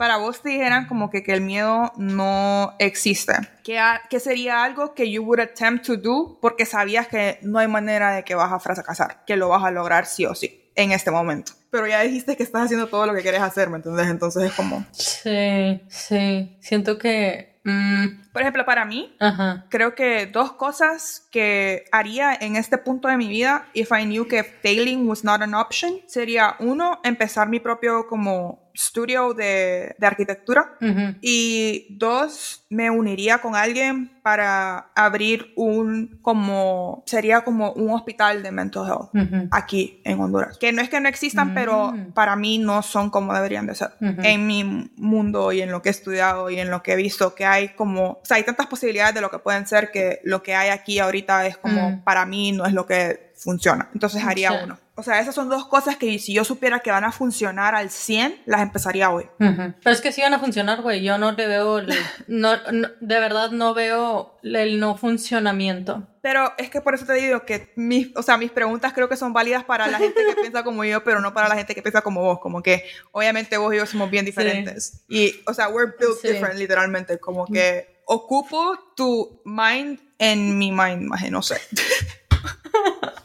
para 0.02 0.18
vos 0.18 0.42
te 0.42 0.50
dijeran 0.50 0.88
como 0.88 1.12
que, 1.12 1.22
que 1.22 1.32
el 1.32 1.42
miedo 1.42 1.92
no 1.96 2.74
existe, 2.80 3.34
¿qué, 3.64 3.78
ha- 3.78 4.02
qué 4.10 4.20
sería 4.20 4.64
algo 4.64 4.96
que 4.96 5.12
you 5.12 5.22
would 5.24 5.40
attempt 5.40 5.86
to 5.86 5.96
do 5.96 6.40
porque 6.42 6.66
sabías 6.66 7.08
que 7.08 7.38
no 7.44 7.60
hay 7.60 7.68
manera 7.68 8.12
de 8.16 8.24
que 8.24 8.34
vas 8.34 8.52
a 8.52 8.60
fracasar, 8.60 9.24
que 9.28 9.36
lo 9.36 9.50
vas 9.50 9.64
a 9.64 9.70
lograr 9.70 10.08
sí 10.08 10.26
o 10.26 10.34
sí 10.34 10.72
en 10.76 10.92
este 10.92 11.12
momento? 11.12 11.52
Pero 11.70 11.86
ya 11.86 12.02
dijiste 12.02 12.36
que 12.36 12.42
estás 12.42 12.64
haciendo 12.66 12.88
todo 12.88 13.06
lo 13.06 13.14
que 13.14 13.22
quieres 13.22 13.42
hacer, 13.42 13.70
¿me? 13.70 13.78
Entonces 13.78 14.44
es 14.44 14.54
como... 14.54 14.84
Sí, 14.92 15.82
sí. 15.88 16.58
Siento 16.60 16.98
que... 16.98 17.60
mm, 17.64 18.32
Por 18.34 18.42
ejemplo, 18.42 18.66
para 18.66 18.84
mí, 18.86 19.16
ajá. 19.20 19.66
creo 19.70 19.94
que 19.96 20.26
dos 20.26 20.52
cosas 20.54 21.28
que 21.32 21.86
haría 21.92 22.34
en 22.34 22.56
este 22.56 22.78
punto 22.78 23.08
de 23.08 23.18
mi 23.18 23.28
vida, 23.30 23.68
if 23.74 23.92
I 23.92 24.04
knew 24.06 24.28
que 24.28 24.44
failing 24.44 25.08
was 25.08 25.24
not 25.24 25.42
an 25.42 25.54
option, 25.54 25.94
sería 26.08 26.56
uno, 26.60 27.00
empezar 27.04 27.48
mi 27.48 27.60
propio 27.62 28.08
como 28.08 28.61
estudio 28.73 29.34
de, 29.34 29.95
de 29.97 30.07
arquitectura. 30.07 30.77
Y 31.21 31.88
dos, 31.97 32.65
me 32.69 32.89
uniría 32.89 33.39
con 33.39 33.55
alguien 33.55 34.12
para 34.23 34.91
abrir 34.95 35.51
un 35.55 36.19
como, 36.21 37.03
sería 37.05 37.41
como 37.41 37.71
un 37.73 37.91
hospital 37.91 38.43
de 38.43 38.51
mental 38.51 38.86
health 38.88 39.47
aquí 39.51 40.01
en 40.05 40.19
Honduras. 40.19 40.57
Que 40.60 40.71
no 40.71 40.81
es 40.81 40.89
que 40.89 40.99
no 40.99 41.10
existan, 41.10 41.51
Mm. 41.51 41.53
pero 41.53 41.93
para 42.13 42.36
mí 42.36 42.57
no 42.60 42.81
son 42.81 43.10
como 43.10 43.34
deberían 43.34 43.65
de 43.67 43.75
ser. 43.75 43.91
En 43.99 44.47
mi 44.47 44.63
mundo 44.95 45.51
y 45.51 45.62
en 45.62 45.71
lo 45.71 45.81
que 45.81 45.89
he 45.89 45.91
estudiado 45.91 46.49
y 46.49 46.60
en 46.60 46.69
lo 46.69 46.84
que 46.84 46.93
he 46.93 46.95
visto, 46.95 47.34
que 47.36 47.45
hay 47.45 47.69
como, 47.69 48.10
o 48.12 48.21
sea, 48.23 48.38
hay 48.38 48.43
tantas 48.43 48.67
posibilidades 48.67 49.15
de 49.15 49.21
lo 49.21 49.29
que 49.31 49.39
pueden 49.39 49.65
ser 49.67 49.91
que 49.91 50.19
lo 50.23 50.43
que 50.43 50.55
hay 50.55 50.69
aquí 50.69 50.99
ahorita 50.99 51.45
es 51.47 51.57
como, 51.57 51.89
Mm. 51.91 52.03
para 52.03 52.25
mí 52.25 52.51
no 52.51 52.65
es 52.65 52.73
lo 52.73 52.86
que 52.86 53.31
funciona. 53.36 53.89
Entonces 53.93 54.23
haría 54.23 54.62
uno. 54.63 54.77
O 55.02 55.04
sea, 55.04 55.20
esas 55.20 55.34
son 55.34 55.50
dos 55.50 55.66
cosas 55.68 55.98
que 55.98 56.20
si 56.20 56.32
yo 56.32 56.44
supiera 56.44 56.80
que 56.82 56.92
van 56.92 57.04
a 57.04 57.12
funcionar 57.12 57.74
al 57.74 57.90
100, 57.90 58.44
las 58.46 58.62
empezaría 58.62 59.10
hoy. 59.10 59.24
Ujú. 59.40 59.74
Pero 59.84 59.96
es 59.96 60.00
que 60.00 60.12
sí 60.12 60.22
van 60.22 60.36
a 60.36 60.40
funcionar, 60.40 60.84
güey. 60.84 61.02
Yo 61.02 61.18
no 61.18 61.32
le 61.32 61.48
veo, 61.48 61.80
el- 61.80 61.90
no, 62.28 62.56
no- 62.72 62.90
de 63.00 63.20
verdad 63.20 63.50
no 63.50 63.74
veo 63.74 64.38
el 64.44 64.80
no 64.80 64.96
funcionamiento. 64.96 66.08
Pero 66.22 66.54
es 66.60 66.70
que 66.70 66.82
por 66.82 66.94
eso 66.94 67.08
te 67.08 67.14
digo 67.14 67.48
que 67.48 67.74
mis, 67.76 68.16
o 68.16 68.22
sea, 68.22 68.38
mis 68.38 68.52
preguntas 68.52 68.94
creo 68.94 69.10
que 69.10 69.18
son 69.18 69.34
válidas 69.34 69.64
para 69.64 69.88
la 69.88 69.98
gente 69.98 70.24
que 70.24 70.36
piensa 70.42 70.64
como 70.64 70.84
yo, 70.86 71.04
pero 71.04 71.20
no 71.20 71.34
para 71.34 71.50
la 71.50 71.56
gente 71.56 71.74
que 71.74 71.82
piensa 71.82 72.04
como 72.04 72.22
vos. 72.22 72.38
Como 72.40 72.62
que 72.62 72.86
obviamente 73.12 73.58
vos 73.58 73.74
y 73.74 73.78
yo 73.78 73.88
somos 73.88 74.12
bien 74.12 74.24
diferentes. 74.24 75.04
Y, 75.10 75.34
o 75.48 75.54
sea, 75.56 75.68
we're 75.70 75.94
built 76.00 76.20
Sí. 76.22 76.28
different, 76.28 76.60
literalmente. 76.60 77.18
Como 77.18 77.48
que 77.48 78.02
ocupo 78.06 78.78
tu 78.96 79.42
mind 79.46 80.00
en 80.20 80.60
mi 80.60 80.72
mind, 80.72 81.08
más 81.08 81.28
no 81.32 81.42
sé. 81.42 81.60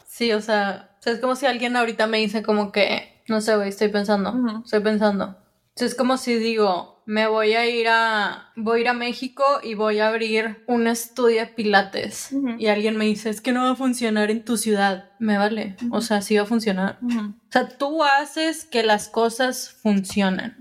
Sí, 0.07 0.33
o 0.33 0.41
sea, 0.41 0.96
sea, 1.07 1.13
es 1.13 1.19
como 1.21 1.35
si 1.35 1.45
alguien 1.45 1.75
ahorita 1.75 2.07
me 2.07 2.17
dice 2.17 2.43
como 2.43 2.71
que, 2.71 3.23
no 3.27 3.41
sé, 3.41 3.55
güey, 3.55 3.69
estoy 3.69 3.87
pensando, 3.89 4.61
estoy 4.63 4.81
pensando. 4.81 5.37
Sea, 5.75 5.87
es 5.87 5.95
como 5.95 6.17
si 6.17 6.35
digo, 6.35 7.03
me 7.05 7.27
voy 7.27 7.53
a 7.53 7.65
ir 7.65 7.87
a, 7.87 8.51
voy 8.57 8.79
a 8.79 8.81
ir 8.81 8.87
a 8.89 8.93
México 8.93 9.43
y 9.63 9.75
voy 9.75 9.99
a 9.99 10.09
abrir 10.09 10.63
un 10.67 10.87
estudio 10.87 11.39
de 11.39 11.47
pilates. 11.47 12.31
Y 12.57 12.67
alguien 12.67 12.97
me 12.97 13.05
dice, 13.05 13.29
es 13.29 13.39
que 13.39 13.53
no 13.53 13.63
va 13.63 13.71
a 13.71 13.75
funcionar 13.75 14.29
en 14.29 14.43
tu 14.43 14.57
ciudad. 14.57 15.11
Me 15.19 15.37
vale. 15.37 15.77
O 15.91 16.01
sea, 16.01 16.21
sí 16.21 16.35
va 16.35 16.43
a 16.43 16.45
funcionar. 16.45 16.99
O 17.01 17.51
sea, 17.51 17.69
tú 17.69 18.03
haces 18.03 18.65
que 18.65 18.83
las 18.83 19.07
cosas 19.07 19.69
funcionen. 19.81 20.57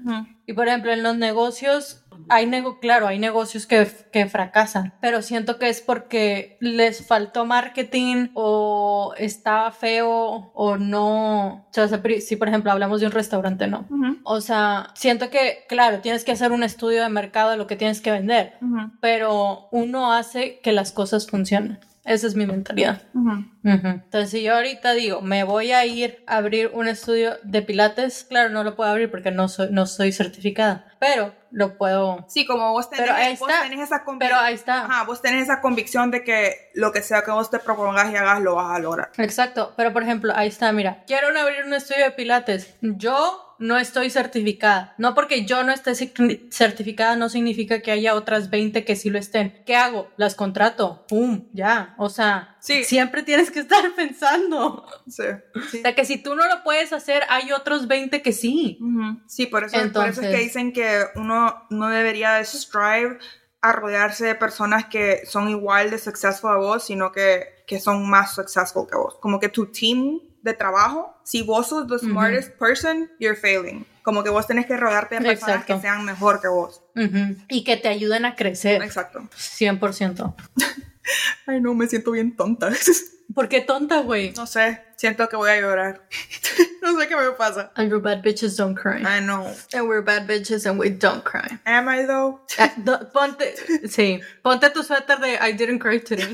Y 0.46 0.52
por 0.52 0.68
ejemplo, 0.68 0.92
en 0.92 1.02
los 1.02 1.16
negocios, 1.16 2.04
hay 2.28 2.46
nego 2.46 2.80
claro, 2.80 3.06
hay 3.06 3.18
negocios 3.18 3.66
que, 3.66 3.86
que 4.12 4.26
fracasan, 4.26 4.94
pero 5.00 5.22
siento 5.22 5.58
que 5.58 5.68
es 5.68 5.80
porque 5.80 6.56
les 6.60 7.06
faltó 7.06 7.44
marketing 7.44 8.28
o 8.34 9.14
estaba 9.18 9.70
feo 9.72 10.50
o 10.54 10.76
no. 10.76 11.66
O 11.68 11.72
sea, 11.72 11.88
si 12.20 12.36
por 12.36 12.48
ejemplo 12.48 12.72
hablamos 12.72 13.00
de 13.00 13.06
un 13.06 13.12
restaurante, 13.12 13.66
no. 13.66 13.86
O 14.24 14.40
sea, 14.40 14.90
siento 14.94 15.30
que, 15.30 15.64
claro, 15.68 16.00
tienes 16.00 16.24
que 16.24 16.32
hacer 16.32 16.52
un 16.52 16.62
estudio 16.62 17.02
de 17.02 17.08
mercado 17.08 17.50
de 17.50 17.56
lo 17.56 17.66
que 17.66 17.76
tienes 17.76 18.00
que 18.00 18.10
vender, 18.10 18.54
pero 19.00 19.68
uno 19.70 20.12
hace 20.12 20.60
que 20.60 20.72
las 20.72 20.92
cosas 20.92 21.26
funcionen. 21.26 21.78
Esa 22.06 22.28
es 22.28 22.36
mi 22.36 22.46
mentalidad. 22.46 23.02
Ujú. 23.14 23.30
Ujú. 23.64 23.88
Entonces, 23.88 24.30
si 24.30 24.42
yo 24.42 24.54
ahorita 24.54 24.92
digo, 24.92 25.20
me 25.22 25.42
voy 25.42 25.72
a 25.72 25.84
ir 25.84 26.22
a 26.28 26.36
abrir 26.36 26.70
un 26.72 26.86
estudio 26.86 27.36
de 27.42 27.62
pilates, 27.62 28.24
claro, 28.28 28.48
no 28.50 28.62
lo 28.62 28.76
puedo 28.76 28.88
abrir 28.90 29.10
porque 29.10 29.32
no 29.32 29.48
soy, 29.48 29.68
no 29.72 29.86
soy 29.86 30.12
certificada, 30.12 30.86
pero 31.00 31.34
lo 31.50 31.76
puedo... 31.76 32.24
Sí, 32.28 32.46
como 32.46 32.70
vos 32.72 32.88
tenés, 32.90 33.06
Pero 33.06 33.16
ahí 33.16 33.36
vos 33.36 33.48
está. 33.50 33.62
tenés 33.62 33.80
esa 33.80 34.04
convicción. 34.04 34.18
Pero 34.38 34.40
ahí 34.40 34.54
está. 34.54 34.84
Ajá, 34.84 35.04
vos 35.04 35.20
tenés 35.20 35.42
esa 35.42 35.60
convicción 35.60 36.10
de 36.12 36.22
que 36.22 36.70
lo 36.74 36.92
que 36.92 37.02
sea 37.02 37.22
que 37.22 37.32
vos 37.32 37.50
te 37.50 37.58
propongas 37.58 38.12
y 38.12 38.16
hagas, 38.16 38.40
lo 38.40 38.54
vas 38.54 38.76
a 38.76 38.78
lograr. 38.78 39.10
Exacto, 39.18 39.74
pero 39.76 39.92
por 39.92 40.04
ejemplo, 40.04 40.32
ahí 40.36 40.46
está, 40.48 40.70
mira, 40.72 41.02
quiero 41.08 41.28
abrir 41.28 41.64
un 41.64 41.74
estudio 41.74 42.04
de 42.04 42.10
pilates. 42.12 42.76
Yo 42.82 43.45
no 43.58 43.78
estoy 43.78 44.10
certificada. 44.10 44.94
No 44.98 45.14
porque 45.14 45.44
yo 45.46 45.62
no 45.64 45.72
esté 45.72 45.92
cer- 45.92 46.48
certificada 46.50 47.16
no 47.16 47.28
significa 47.28 47.80
que 47.80 47.90
haya 47.90 48.14
otras 48.14 48.50
20 48.50 48.84
que 48.84 48.96
sí 48.96 49.10
lo 49.10 49.18
estén. 49.18 49.62
¿Qué 49.66 49.76
hago? 49.76 50.08
Las 50.16 50.34
contrato. 50.34 51.04
¡Pum! 51.08 51.46
Ya. 51.52 51.94
O 51.98 52.08
sea, 52.10 52.56
Sí. 52.60 52.84
siempre 52.84 53.22
tienes 53.22 53.50
que 53.50 53.60
estar 53.60 53.84
pensando. 53.96 54.86
Sí. 55.08 55.22
sí. 55.70 55.78
O 55.78 55.82
sea, 55.82 55.94
que 55.94 56.04
si 56.04 56.18
tú 56.18 56.34
no 56.34 56.46
lo 56.46 56.62
puedes 56.64 56.92
hacer, 56.92 57.22
hay 57.28 57.52
otros 57.52 57.86
20 57.88 58.22
que 58.22 58.32
sí. 58.32 58.78
Sí, 59.26 59.46
por 59.46 59.64
eso, 59.64 59.72
por 59.72 59.80
eso 59.80 59.80
es 59.80 59.86
Entonces- 59.86 60.28
que 60.30 60.38
dicen 60.42 60.72
que 60.72 61.04
uno 61.16 61.66
no 61.70 61.88
debería 61.88 62.32
de 62.34 62.44
strive 62.44 63.18
a 63.62 63.72
rodearse 63.72 64.26
de 64.26 64.34
personas 64.34 64.84
que 64.86 65.22
son 65.26 65.48
igual 65.48 65.90
de 65.90 65.98
successful 65.98 66.50
a 66.50 66.56
vos, 66.56 66.84
sino 66.84 67.10
que, 67.10 67.46
que 67.66 67.80
son 67.80 68.08
más 68.08 68.34
successful 68.34 68.86
que 68.88 68.96
vos. 68.96 69.16
Como 69.20 69.40
que 69.40 69.48
tu 69.48 69.66
team 69.72 70.20
de 70.46 70.54
trabajo, 70.54 71.18
si 71.24 71.42
vos 71.42 71.68
sos 71.68 71.86
the 71.88 71.98
smartest 71.98 72.52
person, 72.56 73.10
you're 73.18 73.36
failing. 73.36 73.84
Como 74.02 74.22
que 74.22 74.30
vos 74.30 74.46
tenés 74.46 74.66
que 74.66 74.76
rodearte 74.76 75.16
de 75.16 75.20
personas 75.20 75.56
Exacto. 75.62 75.74
que 75.74 75.80
sean 75.80 76.04
mejor 76.04 76.40
que 76.40 76.48
vos. 76.48 76.82
Ujú. 76.94 77.36
Y 77.48 77.64
que 77.64 77.76
te 77.76 77.88
ayuden 77.88 78.24
a 78.24 78.36
crecer. 78.36 78.80
Exacto. 78.82 79.28
100%. 79.36 80.34
Ay, 81.46 81.60
no, 81.60 81.74
me 81.74 81.86
siento 81.88 82.12
bien 82.12 82.36
tonta. 82.36 82.70
¿Por 83.34 83.48
qué 83.48 83.60
tonta, 83.60 84.00
güey? 84.00 84.32
no 84.36 84.46
sé, 84.46 84.82
siento 84.96 85.28
que 85.28 85.34
voy 85.36 85.50
a 85.50 85.60
llorar. 85.60 86.08
no 86.82 86.98
sé 86.98 87.08
qué 87.08 87.16
me 87.16 87.30
pasa. 87.32 87.72
And 87.74 87.90
we're 87.90 88.00
bad 88.00 88.22
bitches 88.22 88.56
don't 88.56 88.78
cry. 88.78 89.00
I 89.02 89.20
know. 89.20 89.52
And 89.74 89.88
we're 89.88 90.02
bad 90.02 90.28
bitches 90.28 90.64
and 90.64 90.78
we 90.78 90.90
don't 90.90 91.24
cry. 91.24 91.58
Am 91.64 91.88
I 91.88 92.06
though? 92.06 92.40
Ah, 92.58 92.72
ponte, 93.12 93.56
sí, 93.88 94.20
ponte 94.42 94.70
tu 94.70 94.84
suéter 94.84 95.18
de 95.18 95.38
I 95.40 95.52
didn't 95.52 95.80
cry 95.80 95.98
today. 95.98 96.32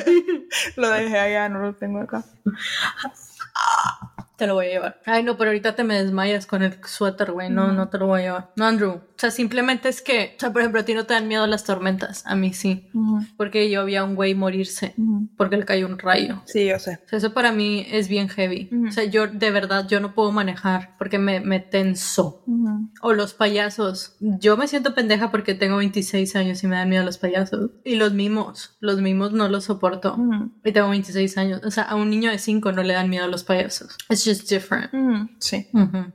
lo 0.77 0.91
dejé 0.91 1.19
allá, 1.19 1.49
no 1.49 1.61
lo 1.61 1.75
tengo 1.75 2.01
acá. 2.01 2.25
Te 4.43 4.49
lo 4.49 4.55
voy 4.55 4.67
a 4.67 4.71
llevar. 4.71 5.01
Ay, 5.07 5.23
no, 5.23 5.39
pero 5.39 5.51
ahorita 5.51 5.77
te 5.77 5.85
me 5.85 6.03
desmayas 6.03 6.47
con 6.47 6.65
el 6.65 6.75
suéter, 6.85 7.31
güey. 7.31 7.49
No, 7.49 7.71
no 7.71 7.89
te 7.89 7.97
lo 7.97 8.09
voy 8.09 8.23
a 8.23 8.25
llevar. 8.25 8.51
No, 8.57 8.65
Andrew. 8.65 8.91
O 8.91 9.19
sea, 9.23 9.31
simplemente 9.31 9.89
es 9.89 10.03
que, 10.03 10.35
o 10.37 10.41
sea, 10.41 10.53
por 10.53 10.63
ejemplo, 10.63 10.81
a 10.81 10.85
ti 10.85 10.95
no 10.95 11.07
te 11.07 11.15
dan 11.15 11.29
miedo 11.29 11.47
las 11.47 11.63
tormentas. 11.63 12.27
A 12.27 12.35
mí 12.35 12.53
sí. 12.53 12.89
Porque 13.37 13.71
yo 13.71 13.85
vi 13.85 13.95
a 13.95 14.03
un 14.03 14.17
güey 14.17 14.35
morirse 14.35 14.97
porque 15.37 15.57
le 15.57 15.65
cayó 15.65 15.87
un 15.87 15.97
rayo. 15.97 16.43
Sí, 16.47 16.67
yo 16.67 16.81
sé. 16.81 16.99
O 17.05 17.09
sea, 17.09 17.19
eso 17.19 17.33
para 17.33 17.53
mí 17.53 17.87
es 17.89 18.09
bien 18.09 18.29
heavy. 18.29 18.69
O 18.89 18.91
sea, 18.91 19.05
yo 19.05 19.29
de 19.29 19.51
verdad, 19.53 19.87
yo 19.87 20.01
no 20.01 20.13
puedo 20.13 20.33
manejar 20.33 20.97
porque 20.99 21.21
me, 21.21 21.39
me 21.39 21.61
tenso. 21.61 22.45
O 23.01 23.13
los 23.13 23.35
payasos. 23.35 24.17
Yo 24.19 24.57
me 24.57 24.67
siento 24.67 24.93
pendeja 24.93 25.31
porque 25.31 25.55
tengo 25.55 25.77
26 25.77 26.35
años 26.35 26.65
y 26.65 26.67
me 26.67 26.75
dan 26.75 26.89
miedo 26.89 27.05
los 27.05 27.19
payasos. 27.19 27.71
Y 27.85 27.95
los 27.95 28.13
mimos. 28.15 28.77
Los 28.81 29.01
mimos 29.01 29.31
no 29.31 29.49
los 29.49 29.67
soporto. 29.67 30.19
Y 30.65 30.73
tengo 30.73 30.89
26 30.89 31.39
años. 31.39 31.61
O 31.63 31.71
sea, 31.71 31.85
a 31.85 31.95
un 31.95 32.11
niño 32.11 32.29
de 32.33 32.39
5 32.39 32.73
no 32.73 32.83
le 32.83 32.95
dan 32.95 33.09
miedo 33.09 33.29
los 33.29 33.45
payasos. 33.45 33.97
It's 34.11 34.32
just 34.33 34.49
different. 34.49 34.91
Sí. 35.39 35.69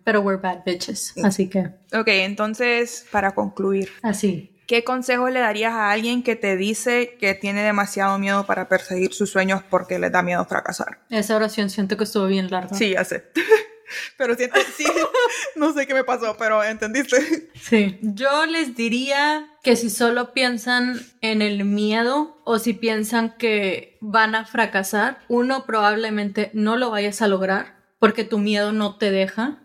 Pero 0.03 0.21
we're 0.21 0.41
bad 0.41 0.63
bitches. 0.65 1.13
Así 1.23 1.49
que. 1.49 1.69
Ok, 1.93 2.07
entonces, 2.07 3.05
para 3.11 3.33
concluir. 3.33 3.89
Así. 4.01 4.53
¿Qué 4.67 4.83
consejo 4.83 5.29
le 5.29 5.39
darías 5.39 5.71
a 5.71 5.91
alguien 5.91 6.23
que 6.23 6.35
te 6.35 6.57
dice 6.57 7.15
que 7.19 7.33
tiene 7.33 7.63
demasiado 7.63 8.19
miedo 8.19 8.45
para 8.45 8.67
perseguir 8.67 9.13
sus 9.13 9.29
sueños 9.29 9.61
porque 9.69 9.97
le 9.97 10.09
da 10.09 10.21
miedo 10.21 10.43
fracasar? 10.45 10.99
Esa 11.09 11.37
oración 11.37 11.69
siento 11.69 11.95
que 11.95 12.03
estuvo 12.03 12.27
bien 12.27 12.51
larga. 12.51 12.75
Sí, 12.75 12.89
ya 12.91 13.05
sé. 13.05 13.31
pero 14.17 14.35
siento, 14.35 14.59
sí, 14.75 14.85
no 15.55 15.73
sé 15.73 15.87
qué 15.87 15.93
me 15.93 16.03
pasó, 16.03 16.35
pero 16.37 16.61
entendiste. 16.61 17.49
Sí. 17.55 17.97
Yo 18.01 18.45
les 18.45 18.75
diría 18.75 19.47
que 19.63 19.77
si 19.77 19.89
solo 19.89 20.33
piensan 20.33 20.99
en 21.21 21.41
el 21.41 21.63
miedo 21.63 22.41
o 22.43 22.59
si 22.59 22.73
piensan 22.73 23.35
que 23.37 23.97
van 24.01 24.35
a 24.35 24.45
fracasar, 24.45 25.19
uno 25.29 25.65
probablemente 25.65 26.51
no 26.53 26.75
lo 26.75 26.89
vayas 26.89 27.21
a 27.21 27.29
lograr 27.29 27.76
porque 27.99 28.23
tu 28.23 28.37
miedo 28.37 28.71
no 28.71 28.97
te 28.97 29.11
deja. 29.11 29.63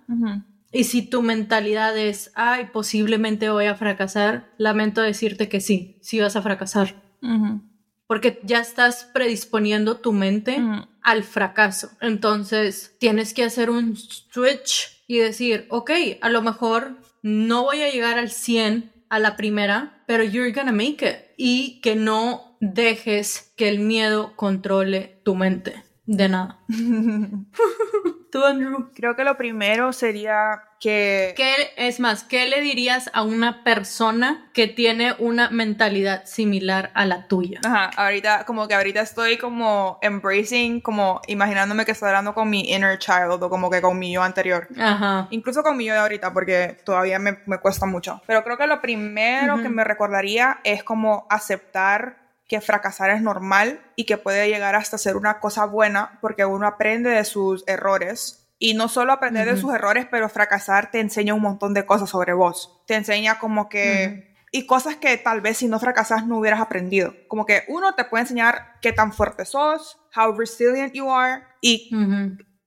Y 0.72 0.84
si 0.84 1.02
tu 1.02 1.20
mentalidad 1.22 1.96
es, 1.98 2.32
ay, 2.34 2.68
posiblemente 2.72 3.50
voy 3.50 3.66
a 3.66 3.74
fracasar, 3.74 4.52
lamento 4.56 5.02
decirte 5.02 5.48
que 5.48 5.60
sí, 5.60 5.98
sí 6.02 6.18
vas 6.20 6.34
a 6.36 6.42
fracasar. 6.42 7.02
Porque 8.06 8.40
ya 8.42 8.60
estás 8.60 9.10
predisponiendo 9.12 9.98
tu 9.98 10.12
mente 10.12 10.60
al 11.02 11.24
fracaso. 11.24 11.90
Entonces, 12.00 12.96
tienes 12.98 13.34
que 13.34 13.44
hacer 13.44 13.68
un 13.68 13.96
switch 13.96 15.02
y 15.06 15.18
decir, 15.18 15.66
ok, 15.70 15.90
a 16.20 16.30
lo 16.30 16.40
mejor 16.42 16.98
no 17.22 17.64
voy 17.64 17.82
a 17.82 17.90
llegar 17.90 18.18
al 18.18 18.30
100 18.30 18.92
a 19.10 19.18
la 19.18 19.36
primera, 19.36 20.02
pero 20.06 20.24
you're 20.24 20.52
gonna 20.52 20.72
make 20.72 21.06
it. 21.06 21.34
Y 21.36 21.80
que 21.82 21.96
no 21.96 22.56
dejes 22.60 23.52
que 23.56 23.68
el 23.68 23.80
miedo 23.80 24.34
controle 24.36 25.20
tu 25.22 25.34
mente. 25.34 25.82
De 26.06 26.28
nada. 26.28 26.64
Tú, 28.32 28.42
Andrew. 28.46 28.90
Creo 28.94 29.14
que 29.14 29.24
lo 29.24 29.36
primero 29.36 29.92
sería 29.92 30.62
que... 30.80 31.34
¿Qué, 31.36 31.52
es 31.76 32.00
más, 32.00 32.24
¿qué 32.24 32.46
le 32.46 32.62
dirías 32.62 33.10
a 33.12 33.22
una 33.24 33.62
persona 33.62 34.50
que 34.54 34.68
tiene 34.68 35.14
una 35.18 35.50
mentalidad 35.50 36.24
similar 36.24 36.90
a 36.94 37.04
la 37.04 37.28
tuya? 37.28 37.60
Ajá, 37.62 37.90
ahorita, 37.94 38.46
como 38.46 38.66
que 38.66 38.74
ahorita 38.74 39.02
estoy 39.02 39.36
como 39.36 39.98
embracing, 40.00 40.80
como 40.80 41.20
imaginándome 41.26 41.84
que 41.84 41.92
estoy 41.92 42.08
hablando 42.08 42.32
con 42.32 42.48
mi 42.48 42.72
inner 42.72 42.98
child 42.98 43.42
o 43.42 43.50
como 43.50 43.68
que 43.68 43.82
con 43.82 43.98
mi 43.98 44.14
yo 44.14 44.22
anterior. 44.22 44.66
Ajá. 44.80 45.28
Incluso 45.28 45.62
con 45.62 45.76
mi 45.76 45.84
yo 45.84 45.92
de 45.92 46.00
ahorita, 46.00 46.32
porque 46.32 46.78
todavía 46.86 47.18
me, 47.18 47.36
me 47.44 47.58
cuesta 47.58 47.84
mucho. 47.84 48.22
Pero 48.26 48.42
creo 48.44 48.56
que 48.56 48.66
lo 48.66 48.80
primero 48.80 49.60
que 49.60 49.68
me 49.68 49.84
recordaría 49.84 50.60
es 50.64 50.82
como 50.82 51.26
aceptar 51.28 52.21
que 52.48 52.60
fracasar 52.60 53.10
es 53.10 53.22
normal 53.22 53.80
y 53.96 54.04
que 54.04 54.18
puede 54.18 54.48
llegar 54.48 54.74
hasta 54.74 54.98
ser 54.98 55.16
una 55.16 55.40
cosa 55.40 55.64
buena 55.64 56.18
porque 56.20 56.44
uno 56.44 56.66
aprende 56.66 57.10
de 57.10 57.24
sus 57.24 57.64
errores. 57.66 58.38
Y 58.58 58.74
no 58.74 58.88
solo 58.88 59.12
aprender 59.12 59.52
de 59.52 59.60
sus 59.60 59.74
errores, 59.74 60.06
pero 60.08 60.28
fracasar 60.28 60.92
te 60.92 61.00
enseña 61.00 61.34
un 61.34 61.42
montón 61.42 61.74
de 61.74 61.84
cosas 61.84 62.10
sobre 62.10 62.32
vos. 62.32 62.80
Te 62.86 62.94
enseña 62.94 63.38
como 63.38 63.68
que... 63.68 64.36
Y 64.52 64.66
cosas 64.66 64.96
que 64.96 65.16
tal 65.16 65.40
vez 65.40 65.56
si 65.56 65.66
no 65.66 65.80
fracasas 65.80 66.26
no 66.26 66.38
hubieras 66.38 66.60
aprendido. 66.60 67.14
Como 67.26 67.46
que 67.46 67.64
uno 67.68 67.94
te 67.94 68.04
puede 68.04 68.22
enseñar 68.22 68.74
qué 68.82 68.92
tan 68.92 69.12
fuerte 69.12 69.46
sos, 69.46 69.98
how 70.14 70.30
resilient 70.32 70.92
you 70.92 71.10
are. 71.10 71.42
Y 71.62 71.90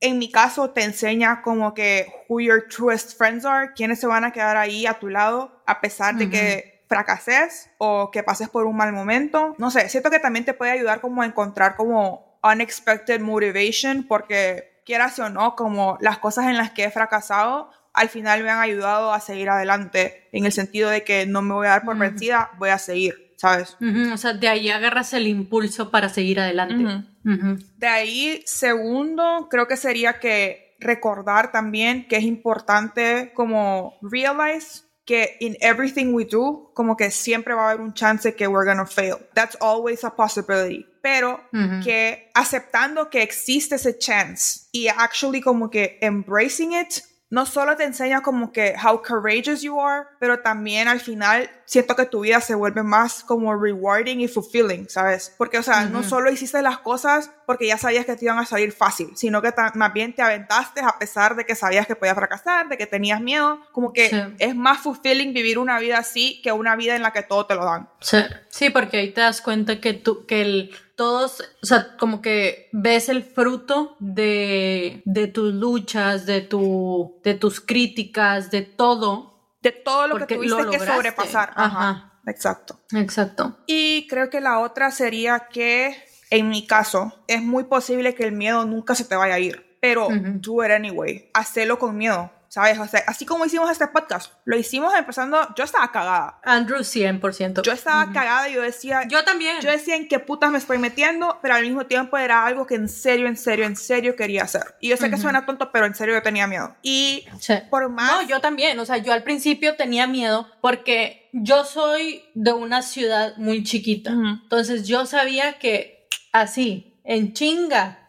en 0.01 0.19
mi 0.19 0.31
caso 0.31 0.71
te 0.71 0.83
enseña 0.83 1.41
como 1.41 1.73
que 1.73 2.07
who 2.27 2.41
your 2.41 2.67
truest 2.67 3.17
friends 3.17 3.45
are, 3.45 3.71
quiénes 3.75 3.99
se 3.99 4.07
van 4.07 4.23
a 4.23 4.31
quedar 4.31 4.57
ahí 4.57 4.85
a 4.85 4.99
tu 4.99 5.09
lado 5.09 5.63
a 5.65 5.79
pesar 5.79 6.15
de 6.15 6.29
que 6.29 6.74
fracases 6.87 7.69
o 7.77 8.11
que 8.11 8.23
pases 8.23 8.49
por 8.49 8.65
un 8.65 8.77
mal 8.77 8.93
momento. 8.93 9.55
No 9.57 9.71
sé, 9.71 9.89
siento 9.89 10.09
que 10.09 10.19
también 10.19 10.45
te 10.45 10.53
puede 10.53 10.71
ayudar 10.71 11.01
como 11.01 11.21
a 11.21 11.25
encontrar 11.25 11.75
como 11.75 12.39
unexpected 12.43 13.21
motivation 13.21 14.03
porque 14.07 14.81
quieras 14.85 15.17
o 15.19 15.29
no, 15.29 15.55
como 15.55 15.97
las 15.99 16.19
cosas 16.19 16.45
en 16.45 16.57
las 16.57 16.71
que 16.71 16.83
he 16.85 16.91
fracasado 16.91 17.71
al 17.95 18.09
final 18.09 18.43
me 18.43 18.49
han 18.49 18.59
ayudado 18.59 19.13
a 19.13 19.19
seguir 19.19 19.49
adelante 19.49 20.27
en 20.31 20.45
el 20.45 20.51
sentido 20.51 20.89
de 20.89 21.03
que 21.03 21.25
no 21.25 21.41
me 21.41 21.53
voy 21.53 21.67
a 21.67 21.71
dar 21.71 21.85
por 21.85 21.97
vencida, 21.97 22.51
voy 22.57 22.69
a 22.69 22.77
seguir, 22.77 23.33
¿sabes? 23.37 23.77
O 24.13 24.17
sea, 24.17 24.33
de 24.33 24.49
ahí 24.49 24.69
agarras 24.69 25.13
el 25.13 25.27
impulso 25.27 25.91
para 25.91 26.09
seguir 26.09 26.39
adelante. 26.41 27.05
De 27.23 27.87
ahí, 27.87 28.43
segundo, 28.45 29.47
creo 29.49 29.67
que 29.67 29.77
sería 29.77 30.19
que 30.19 30.75
recordar 30.79 31.53
también 31.53 32.07
que 32.07 32.17
es 32.17 32.23
importante 32.23 33.31
como 33.33 33.97
realize 34.01 34.83
que 35.05 35.37
in 35.39 35.55
everything 35.61 36.13
we 36.13 36.25
do, 36.25 36.69
como 36.73 36.95
que 36.95 37.11
siempre 37.11 37.53
va 37.53 37.67
a 37.67 37.71
haber 37.71 37.81
un 37.81 37.93
chance 37.93 38.33
que 38.35 38.47
we're 38.47 38.65
gonna 38.65 38.85
fail. 38.85 39.19
That's 39.35 39.55
always 39.61 40.03
a 40.03 40.09
possibility. 40.09 40.85
Pero 41.01 41.39
que 41.83 42.31
aceptando 42.33 43.11
que 43.11 43.21
existe 43.21 43.75
ese 43.75 43.99
chance 43.99 44.67
y 44.73 44.87
actually 44.87 45.39
como 45.39 45.69
que 45.69 45.99
embracing 46.01 46.73
it, 46.73 47.03
no 47.29 47.45
solo 47.45 47.75
te 47.75 47.83
enseña 47.83 48.21
como 48.21 48.51
que 48.51 48.75
how 48.83 49.01
courageous 49.01 49.61
you 49.61 49.79
are, 49.81 50.05
pero 50.19 50.39
también 50.39 50.87
al 50.87 50.99
final 50.99 51.49
siento 51.65 51.95
que 51.95 52.05
tu 52.05 52.21
vida 52.21 52.39
se 52.39 52.53
vuelve 52.53 52.83
más 52.83 53.23
como 53.23 53.55
rewarding 53.55 54.21
y 54.21 54.27
fulfilling, 54.27 54.87
¿sabes? 54.89 55.33
Porque, 55.37 55.57
o 55.57 55.63
sea, 55.63 55.85
no 55.85 56.03
solo 56.03 56.31
hiciste 56.31 56.61
las 56.61 56.77
cosas 56.79 57.31
porque 57.47 57.67
ya 57.67 57.77
sabías 57.77 58.05
que 58.05 58.15
te 58.15 58.25
iban 58.25 58.37
a 58.37 58.45
salir 58.45 58.71
fácil, 58.71 59.09
sino 59.15 59.41
que 59.41 59.51
más 59.73 59.93
bien 59.93 60.13
te 60.13 60.21
aventaste 60.21 60.81
a 60.81 60.99
pesar 60.99 61.35
de 61.35 61.45
que 61.45 61.55
sabías 61.55 61.87
que 61.87 61.95
podías 61.95 62.15
fracasar, 62.15 62.69
de 62.69 62.77
que 62.77 62.85
tenías 62.85 63.19
miedo, 63.21 63.59
como 63.71 63.91
que 63.91 64.35
es 64.37 64.55
más 64.55 64.79
fulfilling 64.79 65.33
vivir 65.33 65.57
una 65.57 65.79
vida 65.79 65.97
así 65.97 66.41
que 66.43 66.51
una 66.51 66.75
vida 66.75 66.95
en 66.95 67.01
la 67.01 67.11
que 67.11 67.23
todo 67.23 67.47
te 67.47 67.55
lo 67.55 67.65
dan. 67.65 67.89
Sí, 68.01 68.19
sí 68.49 68.69
porque 68.69 68.97
ahí 68.97 69.11
te 69.11 69.21
das 69.21 69.41
cuenta 69.41 69.81
que, 69.81 69.93
tú, 69.93 70.25
que 70.27 70.41
el, 70.41 70.71
todos, 70.95 71.41
o 71.61 71.65
sea, 71.65 71.97
como 71.97 72.21
que 72.21 72.69
ves 72.71 73.09
el 73.09 73.23
fruto 73.23 73.95
de, 73.99 75.01
de 75.05 75.27
tus 75.27 75.53
luchas, 75.53 76.25
de, 76.25 76.41
tu, 76.41 77.19
de 77.23 77.33
tus 77.33 77.59
críticas, 77.61 78.51
de 78.51 78.61
todo 78.61 79.35
de 79.65 79.71
todo 79.71 80.07
lo 80.07 80.27
que 80.27 80.35
tuviste 80.35 80.63
que 80.69 80.79
sobrepasar. 80.79 81.51
Ajá. 81.55 82.11
Exacto. 82.27 82.79
Exacto. 82.93 83.57
Y 83.65 84.07
creo 84.07 84.29
que 84.29 84.39
la 84.39 84.59
otra 84.59 84.91
sería 84.91 85.47
que, 85.51 85.95
en 86.29 86.49
mi 86.49 86.67
caso, 86.67 87.23
es 87.27 87.41
muy 87.41 87.63
posible 87.65 88.15
que 88.15 88.23
el 88.23 88.31
miedo 88.31 88.65
nunca 88.65 88.95
se 88.95 89.05
te 89.05 89.15
vaya 89.15 89.35
a 89.35 89.39
ir, 89.39 89.77
pero 89.81 90.07
do 90.11 90.63
it 90.63 90.71
anyway. 90.71 91.29
Hacelo 91.33 91.79
con 91.79 91.97
miedo. 91.97 92.31
¿Sabes? 92.55 92.79
O 92.79 92.87
sea, 92.87 93.03
así 93.05 93.25
como 93.25 93.45
hicimos 93.45 93.69
este 93.69 93.85
podcast, 93.87 94.31
lo 94.45 94.55
hicimos 94.55 94.93
empezando, 94.95 95.45
yo 95.57 95.65
estaba 95.65 95.91
cagada. 95.91 96.39
Andrew 96.41 96.79
100%. 96.79 97.63
Yo 97.63 97.73
estaba 97.73 98.13
cagada 98.13 98.47
y 98.47 98.53
yo 98.53 98.61
decía... 98.61 99.01
Yo 99.09 99.25
también. 99.25 99.59
Yo 99.59 99.69
decía 99.69 99.97
en 99.97 100.07
qué 100.07 100.19
putas 100.19 100.51
me 100.51 100.57
estoy 100.57 100.77
metiendo, 100.77 101.37
pero 101.41 101.55
al 101.55 101.63
mismo 101.63 101.85
tiempo 101.85 102.17
era 102.17 102.45
algo 102.45 102.65
que 102.65 102.75
en 102.75 102.87
serio, 102.87 103.27
en 103.27 103.35
serio, 103.35 103.65
en 103.65 103.75
serio 103.75 104.15
quería 104.15 104.43
hacer. 104.43 104.63
Y 104.79 104.87
yo 104.87 104.95
sé 104.95 105.09
que 105.09 105.17
suena 105.17 105.45
tonto, 105.45 105.69
pero 105.73 105.85
en 105.85 105.95
serio 105.95 106.15
yo 106.15 106.21
tenía 106.21 106.47
miedo. 106.47 106.73
Y 106.81 107.27
por 107.69 107.89
más... 107.89 108.09
No, 108.09 108.21
yo 108.21 108.39
también, 108.39 108.79
o 108.79 108.85
sea, 108.85 108.99
yo 108.99 109.11
al 109.11 109.23
principio 109.23 109.75
tenía 109.75 110.07
miedo 110.07 110.47
porque 110.61 111.29
yo 111.33 111.65
soy 111.65 112.23
de 112.35 112.53
una 112.53 112.83
ciudad 112.83 113.35
muy 113.35 113.65
chiquita. 113.65 114.11
Entonces 114.11 114.87
yo 114.87 115.05
sabía 115.05 115.59
que 115.59 116.07
así, 116.31 117.01
en 117.03 117.33
chinga, 117.33 117.99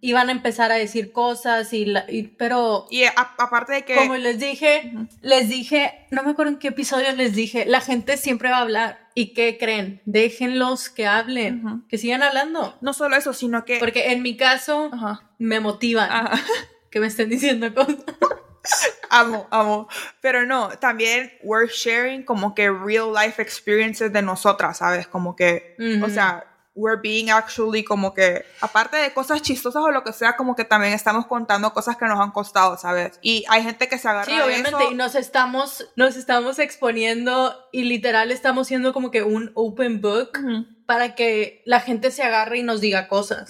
iban 0.00 0.28
a 0.28 0.32
empezar 0.32 0.72
a 0.72 0.76
decir 0.76 1.12
cosas 1.12 1.72
y, 1.72 1.84
la, 1.84 2.06
pero 2.36 2.86
y 2.90 3.04
aparte 3.04 3.74
de 3.74 3.84
que 3.84 3.96
como 3.96 4.16
les 4.16 4.38
dije 4.38 4.92
les 5.20 5.48
dije 5.48 6.06
no 6.10 6.22
me 6.22 6.30
acuerdo 6.30 6.52
en 6.52 6.58
qué 6.58 6.68
episodio 6.68 7.12
les 7.12 7.34
dije 7.34 7.66
la 7.66 7.80
gente 7.80 8.16
siempre 8.16 8.50
va 8.50 8.58
a 8.58 8.62
hablar. 8.62 9.10
Y 9.14 9.34
qué 9.34 9.58
creen 9.58 10.00
déjenlos 10.04 10.88
que 10.88 11.06
hablen 11.06 11.84
que 11.88 11.98
sigan 11.98 12.22
hablando. 12.22 12.78
No 12.80 12.92
solo 12.92 13.16
eso 13.16 13.32
sino 13.32 13.64
que 13.64 13.78
porque 13.78 14.12
en 14.12 14.22
mi 14.22 14.36
caso 14.36 14.90
me 15.38 15.60
motivan 15.60 16.28
que 16.90 17.00
me 17.00 17.08
estén 17.08 17.28
diciendo 17.28 17.74
cosas. 17.74 17.96
Amo, 19.10 19.48
amo. 19.50 19.88
Pero 20.20 20.46
no, 20.46 20.68
también 20.78 21.32
we're 21.42 21.68
sharing 21.68 22.22
como 22.22 22.54
que 22.54 22.70
real 22.70 23.12
life 23.12 23.42
experiences 23.42 24.12
de 24.12 24.22
nosotras, 24.22 24.78
¿sabes? 24.78 25.08
Como 25.08 25.34
que, 25.34 25.74
o 26.04 26.08
sea, 26.08 26.49
we're 26.74 27.00
being 27.00 27.30
actually 27.30 27.82
como 27.82 28.14
que, 28.14 28.44
aparte 28.60 28.96
de 28.96 29.12
cosas 29.12 29.42
chistosas 29.42 29.82
o 29.82 29.90
lo 29.90 30.04
que 30.04 30.12
sea, 30.12 30.36
como 30.36 30.54
que 30.54 30.64
también 30.64 30.92
estamos 30.92 31.26
contando 31.26 31.72
cosas 31.72 31.96
que 31.96 32.06
nos 32.06 32.20
han 32.20 32.30
costado, 32.30 32.76
¿sabes? 32.78 33.18
Y 33.22 33.44
hay 33.48 33.62
gente 33.62 33.88
que 33.88 33.98
se 33.98 34.08
agarra 34.08 34.26
Sí, 34.26 34.40
obviamente, 34.40 34.84
y 34.90 34.94
nos 34.94 35.14
estamos, 35.14 35.88
nos 35.96 36.16
estamos 36.16 36.58
exponiendo 36.58 37.56
y 37.72 37.84
literal 37.84 38.30
estamos 38.30 38.68
siendo 38.68 38.92
como 38.92 39.10
que 39.10 39.22
un 39.22 39.50
open 39.54 40.00
book 40.00 40.38
para 40.86 41.14
que 41.14 41.62
la 41.66 41.80
gente 41.80 42.10
se 42.10 42.22
agarre 42.22 42.58
y 42.58 42.62
nos 42.62 42.80
diga 42.80 43.08
cosas. 43.08 43.48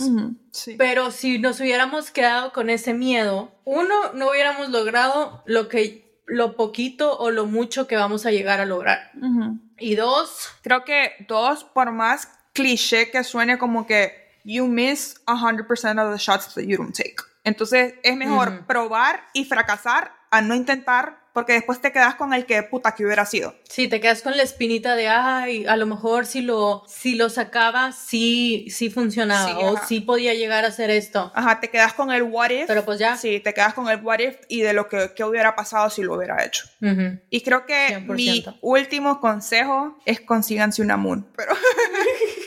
Sí. 0.53 0.75
Pero 0.77 1.11
si 1.11 1.39
nos 1.39 1.61
hubiéramos 1.61 2.11
quedado 2.11 2.53
con 2.53 2.71
ese 2.71 2.95
miedo, 2.95 3.53
uno, 3.64 4.12
no 4.14 4.31
hubiéramos 4.31 4.71
logrado 4.71 5.43
lo 5.47 5.68
que 5.68 6.11
lo 6.27 6.57
poquito 6.57 7.18
o 7.18 7.31
lo 7.31 7.47
mucho 7.47 7.87
que 7.87 7.97
vamos 7.97 8.25
a 8.25 8.31
llegar 8.31 8.61
a 8.61 8.66
lograr. 8.66 9.11
Y 9.79 9.97
dos, 9.97 10.51
Creo 10.62 10.85
que 10.85 11.12
dos, 11.27 11.64
por 11.64 11.93
más 11.93 12.29
cliché 12.61 13.11
que 13.11 13.25
suene 13.25 13.59
como 13.59 13.87
que 13.87 14.13
you 14.45 14.67
miss 14.67 15.17
100% 15.27 15.99
of 16.05 16.13
the 16.13 16.19
shots 16.19 16.55
that 16.55 16.63
you 16.65 16.77
don't 16.77 16.95
take. 16.97 17.17
Entonces 17.45 17.95
es 18.03 18.17
mejor 18.17 18.49
Ujú. 18.51 18.67
probar 18.67 19.23
y 19.33 19.45
fracasar 19.45 20.13
a 20.31 20.41
no 20.43 20.55
intentar 20.55 21.19
porque 21.33 21.53
después 21.53 21.81
te 21.81 21.93
quedas 21.93 22.17
con 22.17 22.35
el 22.35 22.45
que 22.45 22.61
puta 22.65 22.93
que 22.93 23.05
hubiera 23.05 23.25
sido. 23.25 23.55
si 23.69 23.87
te 23.87 24.01
quedas 24.01 24.21
con 24.21 24.37
la 24.37 24.43
espinita 24.43 24.97
de, 24.97 25.07
ay, 25.07 25.65
a 25.65 25.77
lo 25.77 25.87
mejor 25.87 26.27
si 26.27 26.41
lo, 26.43 26.83
si 26.89 27.15
lo 27.15 27.31
sacaba, 27.31 27.93
sí, 27.93 28.67
sí 28.69 28.91
funcionaba 28.91 29.47
Sí, 29.47 29.53
o 29.57 29.77
ajá. 29.77 29.87
sí 29.87 30.01
podía 30.01 30.35
llegar 30.35 30.65
a 30.65 30.69
hacer 30.69 30.91
esto. 30.91 31.31
Ajá, 31.37 31.61
te 31.61 31.71
quedas 31.71 31.95
con 31.95 32.11
el 32.11 32.25
what 32.25 32.51
if. 32.51 32.67
Pero 32.67 32.85
pues 32.85 32.99
ya. 32.99 33.17
Sí, 33.17 33.39
te 33.39 33.55
quedas 33.55 33.75
con 33.75 33.89
el 33.89 34.01
what 34.03 34.19
if 34.19 34.39
y 34.49 34.63
de 34.63 34.73
lo 34.73 34.89
que, 34.89 35.13
que 35.15 35.23
hubiera 35.23 35.55
pasado 35.55 35.89
si 35.89 36.03
lo 36.03 36.15
hubiera 36.17 36.45
hecho. 36.45 36.65
Ujú. 36.83 37.21
Y 37.31 37.41
creo 37.43 37.65
que 37.65 37.97
100%. 38.01 38.07
mi 38.17 38.45
último 38.61 39.21
consejo 39.21 39.97
es 40.05 40.21
consíganse 40.21 40.83
una 40.83 40.97
moon. 40.97 41.25
Pero, 41.37 41.55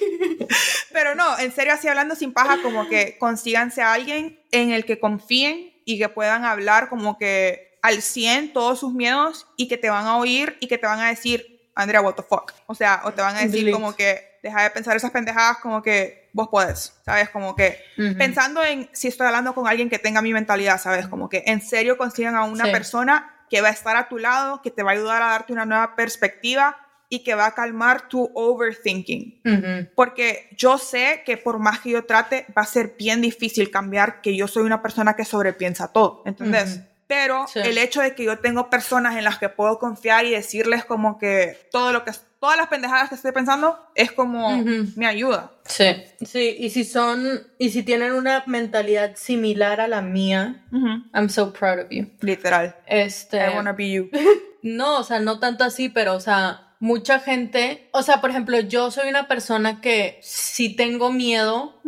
pero 0.92 1.16
no, 1.16 1.38
en 1.40 1.52
serio, 1.52 1.74
así 1.74 1.88
hablando 1.88 2.16
sin 2.16 2.34
paja, 2.34 2.62
como 2.62 2.88
que 2.88 3.18
consíganse 3.18 3.82
a 3.82 3.94
alguien 3.94 4.40
en 4.52 4.72
el 4.72 4.86
que 4.86 5.00
confíen 5.00 5.74
y 5.86 5.98
que 6.00 6.10
puedan 6.10 6.46
hablar 6.46 6.90
como 6.90 7.18
que 7.18 7.78
al 7.82 8.02
100 8.02 8.54
todos 8.54 8.80
sus 8.80 8.94
miedos 8.94 9.48
y 9.58 9.68
que 9.68 9.78
te 9.78 9.90
van 9.90 10.06
a 10.06 10.18
oír 10.18 10.58
y 10.62 10.68
que 10.68 10.78
te 10.78 10.88
van 10.88 11.00
a 11.00 11.10
decir, 11.10 11.68
Andrea, 11.76 12.02
what 12.02 12.14
the 12.16 12.24
fuck. 12.24 12.54
O 12.68 12.76
sea, 12.76 13.02
o 13.06 13.14
te 13.14 13.22
van 13.22 13.36
a 13.36 13.40
decir 13.40 13.60
Delete. 13.66 13.72
como 13.72 13.96
que 13.96 14.38
deja 14.42 14.64
de 14.64 14.70
pensar 14.70 14.96
esas 14.96 15.12
pendejadas 15.12 15.58
como 15.58 15.82
que 15.82 16.30
vos 16.34 16.48
podés, 16.50 16.94
¿sabes? 17.06 17.30
Como 17.30 17.56
que 17.56 17.78
Ujú. 17.98 18.18
pensando 18.18 18.64
en 18.64 18.90
si 18.94 19.08
estoy 19.08 19.28
hablando 19.28 19.54
con 19.54 19.68
alguien 19.68 19.90
que 19.90 20.00
tenga 20.00 20.22
mi 20.22 20.34
mentalidad, 20.34 20.80
¿sabes? 20.80 21.08
Como 21.08 21.30
que 21.30 21.44
en 21.48 21.62
serio 21.62 21.98
consigan 21.98 22.36
a 22.36 22.44
una 22.44 22.66
Sí. 22.66 22.72
persona 22.72 23.30
que 23.50 23.62
va 23.62 23.68
a 23.70 23.72
estar 23.72 23.96
a 23.98 24.08
tu 24.10 24.18
lado, 24.18 24.62
que 24.62 24.72
te 24.72 24.84
va 24.84 24.92
a 24.92 24.94
ayudar 24.94 25.22
a 25.22 25.28
darte 25.28 25.54
una 25.54 25.66
nueva 25.66 25.96
perspectiva 25.96 26.78
y 27.14 27.20
que 27.24 27.36
va 27.36 27.46
a 27.46 27.54
calmar 27.54 28.10
tu 28.10 28.32
overthinking. 28.34 29.42
Ujú. 29.46 29.90
Porque 29.96 30.50
yo 30.58 30.80
sé 30.80 31.22
que 31.26 31.38
por 31.38 31.60
más 31.60 31.80
que 31.80 31.92
yo 31.92 32.06
trate, 32.06 32.48
va 32.58 32.64
a 32.64 32.66
ser 32.66 32.96
bien 32.98 33.22
difícil 33.22 33.70
cambiar 33.70 34.22
que 34.22 34.36
yo 34.36 34.48
soy 34.48 34.64
una 34.64 34.82
persona 34.82 35.16
que 35.16 35.26
sobrepiensa 35.26 35.90
todo, 35.94 36.24
¿entendés? 36.26 36.78
Ujú. 36.78 36.86
Pero 37.06 37.46
Sí. 37.48 37.60
el 37.60 37.78
hecho 37.78 38.02
de 38.02 38.16
que 38.16 38.24
yo 38.24 38.40
tengo 38.40 38.70
personas 38.72 39.16
en 39.18 39.26
las 39.26 39.38
que 39.38 39.48
puedo 39.50 39.78
confiar 39.78 40.26
y 40.26 40.32
decirles 40.32 40.86
como 40.86 41.20
que 41.20 41.68
todo 41.72 41.92
lo 41.94 42.04
que 42.04 42.12
todas 42.40 42.58
las 42.58 42.68
pendejadas 42.68 43.08
que 43.10 43.16
estoy 43.16 43.32
pensando 43.32 43.78
es 43.96 44.12
como 44.12 44.50
Ujú. 44.60 44.88
me 44.96 45.06
ayuda. 45.06 45.52
Sí, 45.66 45.86
sí, 46.26 46.56
y 46.60 46.72
si 46.72 46.84
son, 46.84 47.42
y 47.60 47.70
si 47.70 47.84
tienen 47.84 48.12
una 48.14 48.44
mentalidad 48.48 49.16
similar 49.16 49.80
a 49.80 49.88
la 49.88 50.02
mía, 50.02 50.66
I'm 51.14 51.30
so 51.30 51.54
proud 51.54 51.80
of 51.80 51.88
you. 51.92 52.08
Literal. 52.22 52.76
Este, 52.88 53.38
I 53.38 53.56
wanna 53.56 53.72
be 53.74 53.92
you. 53.92 54.10
no, 54.64 54.98
o 55.00 55.04
sea, 55.04 55.20
no 55.20 55.40
tanto 55.40 55.64
así, 55.64 55.88
pero, 55.90 56.16
o 56.16 56.20
sea, 56.20 56.63
mucha 56.84 57.22
gente, 57.22 57.88
o 57.94 58.04
sea, 58.04 58.20
por 58.20 58.30
ejemplo, 58.30 58.60
yo 58.60 58.92
soy 58.92 59.08
una 59.08 59.30
persona 59.30 59.80
que 59.80 60.20
si 60.22 60.76
tengo 60.76 61.14
miedo, 61.14 61.80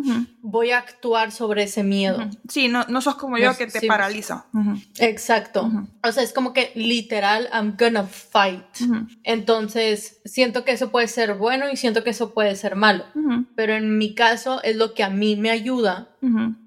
voy 0.41 0.71
a 0.71 0.77
actuar 0.77 1.33
sobre 1.33 1.63
ese 1.63 1.83
miedo. 1.83 2.19
Sí, 2.47 2.69
no, 2.69 2.85
no 2.87 3.01
sos 3.01 3.15
como 3.15 3.37
No, 3.37 3.43
yo 3.43 3.57
que 3.57 3.67
te 3.67 3.81
sí. 3.81 3.87
paraliza. 3.87 4.45
Exacto. 4.99 5.63
Ujú. 5.63 5.87
O 6.01 6.11
sea, 6.13 6.23
es 6.23 6.31
como 6.31 6.53
que 6.53 6.71
literal, 6.75 7.49
I'm 7.51 7.75
gonna 7.77 8.03
fight. 8.03 8.63
Entonces, 9.23 10.21
siento 10.23 10.63
que 10.63 10.71
eso 10.71 10.91
puede 10.91 11.09
ser 11.09 11.33
bueno 11.33 11.69
y 11.69 11.75
siento 11.75 12.03
que 12.05 12.11
eso 12.11 12.33
puede 12.33 12.55
ser 12.55 12.77
malo. 12.77 13.03
Pero 13.55 13.73
en 13.75 13.97
mi 13.97 14.15
caso 14.15 14.63
es 14.63 14.77
lo 14.77 14.93
que 14.93 15.03
a 15.03 15.09
mí 15.09 15.35
me 15.35 15.49
ayuda 15.49 16.15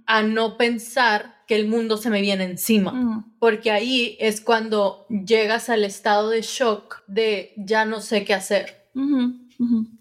a 0.05 0.23
no 0.23 0.59
pensar 0.59 1.38
que 1.49 1.57
el 1.57 1.67
mundo 1.67 1.97
se 1.97 2.11
me 2.11 2.21
viene 2.21 2.45
encima. 2.45 3.25
Porque 3.41 3.71
ahí 3.71 4.17
es 4.21 4.43
cuando 4.43 5.07
llegas 5.09 5.71
al 5.71 5.83
estado 5.83 6.29
de 6.29 6.43
shock 6.43 7.03
de 7.07 7.55
ya 7.57 7.87
no 7.87 8.03
sé 8.03 8.25
qué 8.25 8.35
hacer. 8.35 8.77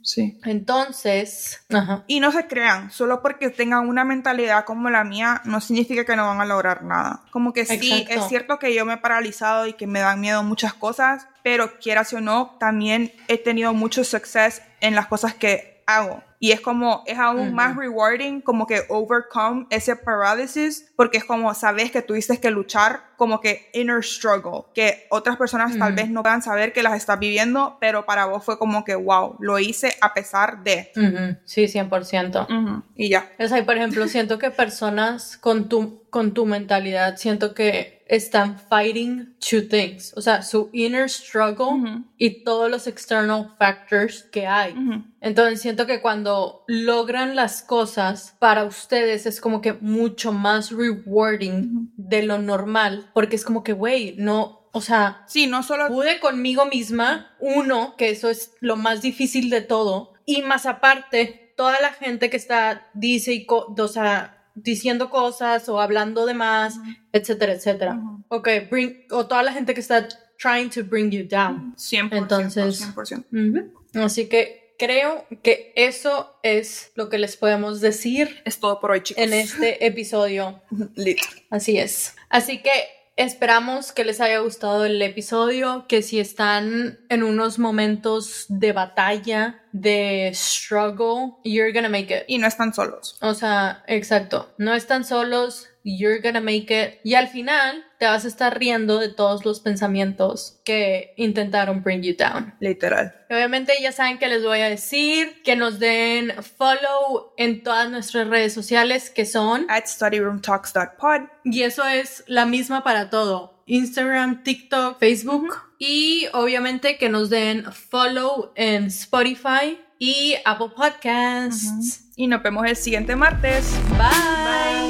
Sí. 0.04 0.40
Entonces, 0.44 1.66
ajá. 1.74 2.04
Y 2.06 2.20
no 2.20 2.32
se 2.32 2.48
crean, 2.48 2.92
solo 2.92 3.22
porque 3.22 3.50
tengan 3.50 3.88
una 3.88 4.04
mentalidad 4.04 4.66
como 4.66 4.90
la 4.90 5.04
mía, 5.04 5.42
no 5.46 5.62
significa 5.62 6.06
que 6.06 6.16
no 6.16 6.28
van 6.28 6.42
a 6.42 6.46
lograr 6.46 6.84
nada. 6.84 7.24
Como 7.32 7.54
que 7.54 7.66
sí, 7.66 7.74
Exacto. 7.74 8.14
es 8.14 8.28
cierto 8.28 8.60
que 8.60 8.76
yo 8.76 8.86
me 8.86 8.94
he 8.94 8.98
paralizado 8.98 9.66
y 9.68 9.74
que 9.74 9.88
me 9.88 10.00
dan 10.00 10.20
miedo 10.20 10.44
muchas 10.44 10.74
cosas, 10.74 11.28
pero 11.44 11.80
quieras 11.80 12.14
o 12.14 12.22
no, 12.22 12.58
también 12.60 13.12
he 13.28 13.38
tenido 13.38 13.74
mucho 13.74 14.04
success 14.04 14.62
en 14.82 14.96
las 14.96 15.08
cosas 15.08 15.34
que 15.34 15.82
hago. 15.88 16.22
Y 16.40 16.52
es 16.52 16.62
como, 16.62 17.04
es 17.08 17.18
aún 17.18 17.54
más 17.56 17.76
rewarding 17.76 18.42
como 18.42 18.68
que 18.68 18.84
overcome 18.90 19.66
ese 19.72 19.96
paralysis, 19.96 20.87
porque 20.98 21.20
es 21.20 21.24
como, 21.24 21.54
sabes 21.54 21.92
que 21.92 22.02
tuviste 22.02 22.40
que 22.40 22.50
luchar 22.50 23.12
como 23.18 23.40
que 23.40 23.70
inner 23.74 24.04
struggle, 24.04 24.64
que 24.74 25.06
otras 25.12 25.38
personas 25.38 25.78
tal 25.78 25.94
vez 25.94 26.10
no 26.10 26.24
puedan 26.24 26.42
saber 26.42 26.74
que 26.74 26.82
las 26.84 26.96
estás 26.96 27.20
viviendo, 27.20 27.78
pero 27.80 28.06
para 28.06 28.26
vos 28.26 28.44
fue 28.44 28.58
como 28.58 28.84
que, 28.84 28.96
wow, 28.96 29.38
lo 29.40 29.60
hice 29.60 29.96
a 30.02 30.14
pesar 30.14 30.64
de. 30.64 30.92
Ujú. 30.96 31.38
Sí, 31.46 31.68
100%. 31.68 32.48
Ujú. 32.50 32.84
Y 32.96 33.10
ya. 33.10 33.30
O 33.40 33.48
sea, 33.48 33.64
por 33.64 33.78
ejemplo, 33.78 34.08
siento 34.08 34.40
que 34.40 34.50
personas 34.50 35.38
con 35.38 35.70
tu, 35.70 36.04
con 36.10 36.34
tu 36.34 36.46
mentalidad, 36.48 37.16
siento 37.18 37.54
que 37.54 37.98
están 38.10 38.58
fighting 38.58 39.36
two 39.40 39.68
things. 39.68 40.14
O 40.16 40.22
sea, 40.22 40.42
su 40.42 40.70
inner 40.74 41.10
struggle 41.10 41.66
Ujú. 41.66 42.04
y 42.18 42.44
todos 42.44 42.72
los 42.72 42.88
external 42.88 43.50
factors 43.58 44.24
que 44.24 44.48
hay. 44.48 44.76
Entonces 45.20 45.62
siento 45.62 45.86
que 45.86 46.02
cuando 46.02 46.64
logran 46.68 47.36
las 47.36 47.62
cosas 47.62 48.36
para 48.40 48.64
ustedes 48.64 49.26
es 49.26 49.42
como 49.42 49.62
que 49.62 49.74
mucho 49.74 50.32
más 50.32 50.72
rewarding 50.92 51.92
de 51.98 52.24
lo 52.24 52.38
normal, 52.40 53.10
porque 53.14 53.36
es 53.36 53.44
como 53.46 53.64
que, 53.64 53.74
güey, 53.74 54.16
no, 54.18 54.70
o 54.72 54.82
sea, 54.82 55.24
Sí, 55.28 55.48
no 55.48 55.64
solo... 55.64 55.88
pude 55.88 56.20
conmigo 56.20 56.66
misma, 56.66 57.36
uno, 57.40 57.96
que 57.98 58.10
eso 58.10 58.30
es 58.30 58.54
lo 58.60 58.76
más 58.76 59.02
difícil 59.02 59.50
de 59.50 59.62
todo, 59.62 60.14
y 60.26 60.42
más 60.42 60.66
aparte, 60.66 61.54
toda 61.58 61.80
la 61.82 61.92
gente 61.94 62.30
que 62.30 62.38
está, 62.38 62.88
dice, 62.94 63.34
y 63.34 63.46
co- 63.46 63.74
o 63.78 63.88
sea, 63.88 64.34
diciendo 64.56 65.10
cosas 65.10 65.70
o 65.70 65.80
hablando 65.80 66.26
de 66.26 66.34
más, 66.34 66.80
etcétera, 67.12 67.54
etcétera. 67.54 67.94
Ujú. 67.96 68.24
Ok, 68.30 68.50
bring, 68.70 69.06
o 69.12 69.26
toda 69.28 69.44
la 69.44 69.54
gente 69.54 69.74
que 69.74 69.80
está 69.82 70.08
trying 70.40 70.70
to 70.70 70.84
bring 70.84 71.10
you 71.12 71.28
down. 71.28 71.74
100%. 71.78 72.10
Entonces- 72.18 72.82
100%. 72.82 73.26
Ujú. 73.32 74.04
Así 74.04 74.28
que 74.28 74.67
creo 74.78 75.26
que 75.44 75.74
eso 75.76 76.38
es 76.44 76.92
lo 76.96 77.10
que 77.10 77.18
les 77.18 77.38
podemos 77.38 77.82
decir 77.82 78.42
Es 78.46 78.60
todo 78.60 78.80
por 78.80 78.92
hoy, 78.92 79.02
chicos. 79.02 79.24
en 79.24 79.34
este 79.34 79.86
episodio. 79.86 80.62
Lit. 80.96 81.20
Así 81.50 81.78
es. 81.78 82.16
Así 82.30 82.62
que 82.62 82.72
esperamos 83.18 83.92
que 83.92 84.06
les 84.06 84.22
haya 84.22 84.40
gustado 84.40 84.86
el 84.86 85.02
episodio, 85.02 85.86
que 85.88 86.04
si 86.04 86.20
están 86.20 87.00
en 87.10 87.24
unos 87.24 87.58
momentos 87.58 88.46
de 88.48 88.74
batalla, 88.74 89.64
de 89.72 90.32
struggle, 90.34 91.34
you're 91.44 91.72
gonna 91.74 91.90
make 91.90 92.16
it. 92.16 92.24
Y 92.28 92.38
no 92.38 92.48
están 92.48 92.74
solos. 92.74 93.18
O 93.22 93.34
sea, 93.34 93.84
exacto, 93.88 94.54
no 94.60 94.76
están 94.76 95.04
solos, 95.04 95.68
you're 95.88 96.20
gonna 96.20 96.42
make 96.42 96.68
it. 96.70 97.00
Y 97.04 97.16
al 97.16 97.28
final 97.28 97.86
te 97.98 98.06
vas 98.06 98.26
a 98.26 98.28
estar 98.28 98.60
riendo 98.60 99.00
de 99.00 99.10
todos 99.10 99.46
los 99.46 99.60
pensamientos 99.60 100.60
que 100.64 101.14
intentaron 101.18 101.82
bring 101.82 102.04
you 102.04 102.16
down. 102.18 102.54
Literal. 102.60 103.14
Obviamente 103.30 103.74
ya 103.82 103.92
saben 103.92 104.18
que 104.18 104.28
les 104.28 104.44
voy 104.44 104.60
a 104.60 104.70
decir 104.70 105.42
que 105.44 105.56
nos 105.56 105.80
den 105.80 106.34
follow 106.44 107.34
en 107.38 107.64
todas 107.64 107.90
nuestras 107.90 108.28
redes 108.28 108.54
sociales 108.54 109.10
que 109.10 109.26
son 109.26 109.66
At 109.70 109.86
studyroomtalks.pod. 109.86 111.30
y 111.46 111.64
eso 111.64 111.86
es 111.88 112.24
la 112.28 112.46
misma 112.46 112.84
para 112.84 113.10
todo. 113.10 113.64
Instagram, 113.66 114.44
TikTok, 114.44 115.00
Facebook. 115.00 115.56
Y 115.80 116.28
obviamente 116.34 116.98
que 116.98 117.10
nos 117.10 117.30
den 117.30 117.66
follow 117.72 118.52
en 118.56 118.86
Spotify 118.86 119.78
y 120.00 120.36
Apple 120.46 120.70
Podcasts. 120.76 122.06
Y 122.16 122.28
nos 122.28 122.42
vemos 122.42 122.66
el 122.66 122.76
siguiente 122.76 123.16
martes. 123.16 123.72
Bye. 123.98 124.87